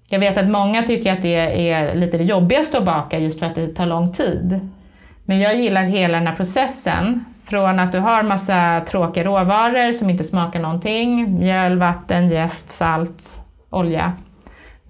Jag 0.09 0.19
vet 0.19 0.39
att 0.39 0.49
många 0.49 0.83
tycker 0.83 1.13
att 1.13 1.23
det 1.23 1.71
är 1.71 1.95
lite 1.95 2.19
det 2.19 2.25
jobbigaste 2.25 2.79
att 2.79 2.85
baka 2.85 3.19
just 3.19 3.39
för 3.39 3.47
att 3.47 3.55
det 3.55 3.69
tar 3.69 3.87
lång 3.87 4.13
tid. 4.13 4.69
Men 5.25 5.41
jag 5.41 5.57
gillar 5.57 5.83
hela 5.83 6.19
den 6.19 6.27
här 6.27 6.37
processen. 6.37 7.25
Från 7.45 7.81
att 7.81 7.93
du 7.93 7.99
har 7.99 8.23
massa 8.23 8.81
tråkiga 8.81 9.25
råvaror 9.25 9.93
som 9.93 10.11
inte 10.11 10.25
smakar 10.25 10.61
någonting, 10.61 11.39
mjöl, 11.39 11.79
vatten, 11.79 12.29
jäst, 12.29 12.71
salt, 12.71 13.25
olja 13.71 14.13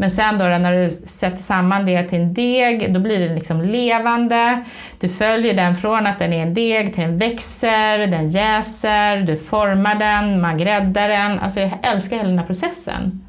men 0.00 0.10
sen 0.10 0.38
då, 0.38 0.44
när 0.44 0.72
du 0.72 0.90
sätter 0.90 1.42
samman 1.42 1.86
det 1.86 2.02
till 2.02 2.20
en 2.20 2.34
deg, 2.34 2.94
då 2.94 3.00
blir 3.00 3.18
den 3.18 3.34
liksom 3.34 3.62
levande. 3.62 4.64
Du 5.00 5.08
följer 5.08 5.54
den 5.54 5.76
från 5.76 6.06
att 6.06 6.18
den 6.18 6.32
är 6.32 6.42
en 6.42 6.54
deg 6.54 6.94
till 6.94 7.02
den 7.02 7.18
växer, 7.18 8.06
den 8.06 8.28
jäser, 8.28 9.16
du 9.16 9.36
formar 9.36 9.94
den, 9.94 10.40
man 10.40 10.58
gräddar 10.58 11.08
den. 11.08 11.38
Alltså 11.38 11.60
jag 11.60 11.70
älskar 11.82 12.16
hela 12.16 12.28
den 12.28 12.38
här 12.38 12.46
processen. 12.46 13.26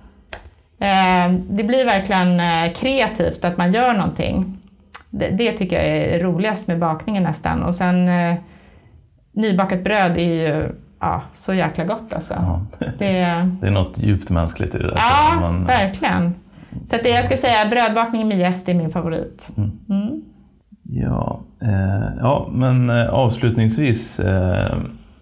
Eh, 0.80 1.32
det 1.50 1.64
blir 1.64 1.86
verkligen 1.86 2.40
eh, 2.40 2.74
kreativt 2.74 3.46
att 3.46 3.58
man 3.58 3.74
gör 3.74 3.94
någonting. 3.94 4.58
Det, 5.10 5.52
tycker 5.52 5.76
jag 5.76 5.86
är 5.86 6.20
roligast 6.20 6.68
med 6.68 6.80
bakningen 6.80 7.24
nästan. 7.24 7.64
Och 7.64 7.76
sen 7.76 8.08
eh, 8.08 8.36
nybakat 9.32 9.84
bröd 9.84 10.18
är 10.18 10.34
ju 10.34 10.76
ja, 11.00 11.22
så 11.34 11.54
jäkla 11.54 11.86
gott 11.86 12.14
alltså. 12.14 12.34
Ja. 12.34 12.62
Det, 12.80 12.88
det 13.62 13.68
är 13.68 13.72
något 13.72 13.98
djupt 13.98 14.30
mänskligt 14.30 14.76
i 14.76 14.78
det 14.78 14.88
där. 14.88 14.98
Ja, 14.98 15.38
man... 15.40 15.66
verkligen. 15.66 16.36
Så 16.86 16.98
det 17.04 17.10
jag 17.10 17.26
ska 17.26 17.38
säga, 17.38 17.66
brödbakning 17.70 18.28
med 18.28 18.38
jäst 18.38 18.70
är 18.70 18.74
min 18.74 18.90
favorit. 18.90 19.50
Mm. 19.58 19.72
Mm. 19.90 20.22
Ja, 20.94 21.42
eh, 21.62 22.16
ja, 22.20 22.50
men 22.52 22.90
eh, 22.90 23.10
avslutningsvis 23.10 24.20
eh, 24.20 24.76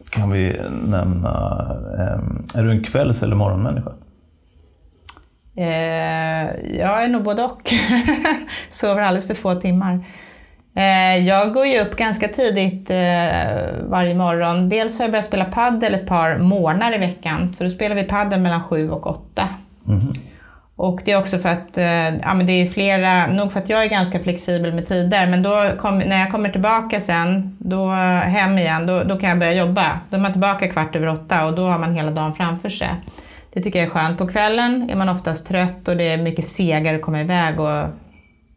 kan 0.10 0.30
vi 0.32 0.56
nämna, 0.88 1.30
eh, 1.97 2.60
är 2.60 2.64
du 2.64 2.72
en 2.72 2.84
kvälls 2.84 3.24
eller 3.24 3.36
morgonmänniska? 3.36 3.91
Eh, 5.56 5.66
jag 6.78 7.04
är 7.04 7.08
nog 7.08 7.24
både 7.24 7.43
och. 7.43 7.74
Sover 8.70 9.02
alldeles 9.02 9.28
för 9.28 9.34
få 9.34 9.56
timmar. 9.56 10.06
Eh, 10.76 11.18
jag 11.28 11.54
går 11.54 11.66
ju 11.66 11.80
upp 11.80 11.95
ganska 11.95 12.28
tidigt 12.28 12.89
varje 13.88 14.16
morgon. 14.16 14.70
Dels 14.70 14.97
har 14.97 15.04
jag 15.04 15.12
börjat 15.12 15.26
spela 15.26 15.45
paddel 15.45 15.93
ett 15.93 16.08
par 16.08 16.38
månader 16.38 16.95
i 16.95 17.00
veckan, 17.00 17.54
så 17.54 17.64
då 17.64 17.70
spelar 17.70 17.95
vi 17.95 18.04
paddel 18.04 18.39
mellan 18.39 18.64
sju 18.64 18.89
och 18.89 19.08
åtta. 19.08 19.47
Mhm. 19.84 20.14
Och 20.82 21.01
det 21.05 21.11
är 21.11 21.19
också 21.19 21.38
för 21.38 21.49
att, 21.49 21.77
eh, 21.77 22.15
ja 22.17 22.34
men 22.34 22.45
det 22.45 22.51
är 22.53 22.69
flera, 22.69 23.27
nog 23.27 23.53
för 23.53 23.59
att 23.59 23.69
jag 23.69 23.84
är 23.84 23.89
ganska 23.89 24.19
flexibel 24.19 24.73
med 24.73 24.88
tider, 24.88 25.27
men 25.27 25.43
då 25.43 25.63
kom, 25.77 25.97
när 25.97 26.19
jag 26.19 26.32
kommer 26.32 26.49
tillbaka 26.49 26.99
sen, 26.99 27.57
då 27.59 27.91
eh, 27.91 28.19
hem 28.19 28.57
igen, 28.57 28.86
då, 28.86 29.03
då 29.03 29.19
kan 29.19 29.30
jag 29.30 29.39
börja 29.39 29.53
jobba. 29.53 29.99
Då 30.09 30.17
är 30.17 30.21
man 30.21 30.32
tillbaka 30.32 30.67
kvart 30.67 30.95
över 30.95 31.07
åtta 31.07 31.45
och 31.45 31.53
då 31.53 31.67
har 31.67 31.80
man 31.80 31.95
hela 31.95 32.11
dagen 32.11 32.36
framför 32.36 32.69
sig. 32.69 32.89
Det 33.53 33.61
tycker 33.61 33.80
jag 33.80 33.86
är 33.88 33.91
skönt. 33.91 34.17
På 34.17 34.27
kvällen 34.27 34.89
är 34.89 34.95
man 34.95 35.09
oftast 35.09 35.47
trött 35.47 35.88
och 35.88 35.97
det 35.97 36.09
är 36.09 36.17
mycket 36.17 36.45
segare 36.45 36.95
att 36.95 37.01
komma 37.01 37.21
iväg 37.21 37.59
och 37.59 37.88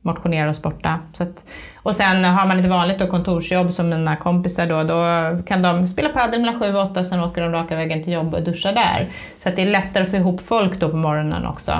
motionera 0.02 0.48
och 0.48 0.56
sporta. 0.56 0.98
Så 1.12 1.22
att, 1.22 1.44
och 1.76 1.94
sen 1.94 2.24
har 2.24 2.46
man 2.46 2.58
ett 2.58 2.66
vanligt 2.66 2.98
då, 2.98 3.06
kontorsjobb 3.06 3.72
som 3.72 3.88
mina 3.88 4.16
kompisar 4.16 4.66
då, 4.66 4.82
då 4.82 5.02
kan 5.42 5.62
de 5.62 5.86
spela 5.86 6.08
padel 6.08 6.40
mellan 6.40 6.60
sju 6.60 6.74
och 6.74 6.82
åtta, 6.82 7.04
sen 7.04 7.20
åker 7.20 7.42
de 7.42 7.52
raka 7.52 7.76
vägen 7.76 8.02
till 8.02 8.12
jobb 8.12 8.34
och 8.34 8.42
duschar 8.42 8.72
där. 8.72 9.10
Så 9.42 9.48
att 9.48 9.56
det 9.56 9.62
är 9.62 9.66
lättare 9.66 10.04
att 10.04 10.10
få 10.10 10.16
ihop 10.16 10.40
folk 10.40 10.80
då 10.80 10.88
på 10.88 10.96
morgonen 10.96 11.46
också. 11.46 11.72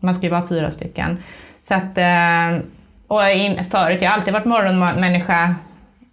Man 0.00 0.14
ska 0.14 0.26
ju 0.26 0.30
vara 0.30 0.48
fyra 0.48 0.70
stycken. 0.70 1.18
Så 1.60 1.74
att, 1.74 1.98
eh, 1.98 2.64
och 3.06 3.22
in, 3.30 3.64
förut, 3.70 3.98
jag 4.02 4.10
har 4.10 4.16
alltid 4.16 4.32
varit 4.32 4.44
morgonmänniska, 4.44 5.54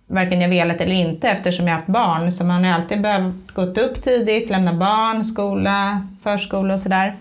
varken 0.08 0.42
jag 0.42 0.50
velat 0.50 0.82
eller 0.82 0.96
inte, 0.96 1.30
eftersom 1.30 1.68
jag 1.68 1.74
har 1.74 1.80
haft 1.80 1.88
barn. 1.88 2.32
Så 2.32 2.46
man 2.46 2.64
har 2.64 2.74
alltid 2.74 3.02
behövt 3.02 3.52
gått 3.54 3.78
upp 3.78 4.04
tidigt, 4.04 4.50
lämna 4.50 4.74
barn, 4.74 5.26
skola, 5.26 6.08
förskola 6.24 6.74
och 6.74 6.80
sådär. 6.80 7.14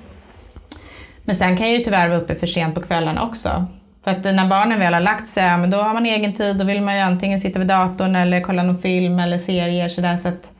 Men 1.24 1.36
sen 1.36 1.56
kan 1.56 1.66
jag 1.66 1.78
ju 1.78 1.84
tyvärr 1.84 2.08
vara 2.08 2.18
uppe 2.18 2.34
för 2.34 2.46
sent 2.46 2.74
på 2.74 2.82
kvällarna 2.82 3.22
också. 3.22 3.66
För 4.04 4.10
att 4.10 4.24
när 4.24 4.48
barnen 4.48 4.78
väl 4.78 4.94
har 4.94 5.00
lagt 5.00 5.26
sig, 5.26 5.44
ja, 5.44 5.56
men 5.56 5.70
då 5.70 5.78
har 5.78 5.94
man 5.94 6.06
egen 6.06 6.32
tid. 6.32 6.56
Då 6.56 6.64
vill 6.64 6.82
man 6.82 6.94
ju 6.94 7.00
antingen 7.00 7.40
sitta 7.40 7.58
vid 7.58 7.68
datorn 7.68 8.16
eller 8.16 8.40
kolla 8.40 8.62
någon 8.62 8.82
film 8.82 9.18
eller 9.18 9.38
serier. 9.38 9.88
Så, 9.88 10.00
där, 10.00 10.16
så 10.16 10.28
att 10.28 10.52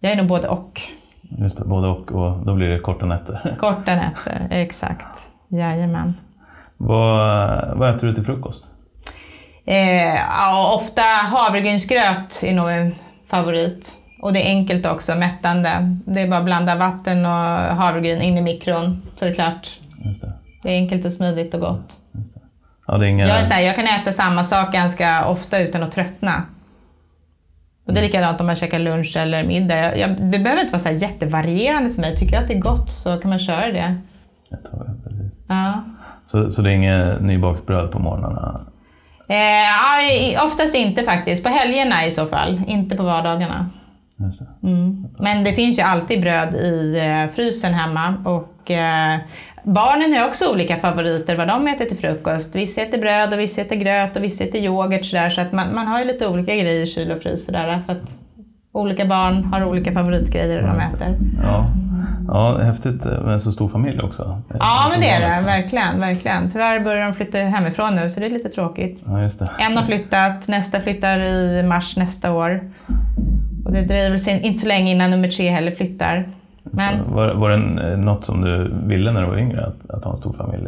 jag 0.00 0.12
är 0.12 0.16
nog 0.16 0.26
både 0.26 0.48
och. 0.48 0.80
Just 1.38 1.58
det, 1.58 1.64
både 1.64 1.88
och 1.88 2.12
och 2.12 2.46
då 2.46 2.54
blir 2.54 2.68
det 2.68 2.78
korta 2.78 3.06
nätter. 3.06 3.56
Korta 3.60 3.94
nätter, 3.94 4.48
exakt. 4.50 5.18
Jajamän. 5.48 6.12
vad, 6.76 7.78
vad 7.78 7.96
äter 7.96 8.06
du 8.06 8.14
till 8.14 8.24
frukost? 8.24 8.66
Eh, 9.66 10.14
ja, 10.14 10.80
ofta 10.82 11.02
havregrynsgröt 11.02 12.42
är 12.42 12.54
nog 12.54 12.70
en 12.70 12.94
favorit. 13.26 13.92
Och 14.22 14.32
det 14.32 14.46
är 14.46 14.50
enkelt 14.50 14.86
också, 14.86 15.14
mättande. 15.14 15.98
Det 16.06 16.20
är 16.20 16.28
bara 16.28 16.38
att 16.38 16.44
blanda 16.44 16.76
vatten 16.76 17.26
och 17.26 17.76
havregryn 17.76 18.22
in 18.22 18.38
i 18.38 18.42
mikron, 18.42 19.02
så 19.16 19.24
är 19.24 19.28
det 19.28 19.34
klart. 19.34 19.78
Just 20.04 20.20
det. 20.20 20.32
Det 20.62 20.70
är 20.70 20.76
enkelt 20.76 21.04
och 21.04 21.12
smidigt 21.12 21.54
och 21.54 21.60
gott. 21.60 21.96
Ja, 22.86 22.98
det 22.98 23.06
är 23.06 23.08
inga... 23.08 23.26
Jag, 23.28 23.38
är 23.38 23.42
så 23.42 23.54
här, 23.54 23.60
jag 23.60 23.76
kan 23.76 23.86
äta 23.86 24.12
samma 24.12 24.44
sak 24.44 24.72
ganska 24.72 25.26
ofta 25.26 25.58
utan 25.58 25.82
att 25.82 25.92
tröttna. 25.92 26.42
Och 27.86 27.94
det 27.94 28.00
är 28.00 28.04
likadant 28.04 28.40
om 28.40 28.46
man 28.46 28.56
käkar 28.56 28.78
lunch 28.78 29.16
eller 29.16 29.44
middag. 29.44 29.76
Jag, 29.76 29.98
jag, 29.98 30.10
det 30.10 30.38
behöver 30.38 30.60
inte 30.60 30.72
vara 30.72 30.80
så 30.80 30.88
här 30.88 30.96
jättevarierande 30.96 31.90
för 31.90 32.00
mig. 32.00 32.16
Tycker 32.16 32.34
jag 32.34 32.42
att 32.42 32.48
det 32.48 32.54
är 32.54 32.60
gott 32.60 32.90
så 32.90 33.16
kan 33.16 33.30
man 33.30 33.38
köra 33.38 33.72
det. 33.72 33.94
Jag 34.50 34.64
tar 34.70 34.84
det, 34.84 35.10
precis. 35.10 35.40
Ja. 35.48 35.84
Så, 36.26 36.50
så 36.50 36.62
det 36.62 36.70
är 36.70 36.74
inget 36.74 37.22
nybaksbröd 37.22 37.90
på 37.90 37.98
morgnarna? 37.98 38.66
Eh, 39.28 40.44
oftast 40.46 40.74
inte 40.74 41.02
faktiskt. 41.02 41.44
På 41.44 41.50
helgerna 41.50 42.06
i 42.06 42.10
så 42.10 42.26
fall, 42.26 42.62
inte 42.66 42.96
på 42.96 43.02
vardagarna. 43.02 43.70
Det. 44.16 44.68
Mm. 44.68 45.06
Men 45.18 45.44
det 45.44 45.52
finns 45.52 45.78
ju 45.78 45.82
alltid 45.82 46.20
bröd 46.20 46.54
i 46.54 46.98
eh, 46.98 47.34
frysen 47.34 47.74
hemma. 47.74 48.14
Och, 48.24 48.70
eh, 48.70 49.18
barnen 49.64 50.18
har 50.18 50.28
också 50.28 50.52
olika 50.52 50.76
favoriter 50.76 51.36
vad 51.36 51.48
de 51.48 51.68
äter 51.68 51.84
till 51.84 51.96
frukost. 51.96 52.56
Vissa 52.56 52.82
äter 52.82 52.98
bröd 52.98 53.32
och 53.32 53.38
vissa 53.38 53.60
äter 53.60 53.76
gröt 53.76 54.16
och 54.16 54.24
vissa 54.24 54.44
äter 54.44 54.60
yoghurt. 54.60 55.04
Så, 55.04 55.16
där, 55.16 55.30
så 55.30 55.40
att 55.40 55.52
man, 55.52 55.74
man 55.74 55.86
har 55.86 55.98
ju 55.98 56.04
lite 56.04 56.28
olika 56.28 56.56
grejer 56.56 56.82
i 56.82 56.86
kyl 56.86 57.12
och 57.12 57.22
frys. 57.22 57.46
Så 57.46 57.52
där, 57.52 57.80
för 57.86 57.92
att 57.92 58.10
olika 58.72 59.04
barn 59.04 59.44
har 59.44 59.64
olika 59.64 59.92
favoritgrejer 59.92 60.62
de 60.62 60.80
äter. 60.80 61.16
Ja. 61.42 61.66
ja, 62.28 62.58
häftigt 62.58 63.04
med 63.04 63.32
en 63.32 63.40
så 63.40 63.52
stor 63.52 63.68
familj 63.68 64.00
också. 64.00 64.42
Ja, 64.58 64.86
men 64.90 65.00
det 65.00 65.08
är 65.08 65.20
det. 65.20 65.46
Verkligen, 65.46 66.00
verkligen. 66.00 66.50
Tyvärr 66.50 66.80
börjar 66.80 67.04
de 67.04 67.14
flytta 67.14 67.38
hemifrån 67.38 67.94
nu, 67.94 68.10
så 68.10 68.20
det 68.20 68.26
är 68.26 68.30
lite 68.30 68.48
tråkigt. 68.48 69.04
Ja. 69.06 69.48
En 69.58 69.76
har 69.76 69.84
flyttat, 69.84 70.48
nästa 70.48 70.80
flyttar 70.80 71.20
i 71.20 71.62
mars 71.62 71.96
nästa 71.96 72.32
år. 72.32 72.70
Och 73.64 73.72
det 73.72 73.82
dröjer 73.82 74.10
väl 74.10 74.44
inte 74.44 74.60
så 74.60 74.68
länge 74.68 74.92
innan 74.92 75.10
nummer 75.10 75.28
tre 75.28 75.48
heller 75.48 75.70
flyttar. 75.70 76.28
Men 76.76 77.14
Var, 77.14 77.34
var 77.34 77.48
det 77.50 77.54
en- 77.56 77.78
eh, 77.78 77.98
något 77.98 78.24
som 78.24 78.40
du 78.44 78.74
ville 78.86 79.12
när 79.12 79.20
du 79.22 79.26
var 79.28 79.38
yngre, 79.38 79.66
att, 79.66 79.90
att 79.90 80.04
ha 80.04 80.12
en 80.12 80.18
stor 80.18 80.32
familj? 80.32 80.66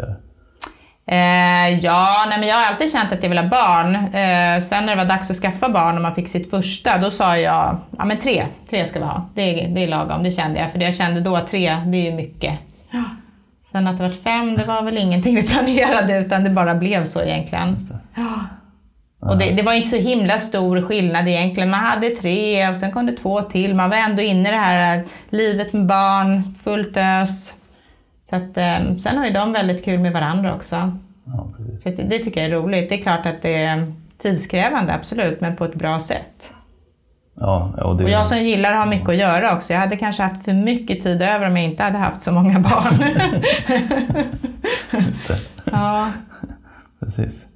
eh, 1.06 1.78
ja, 1.84 2.24
nej, 2.28 2.38
men 2.40 2.48
jag 2.48 2.56
har 2.56 2.66
alltid 2.66 2.92
känt 2.92 3.12
att 3.12 3.22
jag 3.22 3.28
vill 3.30 3.38
ha 3.38 3.48
barn. 3.48 3.94
Eh, 3.94 4.62
sen 4.64 4.86
när 4.86 4.96
det 4.96 5.02
var 5.02 5.08
dags 5.08 5.30
att 5.30 5.36
skaffa 5.36 5.68
barn 5.68 5.96
och 5.96 6.02
man 6.02 6.14
fick 6.14 6.28
sitt 6.28 6.50
första, 6.50 6.98
då 6.98 7.10
sa 7.10 7.36
jag 7.38 7.76
ja 7.98 8.04
men 8.04 8.16
tre, 8.18 8.42
tre 8.70 8.86
ska 8.86 8.98
vi 8.98 9.04
ha. 9.04 9.22
Det 9.34 9.64
är, 9.64 9.68
det 9.74 9.84
är 9.84 9.88
lagom, 9.88 10.22
det 10.22 10.30
kände 10.30 10.60
jag. 10.60 10.70
För 10.72 10.78
det 10.78 10.84
jag 10.84 10.94
kände 10.94 11.20
då, 11.20 11.40
tre, 11.50 11.76
det 11.86 11.96
är 11.98 12.10
ju 12.10 12.16
mycket. 12.16 12.54
Sen 13.72 13.86
att 13.86 13.98
det 13.98 14.02
var 14.04 14.10
fem, 14.12 14.56
det 14.56 14.64
var 14.64 14.82
väl 14.82 14.98
ingenting 14.98 15.34
vi 15.36 15.42
planerade 15.48 16.18
utan 16.18 16.44
det 16.44 16.50
bara 16.50 16.74
blev 16.74 17.04
så 17.04 17.20
egentligen. 17.22 17.76
Ja. 18.14 18.22
Och 19.20 19.38
det, 19.38 19.50
det 19.50 19.62
var 19.62 19.72
inte 19.72 19.88
så 19.88 19.96
himla 19.96 20.38
stor 20.38 20.82
skillnad 20.82 21.28
egentligen. 21.28 21.70
Man 21.70 21.80
hade 21.80 22.10
tre 22.10 22.68
och 22.68 22.76
sen 22.76 22.92
kom 22.92 23.06
det 23.06 23.12
två 23.16 23.42
till. 23.42 23.74
Man 23.74 23.90
var 23.90 23.96
ändå 23.96 24.22
inne 24.22 24.48
i 24.48 24.52
det 24.52 24.58
här 24.58 25.04
livet 25.30 25.72
med 25.72 25.86
barn, 25.86 26.54
fullt 26.64 26.96
ös. 26.96 27.54
Så 28.22 28.36
att, 28.36 28.56
eh, 28.56 28.96
sen 28.98 29.18
har 29.18 29.26
ju 29.26 29.32
de 29.32 29.52
väldigt 29.52 29.84
kul 29.84 30.00
med 30.00 30.12
varandra 30.12 30.54
också. 30.54 30.76
Ja. 31.24 31.48
Så 31.82 31.88
det, 31.88 32.02
det 32.02 32.18
tycker 32.18 32.42
jag 32.42 32.50
är 32.50 32.54
roligt. 32.54 32.88
Det 32.88 32.94
är 32.94 33.02
klart 33.02 33.26
att 33.26 33.42
det 33.42 33.64
är 33.64 33.92
tidskrävande, 34.18 34.94
absolut, 34.94 35.40
men 35.40 35.56
på 35.56 35.64
ett 35.64 35.74
bra 35.74 36.00
sätt. 36.00 36.54
Ja, 37.40 37.74
och 37.82 37.96
det, 37.96 38.04
Och 38.04 38.10
jag 38.10 38.26
som 38.26 38.38
gillar 38.38 38.72
att 38.72 38.78
ha 38.78 38.86
mycket 38.86 39.08
att 39.08 39.16
göra 39.16 39.52
också. 39.52 39.72
Jag 39.72 39.80
hade 39.80 39.96
kanske 39.96 40.22
haft 40.22 40.44
för 40.44 40.52
mycket 40.52 41.02
tid 41.02 41.22
över 41.22 41.46
om 41.46 41.56
jag 41.56 41.64
inte 41.64 41.82
hade 41.82 41.98
haft 41.98 42.22
så 42.22 42.32
många 42.32 42.60
barn. 42.60 43.04
just 45.06 45.28
det. 45.28 45.38
ja. 45.64 46.10
Precis. 47.00 47.46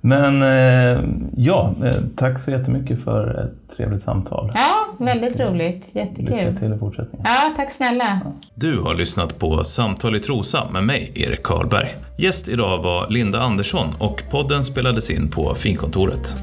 Men 0.00 0.42
eh, 0.42 1.04
ja, 1.36 1.74
eh, 1.84 1.94
tack 2.16 2.40
så 2.40 2.50
jättemycket 2.50 3.04
för 3.04 3.44
ett 3.44 3.76
trevligt 3.76 4.02
samtal. 4.02 4.50
ja, 4.54 4.74
väldigt 4.98 5.40
roligt. 5.40 5.94
Lycka 5.94 5.98
Jättekul. 5.98 6.56
till 6.56 6.72
i 6.72 6.78
fortsättningen. 6.78 7.26
Ja, 7.26 7.52
tack 7.56 7.72
snälla. 7.72 8.20
Du 8.54 8.80
har 8.80 8.94
lyssnat 8.94 9.38
på 9.38 9.64
Samtal 9.64 10.16
i 10.16 10.20
Trosa 10.20 10.70
med 10.72 10.84
mig, 10.84 11.12
Erik 11.14 11.42
Karlberg. 11.42 11.96
Gäst 12.18 12.48
idag 12.48 12.82
var 12.82 13.10
Linda 13.10 13.40
Andersson 13.40 13.86
och 13.98 14.22
podden 14.30 14.64
spelades 14.64 15.10
in 15.10 15.30
på 15.30 15.54
Finkontoret. 15.54 16.36